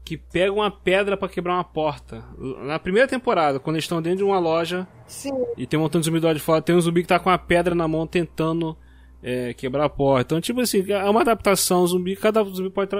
que 0.05 0.18
pega 0.18 0.53
uma 0.53 0.70
pedra 0.70 1.16
pra 1.16 1.28
quebrar 1.28 1.55
uma 1.55 1.64
porta. 1.64 2.22
Na 2.37 2.78
primeira 2.78 3.09
temporada, 3.09 3.59
quando 3.59 3.76
eles 3.76 3.85
estão 3.85 4.03
dentro 4.03 4.18
de 4.18 4.24
uma 4.24 4.39
loja 4.39 4.87
Sim. 5.07 5.32
e 5.57 5.66
tem 5.66 5.78
um 5.78 5.82
montão 5.82 6.01
de 6.01 6.05
zumbi 6.07 6.20
do 6.20 6.26
lado 6.26 6.37
de 6.37 6.43
fora, 6.43 6.61
tem 6.61 6.74
um 6.74 6.80
zumbi 6.80 7.03
que 7.03 7.09
tá 7.09 7.18
com 7.18 7.30
uma 7.30 7.39
pedra 7.39 7.74
na 7.74 7.89
mão 7.89 8.07
tentando 8.07 8.76
é, 9.24 9.54
quebrar 9.54 9.86
a 9.86 9.88
porta. 9.88 10.34
Então, 10.34 10.40
tipo 10.40 10.60
assim, 10.60 10.84
é 10.92 11.08
uma 11.08 11.22
adaptação 11.22 11.86
zumbi, 11.86 12.14
cada 12.14 12.44
zumbi 12.44 12.68
pode 12.68 12.90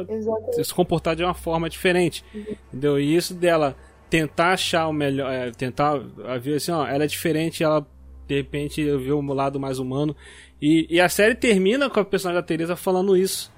se 0.65 0.73
comportar 0.73 1.15
de 1.15 1.23
uma 1.23 1.35
forma 1.35 1.69
diferente. 1.69 2.25
Entendeu? 2.69 2.99
E 2.99 3.15
isso 3.15 3.35
dela 3.35 3.77
tentar 4.09 4.53
achar 4.53 4.89
o 4.89 4.93
melhor, 4.93 5.31
é, 5.31 5.51
tentar 5.51 6.01
a 6.25 6.39
ver 6.39 6.55
assim, 6.55 6.73
ó, 6.73 6.87
ela 6.87 7.05
é 7.05 7.07
diferente, 7.07 7.63
ela 7.63 7.87
de 8.27 8.37
repente 8.37 8.83
vê 8.97 9.13
um 9.13 9.33
lado 9.33 9.61
mais 9.61 9.79
humano. 9.79 10.17
E, 10.63 10.87
e 10.89 10.99
a 11.01 11.09
série 11.11 11.35
termina 11.35 11.91
com 11.91 12.01
a 12.01 12.05
personagem 12.05 12.41
da 12.41 12.47
Teresa 12.47 12.75
falando 12.75 13.15
isso. 13.17 13.53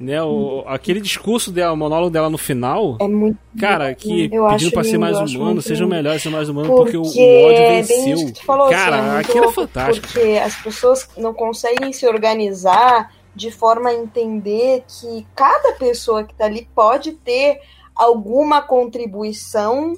Né? 0.00 0.22
O, 0.22 0.64
aquele 0.66 1.00
discurso 1.00 1.52
dela, 1.52 1.72
o 1.74 1.76
monólogo 1.76 2.10
dela 2.10 2.30
no 2.30 2.38
final, 2.38 2.96
É 2.98 3.06
muito 3.06 3.38
cara, 3.60 3.94
que 3.94 4.30
Eu 4.32 4.48
pedindo 4.48 4.72
pra 4.72 4.82
ser 4.82 4.92
lindo, 4.92 5.00
mais 5.00 5.16
eu 5.16 5.22
acho 5.24 5.38
humano, 5.38 5.60
seja 5.60 5.84
lindo. 5.84 5.94
melhor, 5.94 6.18
ser 6.18 6.30
mais 6.30 6.48
humano, 6.48 6.74
porque, 6.74 6.96
o, 6.96 7.02
o 7.02 7.04
Porque 7.04 7.44
ódio 7.44 7.62
é 7.62 7.82
venceu. 7.82 8.32
falou, 8.46 8.70
cara, 8.70 8.96
assim, 8.96 9.16
é 9.16 9.20
aquilo 9.20 9.36
é 9.38 9.40
louco, 9.40 9.52
fantástico. 9.54 10.06
Porque 10.08 10.40
as 10.42 10.56
pessoas 10.62 11.08
não 11.18 11.34
conseguem 11.34 11.92
se 11.92 12.06
organizar 12.06 13.12
de 13.34 13.50
forma 13.50 13.90
a 13.90 13.94
entender 13.94 14.82
que 14.88 15.26
cada 15.34 15.72
pessoa 15.74 16.24
que 16.24 16.34
tá 16.34 16.46
ali 16.46 16.66
pode 16.74 17.12
ter 17.12 17.60
alguma 17.94 18.62
contribuição 18.62 19.92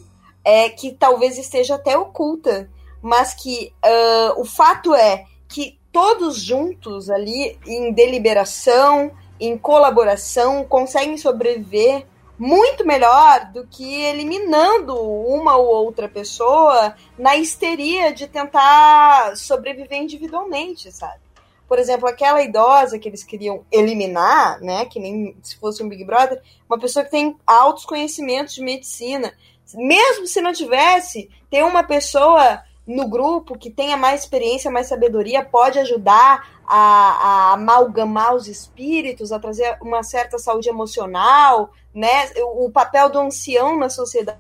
é, 0.45 0.69
que 0.71 0.93
talvez 0.93 1.39
esteja 1.39 1.77
até 1.77 1.97
oculta, 1.97 2.69
mas 3.03 3.35
que 3.35 3.73
ah, 3.83 4.35
o 4.37 4.45
fato 4.45 4.95
é 4.95 5.25
que 5.49 5.79
todos 5.93 6.41
juntos 6.41 7.11
ali, 7.11 7.59
em 7.67 7.93
deliberação, 7.93 9.11
em 9.41 9.57
colaboração, 9.57 10.65
conseguem 10.65 11.17
sobreviver 11.17 12.07
muito 12.39 12.87
melhor 12.87 13.47
do 13.47 13.67
que 13.67 14.03
eliminando 14.03 14.95
uma 14.97 15.57
ou 15.57 15.67
outra 15.67 16.09
pessoa 16.09 16.95
na 17.19 17.37
histeria 17.37 18.13
de 18.13 18.29
tentar 18.29 19.37
sobreviver 19.37 20.01
individualmente, 20.01 20.93
sabe? 20.93 21.21
Por 21.67 21.79
exemplo, 21.79 22.09
aquela 22.09 22.43
idosa 22.43 22.99
que 22.99 23.09
eles 23.09 23.25
queriam 23.25 23.65
eliminar, 23.71 24.61
né, 24.61 24.87
que 24.87 25.01
nem 25.01 25.37
se 25.43 25.57
fosse 25.57 25.83
um 25.83 25.89
Big 25.89 26.05
Brother, 26.05 26.41
uma 26.69 26.79
pessoa 26.79 27.05
que 27.05 27.11
tem 27.11 27.37
altos 27.47 27.85
conhecimentos 27.85 28.55
de 28.55 28.63
medicina. 28.63 29.35
Mesmo 29.75 30.27
se 30.27 30.41
não 30.41 30.53
tivesse, 30.53 31.29
ter 31.51 31.63
uma 31.65 31.83
pessoa 31.83 32.63
no 32.89 33.07
grupo 33.07 33.59
que 33.59 33.69
tenha 33.71 33.99
mais 33.99 34.23
experiência, 34.23 34.71
mais 34.71 34.87
sabedoria, 34.87 35.45
pode 35.45 35.79
ajudar 35.79 36.59
a, 36.67 36.79
a 36.79 37.53
amalgamar 37.53 38.35
os 38.35 38.49
espíritos, 38.49 39.31
a 39.31 39.39
trazer 39.39 39.77
uma 39.83 40.03
certa 40.03 40.39
saúde 40.39 40.71
emocional, 40.71 41.71
né? 41.95 42.31
O, 42.57 42.71
papel 42.71 43.11
do 43.11 43.19
ancião 43.19 43.77
na 43.79 43.91
sociedade 43.91 44.39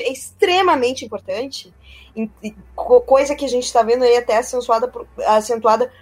é 0.00 0.10
extremamente 0.10 1.04
importante, 1.04 1.70
co- 2.74 3.02
coisa 3.02 3.34
que 3.34 3.44
a 3.44 3.48
gente 3.48 3.64
está 3.64 3.82
vendo 3.82 4.04
aí 4.04 4.16
até 4.16 4.38
acentuada 4.38 4.88
por, 4.88 5.06
acentuada 5.26 5.92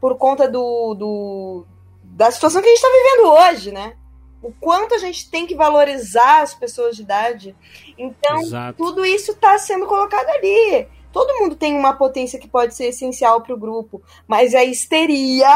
por 0.00 0.16
conta 0.16 0.48
do, 0.48 0.94
do- 0.94 1.66
da 2.04 2.30
situação 2.30 2.62
que 2.62 2.68
a 2.68 2.70
gente 2.70 2.84
está 2.84 2.88
vivendo 2.88 3.32
hoje, 3.32 3.72
né? 3.72 3.96
O 4.40 4.52
quanto 4.60 4.94
a 4.94 4.98
gente 4.98 5.28
tem 5.28 5.44
que 5.44 5.56
valorizar 5.56 6.42
as 6.42 6.54
pessoas 6.54 6.94
de 6.94 7.02
idade. 7.02 7.56
Então, 7.98 8.42
Exato. 8.42 8.76
tudo 8.78 9.04
isso 9.04 9.32
está 9.32 9.58
sendo 9.58 9.86
colocado 9.86 10.28
ali. 10.28 10.86
Todo 11.16 11.38
mundo 11.40 11.56
tem 11.56 11.74
uma 11.74 11.94
potência 11.94 12.38
que 12.38 12.46
pode 12.46 12.74
ser 12.74 12.88
essencial 12.88 13.40
para 13.40 13.54
o 13.54 13.58
grupo, 13.58 14.02
mas 14.28 14.54
a 14.54 14.62
histeria 14.62 15.48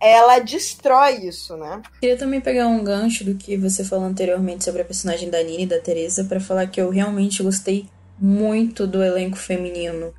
ela 0.00 0.38
destrói 0.38 1.16
isso, 1.26 1.54
né? 1.54 1.82
Queria 2.00 2.16
também 2.16 2.40
pegar 2.40 2.66
um 2.66 2.82
gancho 2.82 3.22
do 3.22 3.34
que 3.34 3.58
você 3.58 3.84
falou 3.84 4.06
anteriormente 4.06 4.64
sobre 4.64 4.80
a 4.80 4.84
personagem 4.86 5.28
da 5.28 5.42
Nina 5.42 5.64
e 5.64 5.66
da 5.66 5.78
Teresa 5.78 6.24
para 6.24 6.40
falar 6.40 6.66
que 6.68 6.80
eu 6.80 6.88
realmente 6.88 7.42
gostei 7.42 7.86
muito 8.18 8.86
do 8.86 9.04
elenco 9.04 9.36
feminino 9.36 10.14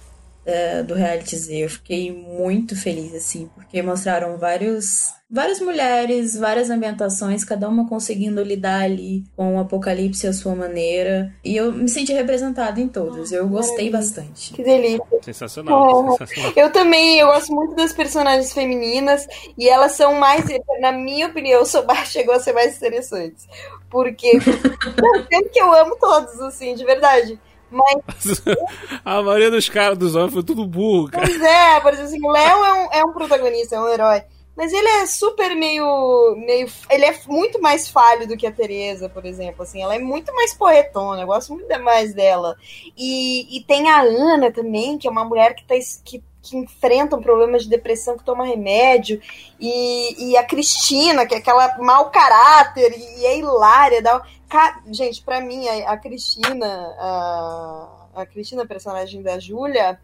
eh, 0.46 0.84
do 0.84 0.94
reality 0.94 1.36
Z. 1.36 1.56
Eu 1.56 1.70
fiquei 1.72 2.12
muito 2.12 2.80
feliz, 2.80 3.16
assim, 3.16 3.50
porque 3.56 3.82
mostraram 3.82 4.38
vários, 4.38 5.12
várias 5.30 5.60
mulheres, 5.60 6.36
várias 6.38 6.70
ambientações, 6.70 7.44
cada 7.44 7.68
uma 7.68 7.88
conseguindo 7.88 8.42
lidar 8.42 8.82
ali 8.84 9.24
com 9.36 9.56
o 9.58 9.60
apocalipse 9.60 10.26
à 10.26 10.32
sua 10.34 10.56
maneira. 10.56 11.34
E 11.44 11.56
eu 11.56 11.72
me 11.74 11.90
senti 11.90 12.14
representada 12.14 12.80
em 12.80 12.88
todas. 12.88 13.32
Eu 13.32 13.48
gostei 13.48 13.90
bastante. 13.90 14.54
Que 14.54 14.64
delícia. 14.64 15.04
Sensacional, 15.22 16.06
Oh. 16.08 16.12
sensacional. 16.18 16.54
Eu 16.56 16.72
também, 16.72 17.20
eu 17.20 17.28
gosto 17.28 17.54
muito 17.54 17.76
das 17.76 17.92
personagens 17.94 18.54
femininas 18.54 19.28
e 19.58 19.68
elas 19.68 19.92
são 19.94 20.14
mais, 20.16 20.46
na 20.80 20.92
minha 20.94 21.28
opinião, 21.28 21.66
são 21.66 21.86
mais, 21.86 22.08
chegou 22.10 22.34
a 22.34 22.40
ser 22.40 22.54
mais 22.54 22.78
interessantes. 22.78 23.46
Porque 23.90 24.40
tanto 25.30 25.50
que 25.50 25.60
eu 25.60 25.74
amo 25.74 25.98
todos, 26.00 26.40
assim, 26.42 26.74
de 26.74 26.86
verdade. 26.86 27.40
Mas, 27.70 28.42
A 29.04 29.22
maioria 29.22 29.52
dos 29.52 29.68
caras, 29.68 29.98
dos 29.98 30.16
homens, 30.16 30.34
foi 30.34 30.44
tudo 30.44 30.66
burro, 30.66 31.10
cara. 31.10 31.26
pois 31.28 31.42
é, 31.42 31.80
por 31.82 31.92
exemplo, 31.94 32.10
assim, 32.10 32.26
o 32.26 32.32
Léo 32.32 32.64
é 32.64 32.74
um, 32.74 32.94
é 32.94 33.04
um 33.06 33.12
protagonista, 33.12 33.76
é 33.76 33.82
um 33.82 33.90
herói. 33.90 34.22
Mas 34.58 34.74
ele 34.74 34.88
é 34.88 35.06
super 35.06 35.56
meio, 35.56 36.36
meio. 36.36 36.68
Ele 36.90 37.06
é 37.06 37.16
muito 37.28 37.62
mais 37.62 37.88
falho 37.88 38.28
do 38.28 38.36
que 38.36 38.48
a 38.48 38.52
Teresa, 38.52 39.08
por 39.08 39.24
exemplo. 39.24 39.62
Assim, 39.62 39.84
ela 39.84 39.94
é 39.94 40.00
muito 40.00 40.34
mais 40.34 40.52
porretona. 40.52 41.22
Eu 41.22 41.28
gosto 41.28 41.54
muito 41.54 41.68
mais 41.84 42.12
dela. 42.16 42.56
E, 42.98 43.56
e 43.56 43.64
tem 43.64 43.88
a 43.88 44.02
Ana 44.02 44.52
também, 44.52 44.98
que 44.98 45.08
é 45.08 45.12
uma 45.12 45.24
mulher 45.24 45.54
que, 45.54 45.64
tá, 45.64 45.76
que, 46.04 46.24
que 46.42 46.58
enfrenta 46.58 47.16
um 47.16 47.22
problema 47.22 47.60
de 47.60 47.70
depressão, 47.70 48.18
que 48.18 48.24
toma 48.26 48.48
remédio. 48.48 49.22
E, 49.60 50.32
e 50.32 50.36
a 50.38 50.44
Cristina, 50.44 51.28
que 51.28 51.36
é 51.36 51.38
aquela 51.38 51.78
mau 51.78 52.10
caráter, 52.10 52.92
e, 52.98 53.26
é 53.28 53.38
hilária. 53.38 54.02
Dá, 54.02 54.20
ca- 54.50 54.82
gente, 54.92 55.22
pra 55.22 55.40
mim, 55.40 55.68
a, 55.68 55.92
a 55.92 55.98
Cristina, 55.98 56.96
a, 56.98 58.08
a 58.16 58.26
Cristina, 58.26 58.66
personagem 58.66 59.22
da 59.22 59.38
Júlia, 59.38 60.00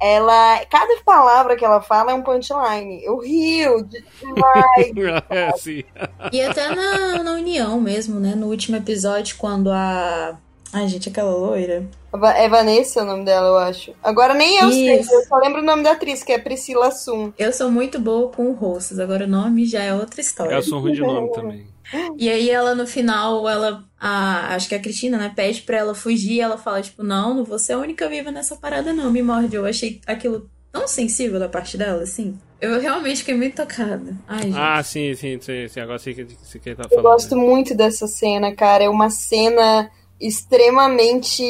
ela. 0.00 0.64
Cada 0.70 1.00
palavra 1.04 1.56
que 1.56 1.64
ela 1.64 1.80
fala 1.80 2.12
é 2.12 2.14
um 2.14 2.22
punchline. 2.22 3.02
Eu 3.04 3.18
rio 3.18 3.84
demais. 4.20 5.24
É 5.28 5.48
assim. 5.48 5.84
E 6.32 6.40
até 6.40 6.74
na, 6.74 7.22
na 7.22 7.32
União 7.32 7.80
mesmo, 7.80 8.18
né? 8.18 8.34
No 8.34 8.46
último 8.46 8.76
episódio, 8.76 9.36
quando 9.38 9.70
a. 9.70 10.36
Ai, 10.72 10.86
gente, 10.88 11.08
aquela 11.08 11.32
loira. 11.34 11.84
É 12.36 12.48
Vanessa 12.48 13.02
o 13.02 13.04
nome 13.04 13.24
dela, 13.24 13.48
eu 13.48 13.58
acho. 13.58 13.92
Agora 14.02 14.34
nem 14.34 14.58
eu 14.58 14.68
Isso. 14.68 15.08
sei, 15.08 15.16
eu 15.18 15.24
só 15.24 15.36
lembro 15.36 15.60
o 15.60 15.64
nome 15.64 15.82
da 15.82 15.92
atriz, 15.92 16.22
que 16.22 16.32
é 16.32 16.38
Priscila 16.38 16.90
Sum. 16.90 17.32
Eu 17.38 17.52
sou 17.52 17.70
muito 17.70 18.00
boa 18.00 18.28
com 18.30 18.52
rostos, 18.52 18.98
agora 18.98 19.24
o 19.24 19.28
nome 19.28 19.64
já 19.64 19.82
é 19.82 19.94
outra 19.94 20.20
história. 20.20 20.54
Eu 20.54 20.62
sou 20.62 20.80
ruim 20.80 20.92
de 20.92 21.00
nome 21.00 21.32
também. 21.32 21.66
E 22.16 22.28
aí 22.28 22.50
ela 22.50 22.74
no 22.74 22.86
final, 22.86 23.48
ela. 23.48 23.84
A, 23.98 24.54
acho 24.54 24.68
que 24.68 24.74
a 24.74 24.80
Cristina, 24.80 25.18
né, 25.18 25.32
pede 25.34 25.62
pra 25.62 25.78
ela 25.78 25.94
fugir 25.94 26.34
e 26.34 26.40
ela 26.40 26.56
fala, 26.56 26.80
tipo, 26.80 27.02
não, 27.02 27.34
não 27.34 27.44
vou 27.44 27.58
ser 27.58 27.74
a 27.74 27.78
única 27.78 28.08
viva 28.08 28.30
nessa 28.30 28.56
parada, 28.56 28.92
não, 28.92 29.10
me 29.10 29.22
morde. 29.22 29.56
Eu 29.56 29.66
achei 29.66 30.00
aquilo 30.06 30.48
tão 30.72 30.86
sensível 30.86 31.38
da 31.38 31.48
parte 31.48 31.76
dela, 31.76 32.02
assim. 32.02 32.38
Eu 32.60 32.80
realmente 32.80 33.18
fiquei 33.18 33.34
muito 33.34 33.56
tocada. 33.56 34.16
Ai, 34.28 34.42
gente. 34.42 34.58
Ah, 34.58 34.82
sim, 34.82 35.14
sim, 35.14 35.38
sim, 35.40 35.68
sim. 35.68 35.80
Agora 35.80 35.98
sei 35.98 36.14
que 36.14 36.24
você 36.24 36.58
que 36.58 36.74
tá 36.74 36.84
Eu 36.84 36.88
falando. 36.90 37.04
gosto 37.04 37.34
né? 37.34 37.42
muito 37.42 37.74
dessa 37.74 38.06
cena, 38.06 38.54
cara. 38.54 38.84
É 38.84 38.88
uma 38.88 39.10
cena 39.10 39.90
extremamente. 40.20 41.42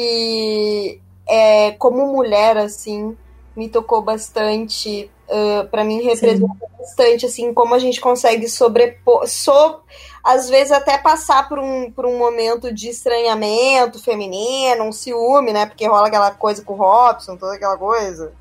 É, 1.27 1.71
como 1.71 2.07
mulher, 2.07 2.57
assim, 2.57 3.15
me 3.55 3.69
tocou 3.69 4.01
bastante. 4.01 5.09
Uh, 5.31 5.65
para 5.69 5.85
mim, 5.85 6.01
representa 6.01 6.45
bastante, 6.77 7.25
assim, 7.25 7.53
como 7.53 7.73
a 7.73 7.79
gente 7.79 8.01
consegue 8.01 8.49
sobrepor. 8.49 9.25
So, 9.29 9.79
às 10.21 10.49
vezes, 10.49 10.73
até 10.73 10.97
passar 10.97 11.47
por 11.47 11.57
um, 11.57 11.89
por 11.89 12.05
um 12.05 12.17
momento 12.17 12.73
de 12.73 12.89
estranhamento 12.89 14.03
feminino, 14.03 14.83
um 14.83 14.91
ciúme, 14.91 15.53
né? 15.53 15.65
Porque 15.65 15.87
rola 15.87 16.07
aquela 16.07 16.31
coisa 16.31 16.61
com 16.61 16.73
o 16.73 16.75
Robson, 16.75 17.37
toda 17.37 17.53
aquela 17.55 17.77
coisa. 17.77 18.33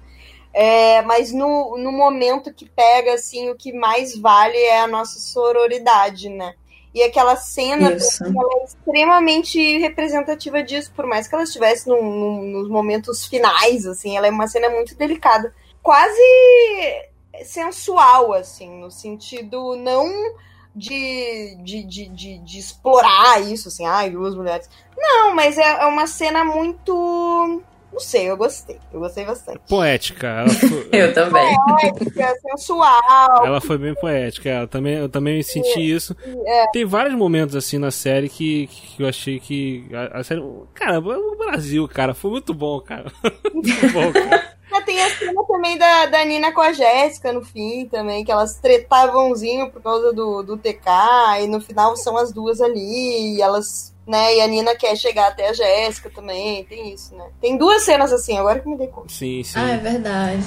É, 0.53 1.01
mas 1.03 1.33
no, 1.33 1.79
no 1.79 1.93
momento 1.93 2.53
que 2.53 2.69
pega, 2.69 3.15
assim, 3.15 3.51
o 3.51 3.55
que 3.55 3.73
mais 3.73 4.17
vale 4.17 4.59
é 4.59 4.81
a 4.81 4.89
nossa 4.89 5.21
sororidade, 5.21 6.29
né? 6.29 6.55
E 6.93 7.05
aquela 7.05 7.37
cena 7.37 7.93
é 7.93 8.65
extremamente 8.65 9.79
representativa 9.79 10.61
disso, 10.61 10.93
por 10.97 11.07
mais 11.07 11.29
que 11.29 11.35
ela 11.37 11.45
estivesse 11.45 11.89
num- 11.89 12.03
num- 12.03 12.43
nos 12.43 12.69
momentos 12.69 13.27
finais, 13.27 13.87
assim, 13.87 14.17
ela 14.17 14.27
é 14.27 14.31
uma 14.31 14.49
cena 14.49 14.69
muito 14.69 14.97
delicada. 14.97 15.55
Quase 15.83 16.21
sensual, 17.45 18.33
assim, 18.33 18.81
no 18.81 18.91
sentido 18.91 19.77
não 19.77 20.09
de, 20.75 21.57
de, 21.63 21.83
de, 21.85 22.09
de, 22.09 22.39
de 22.39 22.59
explorar 22.59 23.41
isso, 23.43 23.69
assim, 23.69 23.85
ai, 23.87 24.11
duas 24.11 24.35
mulheres. 24.35 24.69
Não, 24.97 25.35
mas 25.35 25.59
é, 25.59 25.83
é 25.83 25.87
uma 25.87 26.07
cena 26.07 26.45
muito 26.45 27.63
Não 27.93 27.99
sei, 27.99 28.31
eu 28.31 28.37
gostei. 28.37 28.79
Eu 28.93 29.01
gostei 29.01 29.25
bastante. 29.25 29.61
Poética. 29.69 30.27
Ela 30.29 30.49
foi, 30.51 30.89
Eu 30.93 31.13
também. 31.13 31.57
Poética, 31.57 32.35
sensual. 32.51 33.47
ela 33.47 33.61
foi 33.61 33.79
bem 33.79 33.95
poética. 33.95 34.49
Ela 34.49 34.67
também, 34.69 34.95
eu 34.97 35.09
também 35.09 35.43
senti 35.43 35.81
isso. 35.81 36.15
É. 36.47 36.67
Tem 36.73 36.85
vários 36.85 37.15
momentos 37.15 37.57
assim 37.57 37.79
na 37.79 37.91
série 37.91 38.29
que, 38.29 38.69
que 38.69 39.03
eu 39.03 39.09
achei 39.09 39.41
que. 39.41 39.89
A, 39.93 40.21
a 40.21 40.25
série. 40.25 40.43
Cara, 40.75 41.01
o 41.01 41.37
Brasil, 41.37 41.89
cara, 41.89 42.15
foi 42.15 42.31
muito 42.31 42.55
bom, 42.55 42.81
cara. 42.81 43.11
muito 43.53 43.93
bom, 43.93 44.13
cara. 44.13 44.50
Ah, 44.73 44.81
Tem 44.83 45.03
a 45.03 45.11
cena 45.11 45.45
também 45.47 45.77
da, 45.77 46.07
da 46.07 46.25
Nina 46.25 46.53
com 46.53 46.61
a 46.61 46.73
Jéssica 46.73 47.33
no 47.33 47.45
fim 47.45 47.87
também, 47.87 48.25
que 48.25 48.31
elas 48.31 48.57
tretavanzinho 48.61 49.71
por 49.71 49.83
causa 49.83 50.13
do, 50.13 50.43
do 50.43 50.57
TK, 50.57 51.43
e 51.43 51.47
no 51.49 51.61
final 51.61 51.97
são 51.97 52.17
as 52.17 52.33
duas 52.33 52.61
ali, 52.61 53.37
e 53.37 53.43
elas, 53.43 53.95
né, 54.07 54.37
e 54.37 54.41
a 54.41 54.47
Nina 54.47 54.77
quer 54.77 54.97
chegar 54.97 55.29
até 55.29 55.49
a 55.49 55.53
Jéssica 55.53 56.09
também, 56.11 56.65
tem 56.65 56.93
isso, 56.93 57.15
né? 57.17 57.31
Tem 57.41 57.57
duas 57.57 57.83
cenas 57.83 58.13
assim, 58.13 58.39
agora 58.39 58.61
que 58.61 58.69
me 58.69 58.79
dei 58.79 58.87
conta. 58.87 59.09
Sim, 59.09 59.43
sim. 59.43 59.59
Ah, 59.59 59.71
é 59.71 59.77
verdade. 59.77 60.45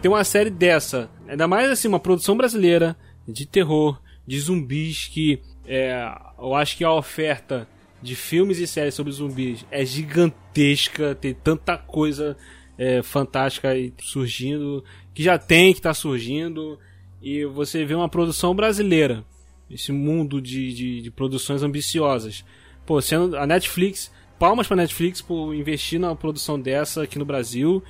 Tem 0.00 0.10
uma 0.10 0.24
série 0.24 0.50
dessa, 0.50 1.10
ainda 1.28 1.48
mais 1.48 1.70
assim, 1.70 1.88
uma 1.88 1.98
produção 2.00 2.36
brasileira 2.36 2.96
de 3.26 3.46
terror, 3.46 4.00
de 4.26 4.38
zumbis, 4.40 5.08
que 5.08 5.42
é, 5.66 6.08
eu 6.38 6.54
acho 6.54 6.76
que 6.76 6.84
a 6.84 6.92
oferta 6.92 7.68
de 8.02 8.14
filmes 8.14 8.58
e 8.58 8.66
séries 8.66 8.94
sobre 8.94 9.12
zumbis 9.12 9.66
é 9.70 9.84
gigantesca, 9.84 11.14
tem 11.14 11.34
tanta 11.34 11.76
coisa 11.76 12.36
é, 12.76 13.02
fantástica 13.02 13.70
surgindo, 14.00 14.84
que 15.12 15.22
já 15.22 15.38
tem, 15.38 15.74
que 15.74 15.80
tá 15.80 15.92
surgindo, 15.92 16.78
e 17.20 17.44
você 17.44 17.84
vê 17.84 17.94
uma 17.94 18.08
produção 18.08 18.54
brasileira, 18.54 19.24
esse 19.68 19.90
mundo 19.90 20.40
de, 20.40 20.72
de, 20.72 21.02
de 21.02 21.10
produções 21.10 21.62
ambiciosas. 21.62 22.44
Pô, 22.86 23.00
sendo 23.02 23.36
a 23.36 23.46
Netflix, 23.46 24.10
palmas 24.38 24.66
pra 24.66 24.76
Netflix 24.76 25.20
por 25.20 25.52
investir 25.54 25.98
na 25.98 26.14
produção 26.14 26.58
dessa 26.58 27.02
aqui 27.02 27.18
no 27.18 27.24
Brasil. 27.24 27.82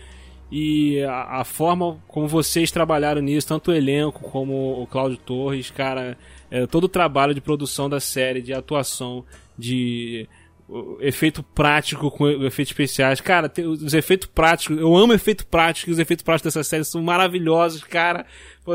E 0.50 1.02
a, 1.02 1.40
a 1.40 1.44
forma 1.44 1.98
como 2.08 2.26
vocês 2.26 2.70
trabalharam 2.70 3.20
nisso, 3.20 3.48
tanto 3.48 3.70
o 3.70 3.74
elenco 3.74 4.20
como 4.30 4.80
o 4.82 4.86
Cláudio 4.86 5.18
Torres, 5.18 5.70
cara, 5.70 6.16
é, 6.50 6.66
todo 6.66 6.84
o 6.84 6.88
trabalho 6.88 7.34
de 7.34 7.40
produção 7.40 7.88
da 7.88 8.00
série, 8.00 8.40
de 8.40 8.54
atuação, 8.54 9.24
de 9.58 10.26
o, 10.68 10.98
efeito 11.00 11.42
prático 11.42 12.10
com 12.10 12.28
efeitos 12.28 12.72
especiais. 12.72 13.20
Cara, 13.20 13.48
tem 13.48 13.66
os 13.66 13.94
efeitos 13.94 14.28
práticos, 14.28 14.78
eu 14.78 14.96
amo 14.96 15.12
efeito 15.12 15.46
prático, 15.46 15.90
e 15.90 15.92
os 15.92 15.98
efeitos 15.98 16.22
práticos 16.22 16.54
dessa 16.54 16.64
série 16.64 16.84
são 16.84 17.02
maravilhosos, 17.02 17.82
cara. 17.84 18.26
Pô, 18.64 18.72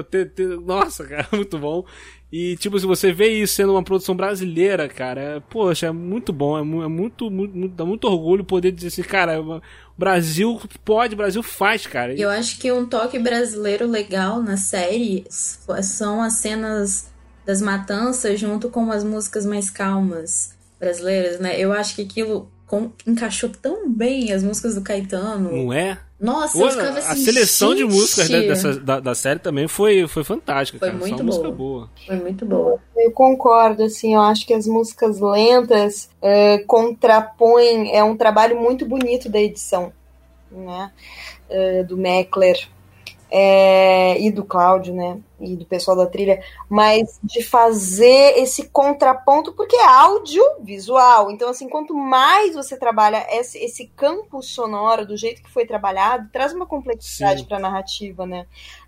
nossa, 0.66 1.06
cara, 1.08 1.28
muito 1.32 1.58
bom. 1.58 1.86
E, 2.32 2.58
tipo, 2.58 2.80
se 2.80 2.86
você 2.88 3.12
vê 3.14 3.28
isso 3.28 3.54
sendo 3.54 3.74
uma 3.74 3.84
produção 3.84 4.16
brasileira, 4.16 4.90
cara, 4.90 5.22
é, 5.22 5.40
poxa, 5.40 5.86
é 5.86 5.92
muito 5.92 6.34
bom, 6.34 6.58
é, 6.58 6.62
é 6.62 6.88
muito, 6.88 7.30
muito, 7.30 7.56
muito- 7.56 7.76
dá 7.76 7.86
muito 7.86 8.06
orgulho 8.06 8.44
poder 8.44 8.72
dizer 8.72 8.88
assim, 8.88 9.04
cara, 9.04 9.34
o 9.96 10.00
Brasil 10.00 10.60
pode, 10.84 11.14
o 11.14 11.18
Brasil 11.18 11.44
faz, 11.44 11.86
cara. 11.88 12.14
Eu 12.14 12.30
acho 12.30 12.58
que 12.60 12.72
um 12.72 12.86
toque 12.86 13.20
brasileiro 13.20 13.88
legal 13.88 14.42
na 14.42 14.58
série 14.58 15.26
são 15.30 16.22
as 16.22 16.34
cenas 16.38 17.08
das 17.46 17.62
matanças 17.62 18.40
junto 18.40 18.70
com 18.70 18.92
as 18.92 19.04
músicas 19.04 19.46
mais 19.46 19.70
calmas 19.70 20.54
brasileiras, 20.80 21.40
né? 21.40 21.60
Eu 21.60 21.72
acho 21.74 21.96
que 21.96 22.02
aquilo 22.02 22.50
com- 22.66 22.92
encaixou 23.06 23.50
tão 23.50 23.90
bem 23.90 24.32
as 24.32 24.42
músicas 24.44 24.76
do 24.76 24.82
Caetano. 24.82 25.52
Não 25.52 25.72
é? 25.74 25.98
Nossa, 26.24 26.58
eu 26.58 26.70
ficava 26.72 27.00
a 27.00 27.12
assim, 27.12 27.26
seleção 27.26 27.76
de 27.76 27.82
gente, 27.82 27.92
músicas 27.92 28.30
né, 28.30 28.42
dessa, 28.44 28.80
da, 28.80 29.00
da 29.02 29.14
série 29.14 29.40
também 29.40 29.68
foi, 29.68 30.08
foi 30.08 30.24
fantástica, 30.24 30.80
Foi 30.80 30.88
cara. 30.88 31.00
Só 31.02 31.06
muito 31.06 31.24
música 31.26 31.52
boa. 31.52 31.56
boa. 31.56 31.90
Foi 32.08 32.16
muito 32.16 32.46
boa. 32.46 32.80
Eu 32.96 33.12
concordo, 33.12 33.84
assim, 33.84 34.14
eu 34.14 34.22
acho 34.22 34.48
que 34.48 34.54
as 34.54 34.66
músicas 34.66 35.20
lentas 35.20 36.10
é, 36.22 36.60
contrapõem, 36.60 37.94
é 37.94 38.02
um 38.06 38.16
trabalho 38.16 38.58
muito 38.58 38.86
bonito 38.86 39.28
da 39.28 39.38
edição, 39.38 39.92
né, 40.50 40.92
é, 41.50 41.84
do 41.84 41.98
Meckler 41.98 42.70
é, 43.36 44.22
e 44.22 44.30
do 44.32 44.46
Cláudio, 44.46 44.94
né, 44.94 45.20
e 45.40 45.56
do 45.56 45.66
pessoal 45.66 45.98
da 45.98 46.06
trilha, 46.06 46.40
mas 46.70 47.20
de 47.24 47.42
fazer 47.44 48.38
esse 48.38 48.70
contraponto, 48.70 49.54
porque 49.54 49.76
é 49.76 49.86
audiovisual, 49.86 51.32
então, 51.32 51.50
assim, 51.50 51.68
quanto 51.68 51.96
mais 51.96 52.54
você 52.54 52.78
trabalha 52.78 53.26
esse, 53.32 53.58
esse 53.58 53.88
campo 53.96 54.40
sonoro 54.44 55.04
do 55.08 55.18
jeito 55.18 55.42
que 55.42 55.50
foi 55.50 55.66
trabalhado, 55.66 56.30
traz 56.32 56.54
uma 56.54 56.68
complexidade 56.68 57.46
para 57.46 57.58
a 57.58 57.60
narrativa, 57.60 58.24
né, 58.28 58.46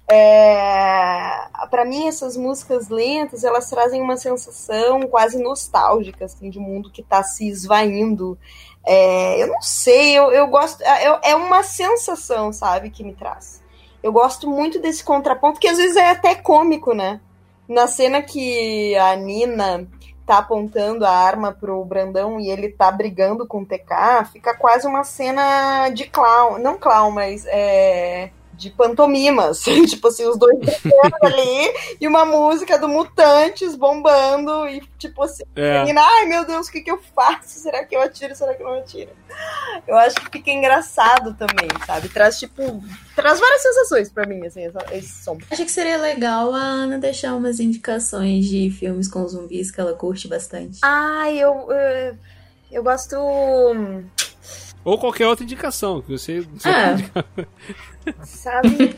é, 0.07 1.47
para 1.71 1.83
mim 1.83 2.07
essas 2.07 2.37
músicas 2.37 2.89
lentas 2.89 3.43
elas 3.43 3.67
trazem 3.67 3.99
uma 3.99 4.15
sensação 4.15 5.01
quase 5.07 5.41
nostálgica 5.41 6.25
assim 6.25 6.51
de 6.51 6.59
um 6.59 6.61
mundo 6.61 6.91
que 6.91 7.01
está 7.01 7.23
se 7.23 7.47
esvaindo. 7.47 8.37
É, 8.85 9.41
eu 9.41 9.47
não 9.47 9.59
sei 9.63 10.13
eu, 10.15 10.31
eu 10.31 10.45
gosto 10.45 10.83
é, 10.83 11.31
é 11.31 11.35
uma 11.35 11.63
sensação 11.63 12.53
sabe 12.53 12.91
que 12.91 13.03
me 13.03 13.15
traz 13.15 13.64
eu 14.05 14.11
gosto 14.11 14.47
muito 14.47 14.79
desse 14.79 15.03
contraponto 15.03 15.59
que 15.59 15.67
às 15.67 15.77
vezes 15.77 15.95
é 15.95 16.11
até 16.11 16.35
cômico 16.35 16.93
né? 16.93 17.19
Na 17.67 17.87
cena 17.87 18.21
que 18.21 18.95
a 18.95 19.15
Nina 19.15 19.87
tá 20.27 20.37
apontando 20.37 21.03
a 21.03 21.09
arma 21.09 21.51
pro 21.51 21.83
Brandão 21.83 22.39
e 22.39 22.47
ele 22.47 22.69
tá 22.69 22.91
brigando 22.91 23.47
com 23.47 23.63
o 23.63 23.65
TK 23.65 24.31
fica 24.31 24.55
quase 24.55 24.85
uma 24.85 25.03
cena 25.03 25.89
de 25.89 26.05
clown 26.05 26.59
não 26.59 26.77
clown 26.77 27.09
mas 27.09 27.47
é 27.47 28.29
de 28.57 28.69
pantomimas. 28.69 29.61
tipo 29.87 30.07
assim, 30.07 30.25
os 30.25 30.37
dois 30.37 30.57
ali 31.21 31.73
e 31.99 32.07
uma 32.07 32.25
música 32.25 32.77
do 32.77 32.87
Mutantes 32.87 33.75
bombando 33.75 34.67
e 34.67 34.81
tipo 34.97 35.23
assim, 35.23 35.43
É. 35.55 35.79
menina, 35.79 36.01
ai 36.01 36.25
meu 36.25 36.45
Deus, 36.45 36.67
o 36.67 36.71
que 36.71 36.81
que 36.81 36.91
eu 36.91 36.99
faço? 37.15 37.59
Será 37.59 37.83
que 37.83 37.95
eu 37.95 38.01
atiro? 38.01 38.35
Será 38.35 38.53
que 38.53 38.63
eu 38.63 38.67
não 38.67 38.79
atiro? 38.79 39.11
Eu 39.87 39.97
acho 39.97 40.15
que 40.15 40.31
fica 40.31 40.49
engraçado 40.51 41.33
também, 41.33 41.67
sabe? 41.85 42.09
Traz 42.09 42.39
tipo, 42.39 42.83
traz 43.15 43.39
várias 43.39 43.61
sensações 43.61 44.09
pra 44.09 44.25
mim, 44.25 44.45
assim, 44.45 44.61
esse 44.91 45.23
som. 45.23 45.37
Acho 45.51 45.65
que 45.65 45.71
seria 45.71 45.97
legal 45.97 46.53
a 46.53 46.59
Ana 46.59 46.97
deixar 46.97 47.35
umas 47.35 47.59
indicações 47.59 48.45
de 48.45 48.69
filmes 48.71 49.07
com 49.07 49.27
zumbis 49.27 49.71
que 49.71 49.79
ela 49.81 49.93
curte 49.93 50.27
bastante. 50.27 50.79
Ai, 50.81 51.37
eu, 51.37 51.67
eu, 51.71 52.17
eu 52.71 52.83
gosto... 52.83 53.15
Ou 54.85 54.97
qualquer 54.99 55.27
outra 55.27 55.43
indicação 55.43 56.01
que 56.01 56.11
você. 56.11 56.41
você 56.41 56.69
Ah. 56.69 56.95
Sabe? 58.23 58.93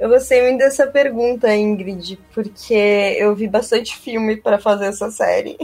eu 0.00 0.08
gostei 0.08 0.42
muito 0.42 0.58
dessa 0.58 0.86
pergunta, 0.86 1.54
Ingrid, 1.54 2.18
porque 2.34 2.74
eu 3.18 3.34
vi 3.34 3.46
bastante 3.46 3.96
filme 3.96 4.36
pra 4.36 4.58
fazer 4.58 4.86
essa 4.86 5.10
série. 5.10 5.56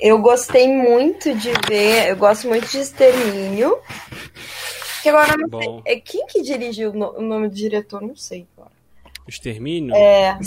Eu 0.00 0.18
gostei 0.18 0.66
muito 0.66 1.34
de 1.34 1.50
ver, 1.68 2.08
eu 2.10 2.16
gosto 2.16 2.48
muito 2.48 2.66
de 2.68 2.78
Extermínio. 2.78 3.76
Que 5.02 5.08
agora 5.10 5.36
não 5.36 5.58
sei. 5.58 5.68
Bom. 5.68 5.82
É 5.84 5.96
quem 6.00 6.26
que 6.26 6.42
dirigiu 6.42 6.90
o 6.90 6.92
no- 6.94 7.18
o 7.18 7.22
nome 7.22 7.48
do 7.48 7.54
diretor? 7.54 8.00
Não 8.02 8.16
sei. 8.16 8.46
agora. 8.56 8.70
Extermínio. 9.28 9.94
É. 9.94 10.38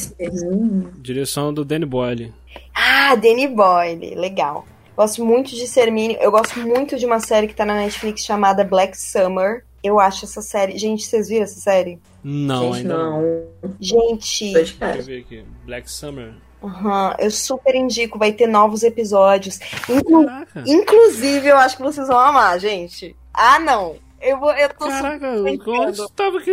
Hum, 0.44 0.92
Direção 0.98 1.54
do 1.54 1.64
Danny 1.64 1.86
Boyle. 1.86 2.34
Ah, 2.76 3.16
Danny 3.16 3.48
Boyle, 3.48 4.14
legal. 4.16 4.66
Gosto 4.96 5.24
muito 5.26 5.50
de 5.52 5.64
Extermínio. 5.64 6.18
Eu 6.22 6.32
gosto 6.32 6.60
muito 6.60 6.98
de 6.98 7.06
uma 7.06 7.20
série 7.20 7.48
que 7.48 7.56
tá 7.56 7.66
na 7.66 7.76
Netflix 7.76 8.24
chamada 8.24 8.64
Black 8.64 8.96
Summer. 8.98 9.64
Eu 9.84 10.00
acho 10.00 10.26
essa 10.26 10.42
série. 10.42 10.78
Gente, 10.78 11.04
vocês 11.06 11.28
viram 11.28 11.44
essa 11.44 11.60
série? 11.60 12.00
Não, 12.24 12.66
gente, 12.74 12.76
ainda 12.78 12.98
não. 12.98 13.22
não. 13.22 13.76
Gente, 13.80 14.54
Deixa 14.54 14.76
eu 14.96 15.04
ver 15.04 15.20
aqui. 15.22 15.44
Black 15.66 15.90
Summer. 15.92 16.34
aham, 16.64 17.16
eu 17.20 17.32
super 17.32 17.76
indico. 17.76 18.18
Vai 18.20 18.32
ter 18.32 18.48
novos 18.48 18.84
episódios. 18.84 19.60
Inclu- 19.90 20.26
Caraca. 20.26 20.64
Inclusive, 20.66 21.48
eu 21.48 21.58
acho 21.58 21.76
que 21.76 21.84
vocês 21.84 22.08
vão 22.08 22.20
amar, 22.20 22.60
gente. 22.60 23.16
Ah, 23.34 23.60
não. 23.60 23.96
Eu, 24.22 24.40
vou, 24.40 24.52
eu 24.54 24.70
tô 24.70 24.88
Caraca, 24.88 25.42
brincando. 25.42 26.08
tava 26.16 26.38
aqui? 26.38 26.52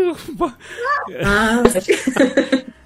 Ah, 1.24 1.62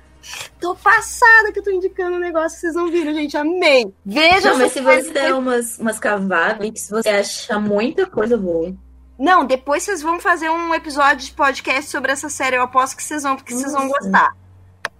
passada 0.97 1.53
que 1.53 1.59
eu 1.59 1.62
tô 1.62 1.70
indicando 1.70 2.16
um 2.16 2.20
negócio 2.20 2.57
que 2.57 2.61
vocês 2.61 2.74
não 2.74 2.90
viram, 2.90 3.12
gente. 3.14 3.36
Amei. 3.36 3.92
Veja 4.05 4.51
não, 4.51 4.59
mas 4.59 4.72
se 4.72 4.80
você 4.80 5.11
der 5.11 5.34
umas, 5.34 5.78
umas 5.78 5.99
cavadas, 5.99 6.80
se 6.80 6.90
você 6.90 7.09
achar 7.09 7.61
muita 7.61 8.07
coisa 8.07 8.36
boa. 8.36 8.74
Não, 9.18 9.45
depois 9.45 9.82
vocês 9.82 10.03
vão 10.03 10.20
fazer 10.20 10.51
um 10.51 10.74
episódio 10.74 11.26
de 11.26 11.32
podcast 11.32 11.90
sobre 11.90 12.12
essa 12.12 12.28
série. 12.28 12.57
Eu 12.57 12.62
aposto 12.62 12.97
que 12.97 13.03
vocês 13.03 13.22
vão, 13.22 13.36
porque 13.36 13.55
vocês 13.55 13.72
vão 13.72 13.88
gostar. 13.88 14.32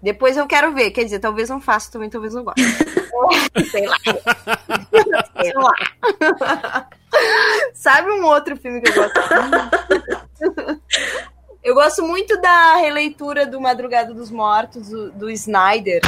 Depois 0.03 0.37
eu 0.37 0.47
quero 0.47 0.73
ver. 0.73 0.91
Quer 0.91 1.05
dizer, 1.05 1.19
talvez 1.19 1.49
não 1.49 1.61
faça 1.61 1.91
também, 1.91 2.11
talvez 2.11 2.35
não 2.35 2.45
goste. 2.45 2.63
Sei 3.71 3.87
lá. 3.87 3.97
Sei 5.41 5.53
lá. 5.55 6.89
Sabe 7.75 8.11
um 8.11 8.25
outro 8.25 8.57
filme 8.57 8.81
que 8.81 8.91
eu 8.91 8.95
gosto? 8.95 9.21
eu 11.65 11.75
gosto 11.75 12.03
muito 12.03 12.39
da 12.43 12.77
releitura 12.77 13.47
do 13.47 13.59
Madrugada 13.59 14.13
dos 14.13 14.31
Mortos, 14.31 14.91
do, 14.91 15.11
do 15.13 15.31
Snyder. 15.31 16.03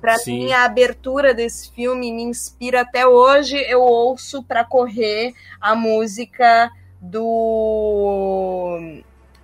Pra 0.00 0.16
Sim. 0.16 0.46
mim, 0.46 0.52
a 0.52 0.64
abertura 0.64 1.34
desse 1.34 1.70
filme 1.70 2.10
me 2.10 2.22
inspira 2.22 2.80
até 2.80 3.06
hoje. 3.06 3.56
Eu 3.68 3.82
ouço 3.82 4.42
pra 4.42 4.64
correr 4.64 5.34
a 5.60 5.74
música 5.74 6.70
do. 6.98 8.78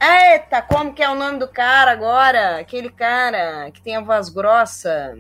Eita, 0.00 0.62
como 0.62 0.94
que 0.94 1.02
é 1.02 1.10
o 1.10 1.14
nome 1.14 1.38
do 1.38 1.46
cara 1.46 1.92
agora? 1.92 2.58
Aquele 2.58 2.88
cara 2.88 3.70
que 3.70 3.82
tem 3.82 3.94
a 3.94 4.00
voz 4.00 4.30
grossa. 4.30 5.18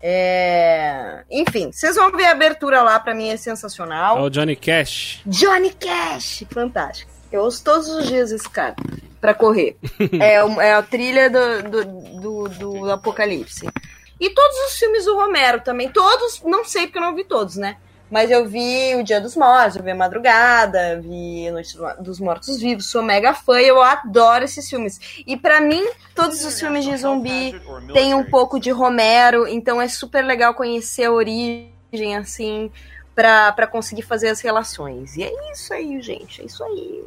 É... 0.00 1.24
Enfim, 1.30 1.72
vocês 1.72 1.96
vão 1.96 2.12
ver 2.12 2.26
a 2.26 2.32
abertura 2.32 2.82
lá, 2.82 3.00
pra 3.00 3.14
mim 3.14 3.30
é 3.30 3.36
sensacional. 3.36 4.18
É 4.18 4.20
o 4.20 4.28
Johnny 4.28 4.56
Cash. 4.56 5.22
Johnny 5.24 5.72
Cash! 5.72 6.44
Fantástico. 6.50 7.10
Eu 7.30 7.42
ouço 7.42 7.64
todos 7.64 7.88
os 7.88 8.06
dias 8.06 8.30
esse 8.30 8.48
cara 8.50 8.76
pra 9.22 9.32
correr. 9.32 9.76
é, 10.20 10.34
é 10.66 10.74
a 10.74 10.82
trilha 10.82 11.30
do, 11.30 11.62
do, 11.62 11.84
do, 12.20 12.48
do 12.48 12.90
Apocalipse. 12.90 13.68
E 14.20 14.30
todos 14.30 14.56
os 14.66 14.78
filmes 14.78 15.04
do 15.04 15.14
Romero 15.14 15.60
também. 15.60 15.88
Todos, 15.88 16.42
não 16.42 16.64
sei 16.64 16.86
porque 16.86 16.98
eu 16.98 17.02
não 17.02 17.14
vi 17.14 17.24
todos, 17.24 17.56
né? 17.56 17.76
Mas 18.10 18.30
eu 18.30 18.46
vi 18.46 18.94
O 18.96 19.02
Dia 19.02 19.20
dos 19.22 19.34
Mortos, 19.34 19.76
eu 19.76 19.82
vi 19.82 19.90
A 19.90 19.94
Madrugada, 19.94 21.00
vi 21.00 21.48
A 21.48 21.52
Noite 21.52 21.78
dos 22.00 22.20
Mortos 22.20 22.60
Vivos, 22.60 22.90
sou 22.90 23.02
mega 23.02 23.32
fã 23.32 23.58
e 23.58 23.68
eu 23.68 23.80
adoro 23.80 24.44
esses 24.44 24.68
filmes. 24.68 25.24
E 25.26 25.34
pra 25.34 25.62
mim, 25.62 25.82
todos 26.14 26.44
os 26.44 26.60
filmes 26.60 26.84
de 26.84 26.94
zumbi 26.94 27.58
têm 27.94 28.12
um 28.12 28.24
pouco 28.24 28.60
de 28.60 28.70
Romero, 28.70 29.48
então 29.48 29.80
é 29.80 29.88
super 29.88 30.22
legal 30.22 30.52
conhecer 30.52 31.04
a 31.04 31.12
origem, 31.12 32.16
assim, 32.18 32.70
pra, 33.14 33.50
pra 33.52 33.66
conseguir 33.66 34.02
fazer 34.02 34.28
as 34.28 34.42
relações. 34.42 35.16
E 35.16 35.22
é 35.22 35.52
isso 35.52 35.72
aí, 35.72 36.02
gente, 36.02 36.42
é 36.42 36.44
isso 36.44 36.62
aí. 36.62 37.02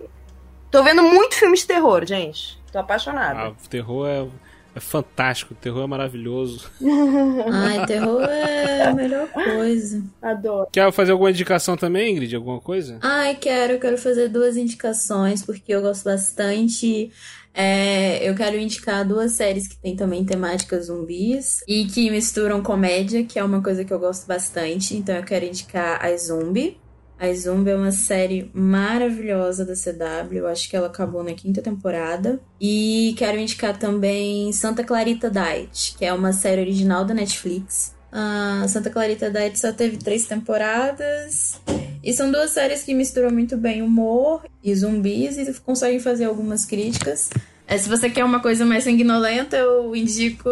Tô 0.76 0.84
vendo 0.84 1.04
muito 1.04 1.36
filme 1.36 1.56
de 1.56 1.66
terror, 1.66 2.06
gente. 2.06 2.60
Tô 2.70 2.80
apaixonada. 2.80 3.40
Ah, 3.40 3.50
o 3.52 3.70
terror 3.70 4.10
é, 4.10 4.28
é 4.76 4.80
fantástico, 4.82 5.54
o 5.54 5.56
terror 5.56 5.84
é 5.84 5.88
maravilhoso. 5.88 6.70
Ai, 7.50 7.86
terror 7.86 8.22
é 8.24 8.84
a 8.84 8.94
melhor 8.94 9.26
coisa. 9.30 10.04
Adoro. 10.22 10.68
Quer 10.74 10.92
fazer 10.92 11.14
alguma 11.14 11.32
indicação 11.32 11.78
também, 11.78 12.12
Ingrid? 12.12 12.36
Alguma 12.36 12.60
coisa? 12.60 13.00
Ai, 13.02 13.36
quero, 13.36 13.80
quero 13.80 13.98
fazer 13.98 14.28
duas 14.28 14.58
indicações, 14.58 15.42
porque 15.46 15.74
eu 15.74 15.82
gosto 15.82 16.04
bastante. 16.04 17.10
É, 17.54 18.30
eu 18.30 18.36
quero 18.36 18.58
indicar 18.58 19.08
duas 19.08 19.32
séries 19.32 19.70
que 19.70 19.78
tem 19.78 19.96
também 19.96 20.26
temáticas 20.26 20.88
zumbis 20.88 21.64
e 21.66 21.86
que 21.86 22.12
misturam 22.12 22.62
comédia, 22.62 23.24
que 23.24 23.40
é 23.40 23.44
uma 23.46 23.64
coisa 23.64 23.86
que 23.86 23.94
eu 23.94 24.00
gosto 24.00 24.28
bastante. 24.28 24.94
Então 24.94 25.16
eu 25.16 25.24
quero 25.24 25.46
indicar 25.46 26.04
a 26.04 26.14
Zumbi. 26.18 26.78
A 27.20 27.34
Zumbi 27.34 27.72
é 27.72 27.76
uma 27.76 27.92
série 27.92 28.52
maravilhosa 28.54 29.66
da 29.66 29.74
CW. 29.74 30.38
Eu 30.38 30.48
acho 30.48 30.70
que 30.70 30.76
ela 30.76 30.88
acabou 30.88 31.24
na 31.24 31.34
quinta 31.34 31.62
temporada. 31.62 32.40
E 32.60 33.16
quero 33.18 33.40
indicar 33.40 33.78
também 33.78 34.52
Santa 34.52 34.84
Clarita 34.84 35.30
Diet, 35.30 35.96
que 35.98 36.06
é 36.06 36.14
uma 36.14 36.34
série 36.34 36.62
original 36.62 37.06
da 37.06 37.14
Netflix. 37.14 37.96
Ah, 38.12 38.66
Santa 38.68 38.90
Clarita 38.90 39.30
Diet 39.32 39.60
só 39.60 39.72
teve 39.72 39.98
três 39.98 40.26
temporadas. 40.26 41.60
E 42.04 42.14
são 42.14 42.32
duas 42.32 42.52
séries 42.52 42.84
que 42.84 42.94
misturam 42.94 43.32
muito 43.32 43.58
bem 43.58 43.82
humor 43.82 44.46
e 44.64 44.76
zumbis 44.76 45.38
e 45.38 45.54
conseguem 45.62 46.00
fazer 46.00 46.26
algumas 46.26 46.64
críticas. 46.64 47.30
É, 47.68 47.78
se 47.78 47.90
você 47.90 48.10
quer 48.10 48.24
uma 48.24 48.40
coisa 48.40 48.66
mais 48.66 48.84
sanguinolenta, 48.84 49.58
eu 49.58 49.96
indico 49.96 50.50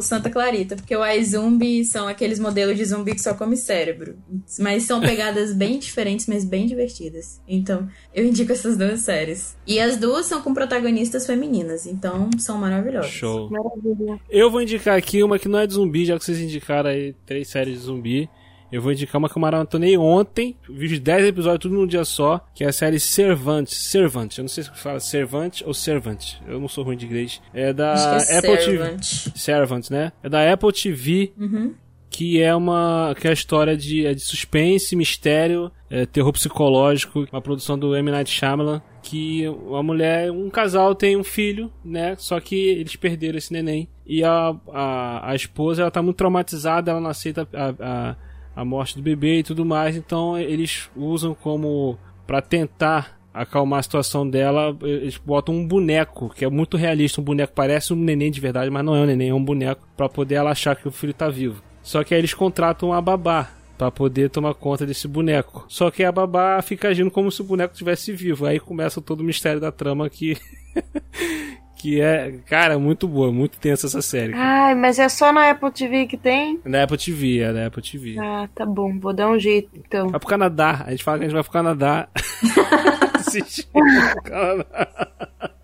Santa 0.00 0.30
Clarita, 0.30 0.76
porque 0.76 0.94
o 0.94 1.04
iZumbi 1.04 1.84
são 1.84 2.06
aqueles 2.06 2.38
modelos 2.38 2.76
de 2.76 2.84
zumbi 2.84 3.14
que 3.14 3.20
só 3.20 3.34
come 3.34 3.56
cérebro. 3.56 4.16
Mas 4.58 4.84
são 4.84 5.00
pegadas 5.00 5.52
bem 5.56 5.78
diferentes, 5.78 6.26
mas 6.26 6.44
bem 6.44 6.66
divertidas. 6.66 7.40
Então, 7.48 7.88
eu 8.14 8.24
indico 8.24 8.52
essas 8.52 8.76
duas 8.76 9.00
séries. 9.00 9.56
E 9.66 9.80
as 9.80 9.96
duas 9.96 10.26
são 10.26 10.40
com 10.40 10.54
protagonistas 10.54 11.26
femininas, 11.26 11.86
então 11.86 12.30
são 12.38 12.58
maravilhosas. 12.58 13.10
Show. 13.10 13.50
Maravilha. 13.50 14.20
Eu 14.30 14.50
vou 14.50 14.62
indicar 14.62 14.96
aqui 14.96 15.22
uma 15.22 15.38
que 15.38 15.48
não 15.48 15.58
é 15.58 15.66
de 15.66 15.74
zumbi, 15.74 16.04
já 16.04 16.16
que 16.16 16.24
vocês 16.24 16.40
indicaram 16.40 16.90
aí 16.90 17.14
três 17.26 17.48
séries 17.48 17.80
de 17.80 17.84
zumbi. 17.86 18.30
Eu 18.72 18.80
vou 18.80 18.90
indicar 18.90 19.18
uma 19.18 19.28
que 19.28 19.36
eu 19.36 19.40
maratonei 19.42 19.96
ontem, 19.98 20.56
vi 20.68 20.86
os 20.86 20.98
10 20.98 21.26
episódios 21.26 21.60
tudo 21.60 21.74
num 21.74 21.86
dia 21.86 22.04
só, 22.04 22.40
que 22.54 22.64
é 22.64 22.68
a 22.68 22.72
série 22.72 22.98
Servant. 22.98 23.68
Servant, 23.68 24.38
eu 24.38 24.42
não 24.42 24.48
sei 24.48 24.64
se 24.64 24.70
fala 24.74 24.98
Servant 24.98 25.60
ou 25.64 25.74
Servant, 25.74 26.36
eu 26.48 26.58
não 26.58 26.68
sou 26.68 26.82
ruim 26.82 26.96
de 26.96 27.04
inglês. 27.06 27.40
É 27.52 27.72
da 27.72 27.94
é 28.28 28.38
Apple 28.38 28.56
Servant. 28.58 29.00
TV. 29.00 29.38
Servant, 29.38 29.90
né? 29.90 30.12
É 30.22 30.28
da 30.28 30.50
Apple 30.50 30.72
TV, 30.72 31.32
Uhum. 31.38 31.74
que 32.08 32.40
é 32.40 32.54
uma 32.54 33.14
que 33.20 33.26
é 33.26 33.30
a 33.30 33.34
história 33.34 33.76
de, 33.76 34.06
é 34.06 34.14
de 34.14 34.20
suspense, 34.22 34.96
mistério, 34.96 35.70
é, 35.90 36.06
terror 36.06 36.32
psicológico, 36.32 37.26
uma 37.30 37.42
produção 37.42 37.78
do 37.78 37.94
M. 37.94 38.10
Night 38.10 38.30
Shyamalan, 38.30 38.80
que 39.02 39.46
uma 39.48 39.82
mulher, 39.82 40.30
um 40.30 40.48
casal 40.48 40.94
tem 40.94 41.16
um 41.16 41.24
filho, 41.24 41.70
né? 41.84 42.14
Só 42.16 42.40
que 42.40 42.54
eles 42.56 42.96
perderam 42.96 43.36
esse 43.36 43.52
neném. 43.52 43.88
E 44.06 44.24
a, 44.24 44.54
a, 44.72 45.30
a 45.30 45.34
esposa, 45.34 45.82
ela 45.82 45.90
tá 45.90 46.00
muito 46.02 46.16
traumatizada, 46.16 46.90
ela 46.90 47.00
não 47.00 47.10
aceita 47.10 47.46
a, 47.52 47.74
a, 47.80 48.16
a 48.54 48.64
morte 48.64 48.96
do 48.96 49.02
bebê 49.02 49.38
e 49.38 49.42
tudo 49.42 49.64
mais, 49.64 49.96
então 49.96 50.38
eles 50.38 50.90
usam 50.96 51.34
como 51.34 51.98
para 52.26 52.40
tentar 52.40 53.18
acalmar 53.32 53.80
a 53.80 53.82
situação 53.82 54.28
dela, 54.28 54.76
eles 54.82 55.16
botam 55.16 55.54
um 55.54 55.66
boneco, 55.66 56.28
que 56.28 56.44
é 56.44 56.50
muito 56.50 56.76
realista, 56.76 57.20
um 57.20 57.24
boneco 57.24 57.52
parece 57.54 57.92
um 57.92 57.96
neném 57.96 58.30
de 58.30 58.40
verdade, 58.40 58.70
mas 58.70 58.84
não 58.84 58.94
é 58.94 59.00
um 59.00 59.06
neném, 59.06 59.30
é 59.30 59.34
um 59.34 59.44
boneco, 59.44 59.88
pra 59.96 60.08
poder 60.08 60.34
ela 60.36 60.50
achar 60.50 60.76
que 60.76 60.86
o 60.86 60.92
filho 60.92 61.14
tá 61.14 61.28
vivo. 61.28 61.62
Só 61.82 62.04
que 62.04 62.14
aí 62.14 62.20
eles 62.20 62.34
contratam 62.34 62.92
a 62.92 63.00
babá 63.00 63.50
pra 63.76 63.90
poder 63.90 64.30
tomar 64.30 64.54
conta 64.54 64.86
desse 64.86 65.08
boneco. 65.08 65.64
Só 65.68 65.90
que 65.90 66.04
a 66.04 66.12
babá 66.12 66.62
fica 66.62 66.88
agindo 66.88 67.10
como 67.10 67.32
se 67.32 67.40
o 67.40 67.44
boneco 67.44 67.72
estivesse 67.72 68.12
vivo. 68.12 68.46
Aí 68.46 68.60
começa 68.60 69.00
todo 69.00 69.20
o 69.20 69.24
mistério 69.24 69.60
da 69.60 69.72
trama 69.72 70.08
que 70.08 70.36
que 71.82 72.00
é, 72.00 72.38
cara, 72.46 72.78
muito 72.78 73.08
boa, 73.08 73.32
muito 73.32 73.58
tensa 73.58 73.88
essa 73.88 74.00
série. 74.00 74.32
cara. 74.32 74.66
Ai, 74.66 74.74
mas 74.76 75.00
é 75.00 75.08
só 75.08 75.32
na 75.32 75.50
Apple 75.50 75.72
TV 75.72 76.06
que 76.06 76.16
tem? 76.16 76.60
É 76.64 76.70
da 76.70 76.84
Apple 76.84 76.96
TV, 76.96 77.40
é 77.40 77.52
da 77.52 77.66
Apple 77.66 77.82
TV. 77.82 78.16
Ah, 78.20 78.48
tá 78.54 78.64
bom, 78.64 79.00
vou 79.00 79.12
dar 79.12 79.28
um 79.28 79.36
jeito 79.36 79.68
então. 79.74 80.08
Vai 80.08 80.20
pro 80.20 80.28
Canadá. 80.28 80.84
A 80.86 80.92
gente 80.92 81.02
fala 81.02 81.18
que 81.18 81.24
a 81.24 81.26
gente 81.26 81.34
vai 81.34 81.42
pro 81.42 81.50
Canadá. 81.50 82.08
Assistir 83.18 83.66
pro 83.66 83.82
Canadá. 84.22 85.08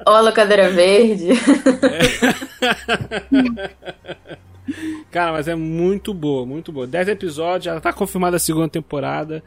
Ó, 0.05 0.16
a 0.16 0.21
locadora 0.21 0.71
verde. 0.71 1.29
Cara, 5.12 5.31
mas 5.33 5.47
é 5.47 5.55
muito 5.55 6.12
boa, 6.12 6.45
muito 6.45 6.73
boa. 6.73 6.85
10 6.85 7.09
episódios, 7.09 7.66
já 7.66 7.81
tá 7.81 7.93
confirmada 7.93 8.39
a 8.39 8.41
segunda 8.41 8.69
temporada. 8.69 9.41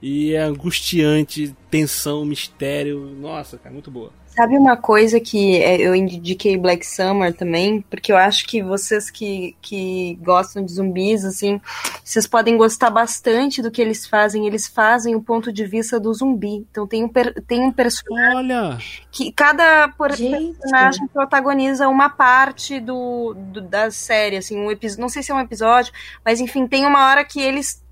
E 0.00 0.32
é 0.34 0.40
angustiante, 0.42 1.54
tensão, 1.70 2.24
mistério. 2.24 3.00
Nossa, 3.18 3.58
cara, 3.58 3.72
muito 3.72 3.90
boa. 3.90 4.12
Sabe 4.28 4.56
uma 4.56 4.76
coisa 4.76 5.18
que 5.18 5.56
é, 5.56 5.80
eu 5.80 5.92
indiquei 5.96 6.56
Black 6.56 6.86
Summer 6.86 7.34
também? 7.34 7.80
Porque 7.90 8.12
eu 8.12 8.16
acho 8.16 8.46
que 8.46 8.62
vocês 8.62 9.10
que, 9.10 9.56
que 9.60 10.16
gostam 10.22 10.64
de 10.64 10.70
zumbis, 10.72 11.24
assim, 11.24 11.60
vocês 12.04 12.24
podem 12.24 12.56
gostar 12.56 12.88
bastante 12.90 13.60
do 13.60 13.68
que 13.68 13.82
eles 13.82 14.06
fazem. 14.06 14.46
Eles 14.46 14.68
fazem 14.68 15.16
o 15.16 15.20
ponto 15.20 15.52
de 15.52 15.66
vista 15.66 15.98
do 15.98 16.14
zumbi. 16.14 16.64
Então 16.70 16.86
tem 16.86 17.02
um, 17.02 17.08
tem 17.48 17.60
um 17.62 17.72
personagem 17.72 18.36
Olha! 18.36 18.78
que 19.10 19.32
cada 19.32 19.92
Gente. 20.14 20.52
personagem 20.52 21.08
protagoniza 21.08 21.88
uma 21.88 22.08
parte 22.08 22.78
do, 22.78 23.34
do- 23.34 23.60
da 23.62 23.90
série, 23.90 24.36
assim, 24.36 24.56
um 24.56 24.70
episódio, 24.70 25.00
não 25.02 25.08
sei 25.08 25.24
se 25.24 25.32
é 25.32 25.34
um 25.34 25.40
episódio, 25.40 25.92
mas 26.24 26.38
enfim, 26.38 26.64
tem 26.68 26.86
uma 26.86 27.08
hora 27.10 27.24
que 27.24 27.40
eles 27.40 27.82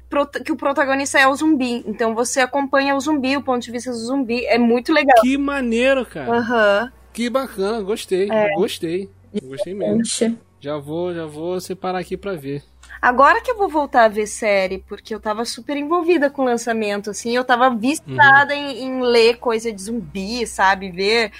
que 0.44 0.52
o 0.52 0.57
protagonista 0.57 1.18
é 1.18 1.26
o 1.26 1.34
zumbi. 1.34 1.84
Então 1.86 2.14
você 2.14 2.40
acompanha 2.40 2.94
o 2.94 3.00
zumbi, 3.00 3.36
o 3.36 3.42
ponto 3.42 3.62
de 3.62 3.70
vista 3.70 3.90
do 3.90 3.96
zumbi, 3.96 4.44
é 4.46 4.59
muito 4.59 4.92
legal. 4.92 5.20
Que 5.20 5.36
maneiro, 5.36 6.04
cara. 6.07 6.38
Aham. 6.38 6.92
Que 7.12 7.30
bacana, 7.30 7.80
gostei. 7.80 8.28
Gostei. 8.57 9.11
Gostei 9.42 9.74
mesmo. 9.74 10.02
Já 10.61 10.78
vou, 10.78 11.14
já 11.14 11.26
vou 11.26 11.61
separar 11.61 11.98
aqui 11.98 12.16
pra 12.16 12.34
ver. 12.34 12.62
Agora 13.00 13.40
que 13.40 13.50
eu 13.50 13.57
vou 13.57 13.68
voltar 13.68 14.04
a 14.04 14.09
ver 14.09 14.26
série, 14.26 14.78
porque 14.78 15.14
eu 15.14 15.20
tava 15.20 15.44
super 15.44 15.76
envolvida 15.76 16.30
com 16.30 16.42
o 16.42 16.44
lançamento, 16.44 17.11
assim, 17.11 17.36
eu 17.36 17.44
tava 17.44 17.70
viciada 17.70 18.54
em, 18.54 18.84
em 18.84 19.02
ler 19.02 19.36
coisa 19.36 19.70
de 19.70 19.82
zumbi, 19.82 20.46
sabe? 20.46 20.90
Ver 20.90 21.30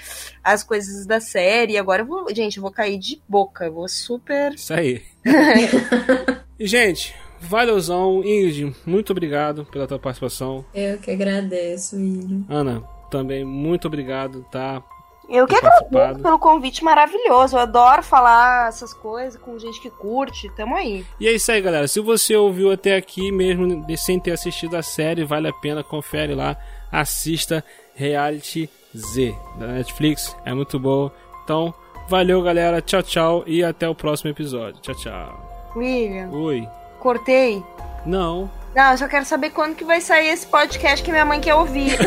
as 0.43 0.63
coisas 0.63 1.05
da 1.05 1.19
série. 1.19 1.77
Agora 1.77 2.03
eu 2.03 2.05
vou, 2.05 2.33
gente, 2.33 2.57
eu 2.57 2.61
vou 2.61 2.71
cair 2.71 2.97
de 2.97 3.21
boca, 3.27 3.65
eu 3.65 3.73
vou 3.73 3.87
super. 3.87 4.53
Isso 4.53 4.73
aí. 4.73 5.01
e, 6.59 6.67
gente, 6.67 7.15
valeuzão. 7.39 8.23
Ingrid, 8.23 8.75
muito 8.85 9.11
obrigado 9.11 9.65
pela 9.65 9.87
tua 9.87 9.99
participação. 9.99 10.65
Eu 10.73 10.97
que 10.97 11.11
agradeço, 11.11 11.95
William. 11.95 12.43
Ana, 12.49 12.83
também 13.09 13.43
muito 13.45 13.87
obrigado, 13.87 14.45
tá? 14.51 14.83
Eu 15.29 15.45
que 15.45 15.55
agradeço 15.55 16.21
pelo 16.21 16.39
convite 16.39 16.83
maravilhoso. 16.83 17.55
Eu 17.57 17.61
adoro 17.61 18.01
falar 18.01 18.69
essas 18.69 18.93
coisas 18.93 19.39
com 19.39 19.59
gente 19.59 19.81
que 19.81 19.89
curte. 19.89 20.49
Tamo 20.55 20.75
aí. 20.75 21.05
E 21.19 21.27
é 21.27 21.33
isso 21.33 21.51
aí, 21.51 21.61
galera. 21.61 21.87
Se 21.87 21.99
você 21.99 22.35
ouviu 22.35 22.71
até 22.71 22.95
aqui, 22.95 23.31
mesmo 23.31 23.85
sem 23.97 24.19
ter 24.19 24.31
assistido 24.31 24.75
a 24.75 24.81
série, 24.81 25.25
vale 25.25 25.49
a 25.49 25.53
pena, 25.53 25.83
confere 25.83 26.33
lá, 26.33 26.55
assista 26.91 27.63
Reality 27.93 28.69
Z 28.95 29.35
da 29.59 29.67
Netflix. 29.67 30.35
É 30.45 30.53
muito 30.53 30.79
bom. 30.79 31.11
Então, 31.43 31.73
valeu, 32.07 32.41
galera. 32.41 32.81
Tchau, 32.81 33.03
tchau 33.03 33.43
e 33.45 33.63
até 33.63 33.87
o 33.89 33.95
próximo 33.95 34.31
episódio. 34.31 34.81
Tchau, 34.81 34.95
tchau. 34.95 35.73
William, 35.75 36.29
Oi. 36.31 36.67
Cortei. 37.07 37.63
Não. 38.05 38.51
Não, 38.75 38.91
eu 38.91 38.97
só 38.97 39.07
quero 39.07 39.23
saber 39.23 39.51
quando 39.51 39.75
que 39.75 39.85
vai 39.85 40.01
sair 40.01 40.27
esse 40.27 40.45
podcast 40.45 41.01
que 41.01 41.09
minha 41.09 41.23
mãe 41.23 41.39
quer 41.39 41.55
ouvir. 41.55 41.97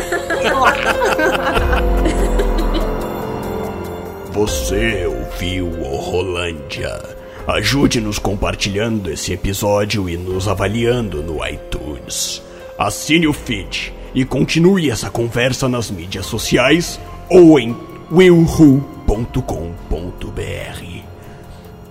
Você 4.31 5.07
ouviu 5.07 5.65
o 5.67 5.97
Rolândia. 5.97 7.01
Ajude-nos 7.47 8.19
compartilhando 8.19 9.09
esse 9.09 9.33
episódio 9.33 10.07
e 10.07 10.15
nos 10.15 10.47
avaliando 10.47 11.23
no 11.23 11.43
iTunes. 11.47 12.43
Assine 12.77 13.25
o 13.27 13.33
feed 13.33 13.91
e 14.13 14.23
continue 14.23 14.91
essa 14.91 15.09
conversa 15.09 15.67
nas 15.67 15.89
mídias 15.89 16.27
sociais 16.27 16.99
ou 17.27 17.59
em 17.59 17.75
willwho.com.br. 18.11 19.01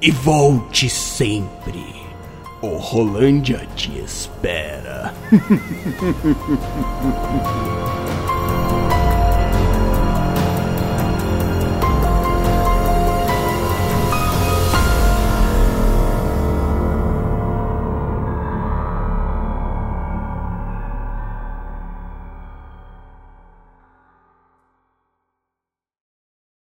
E 0.00 0.10
volte 0.12 0.88
sempre. 0.88 1.99
O 2.62 2.76
Rolândia 2.76 3.66
te 3.74 4.00
espera. 4.00 5.14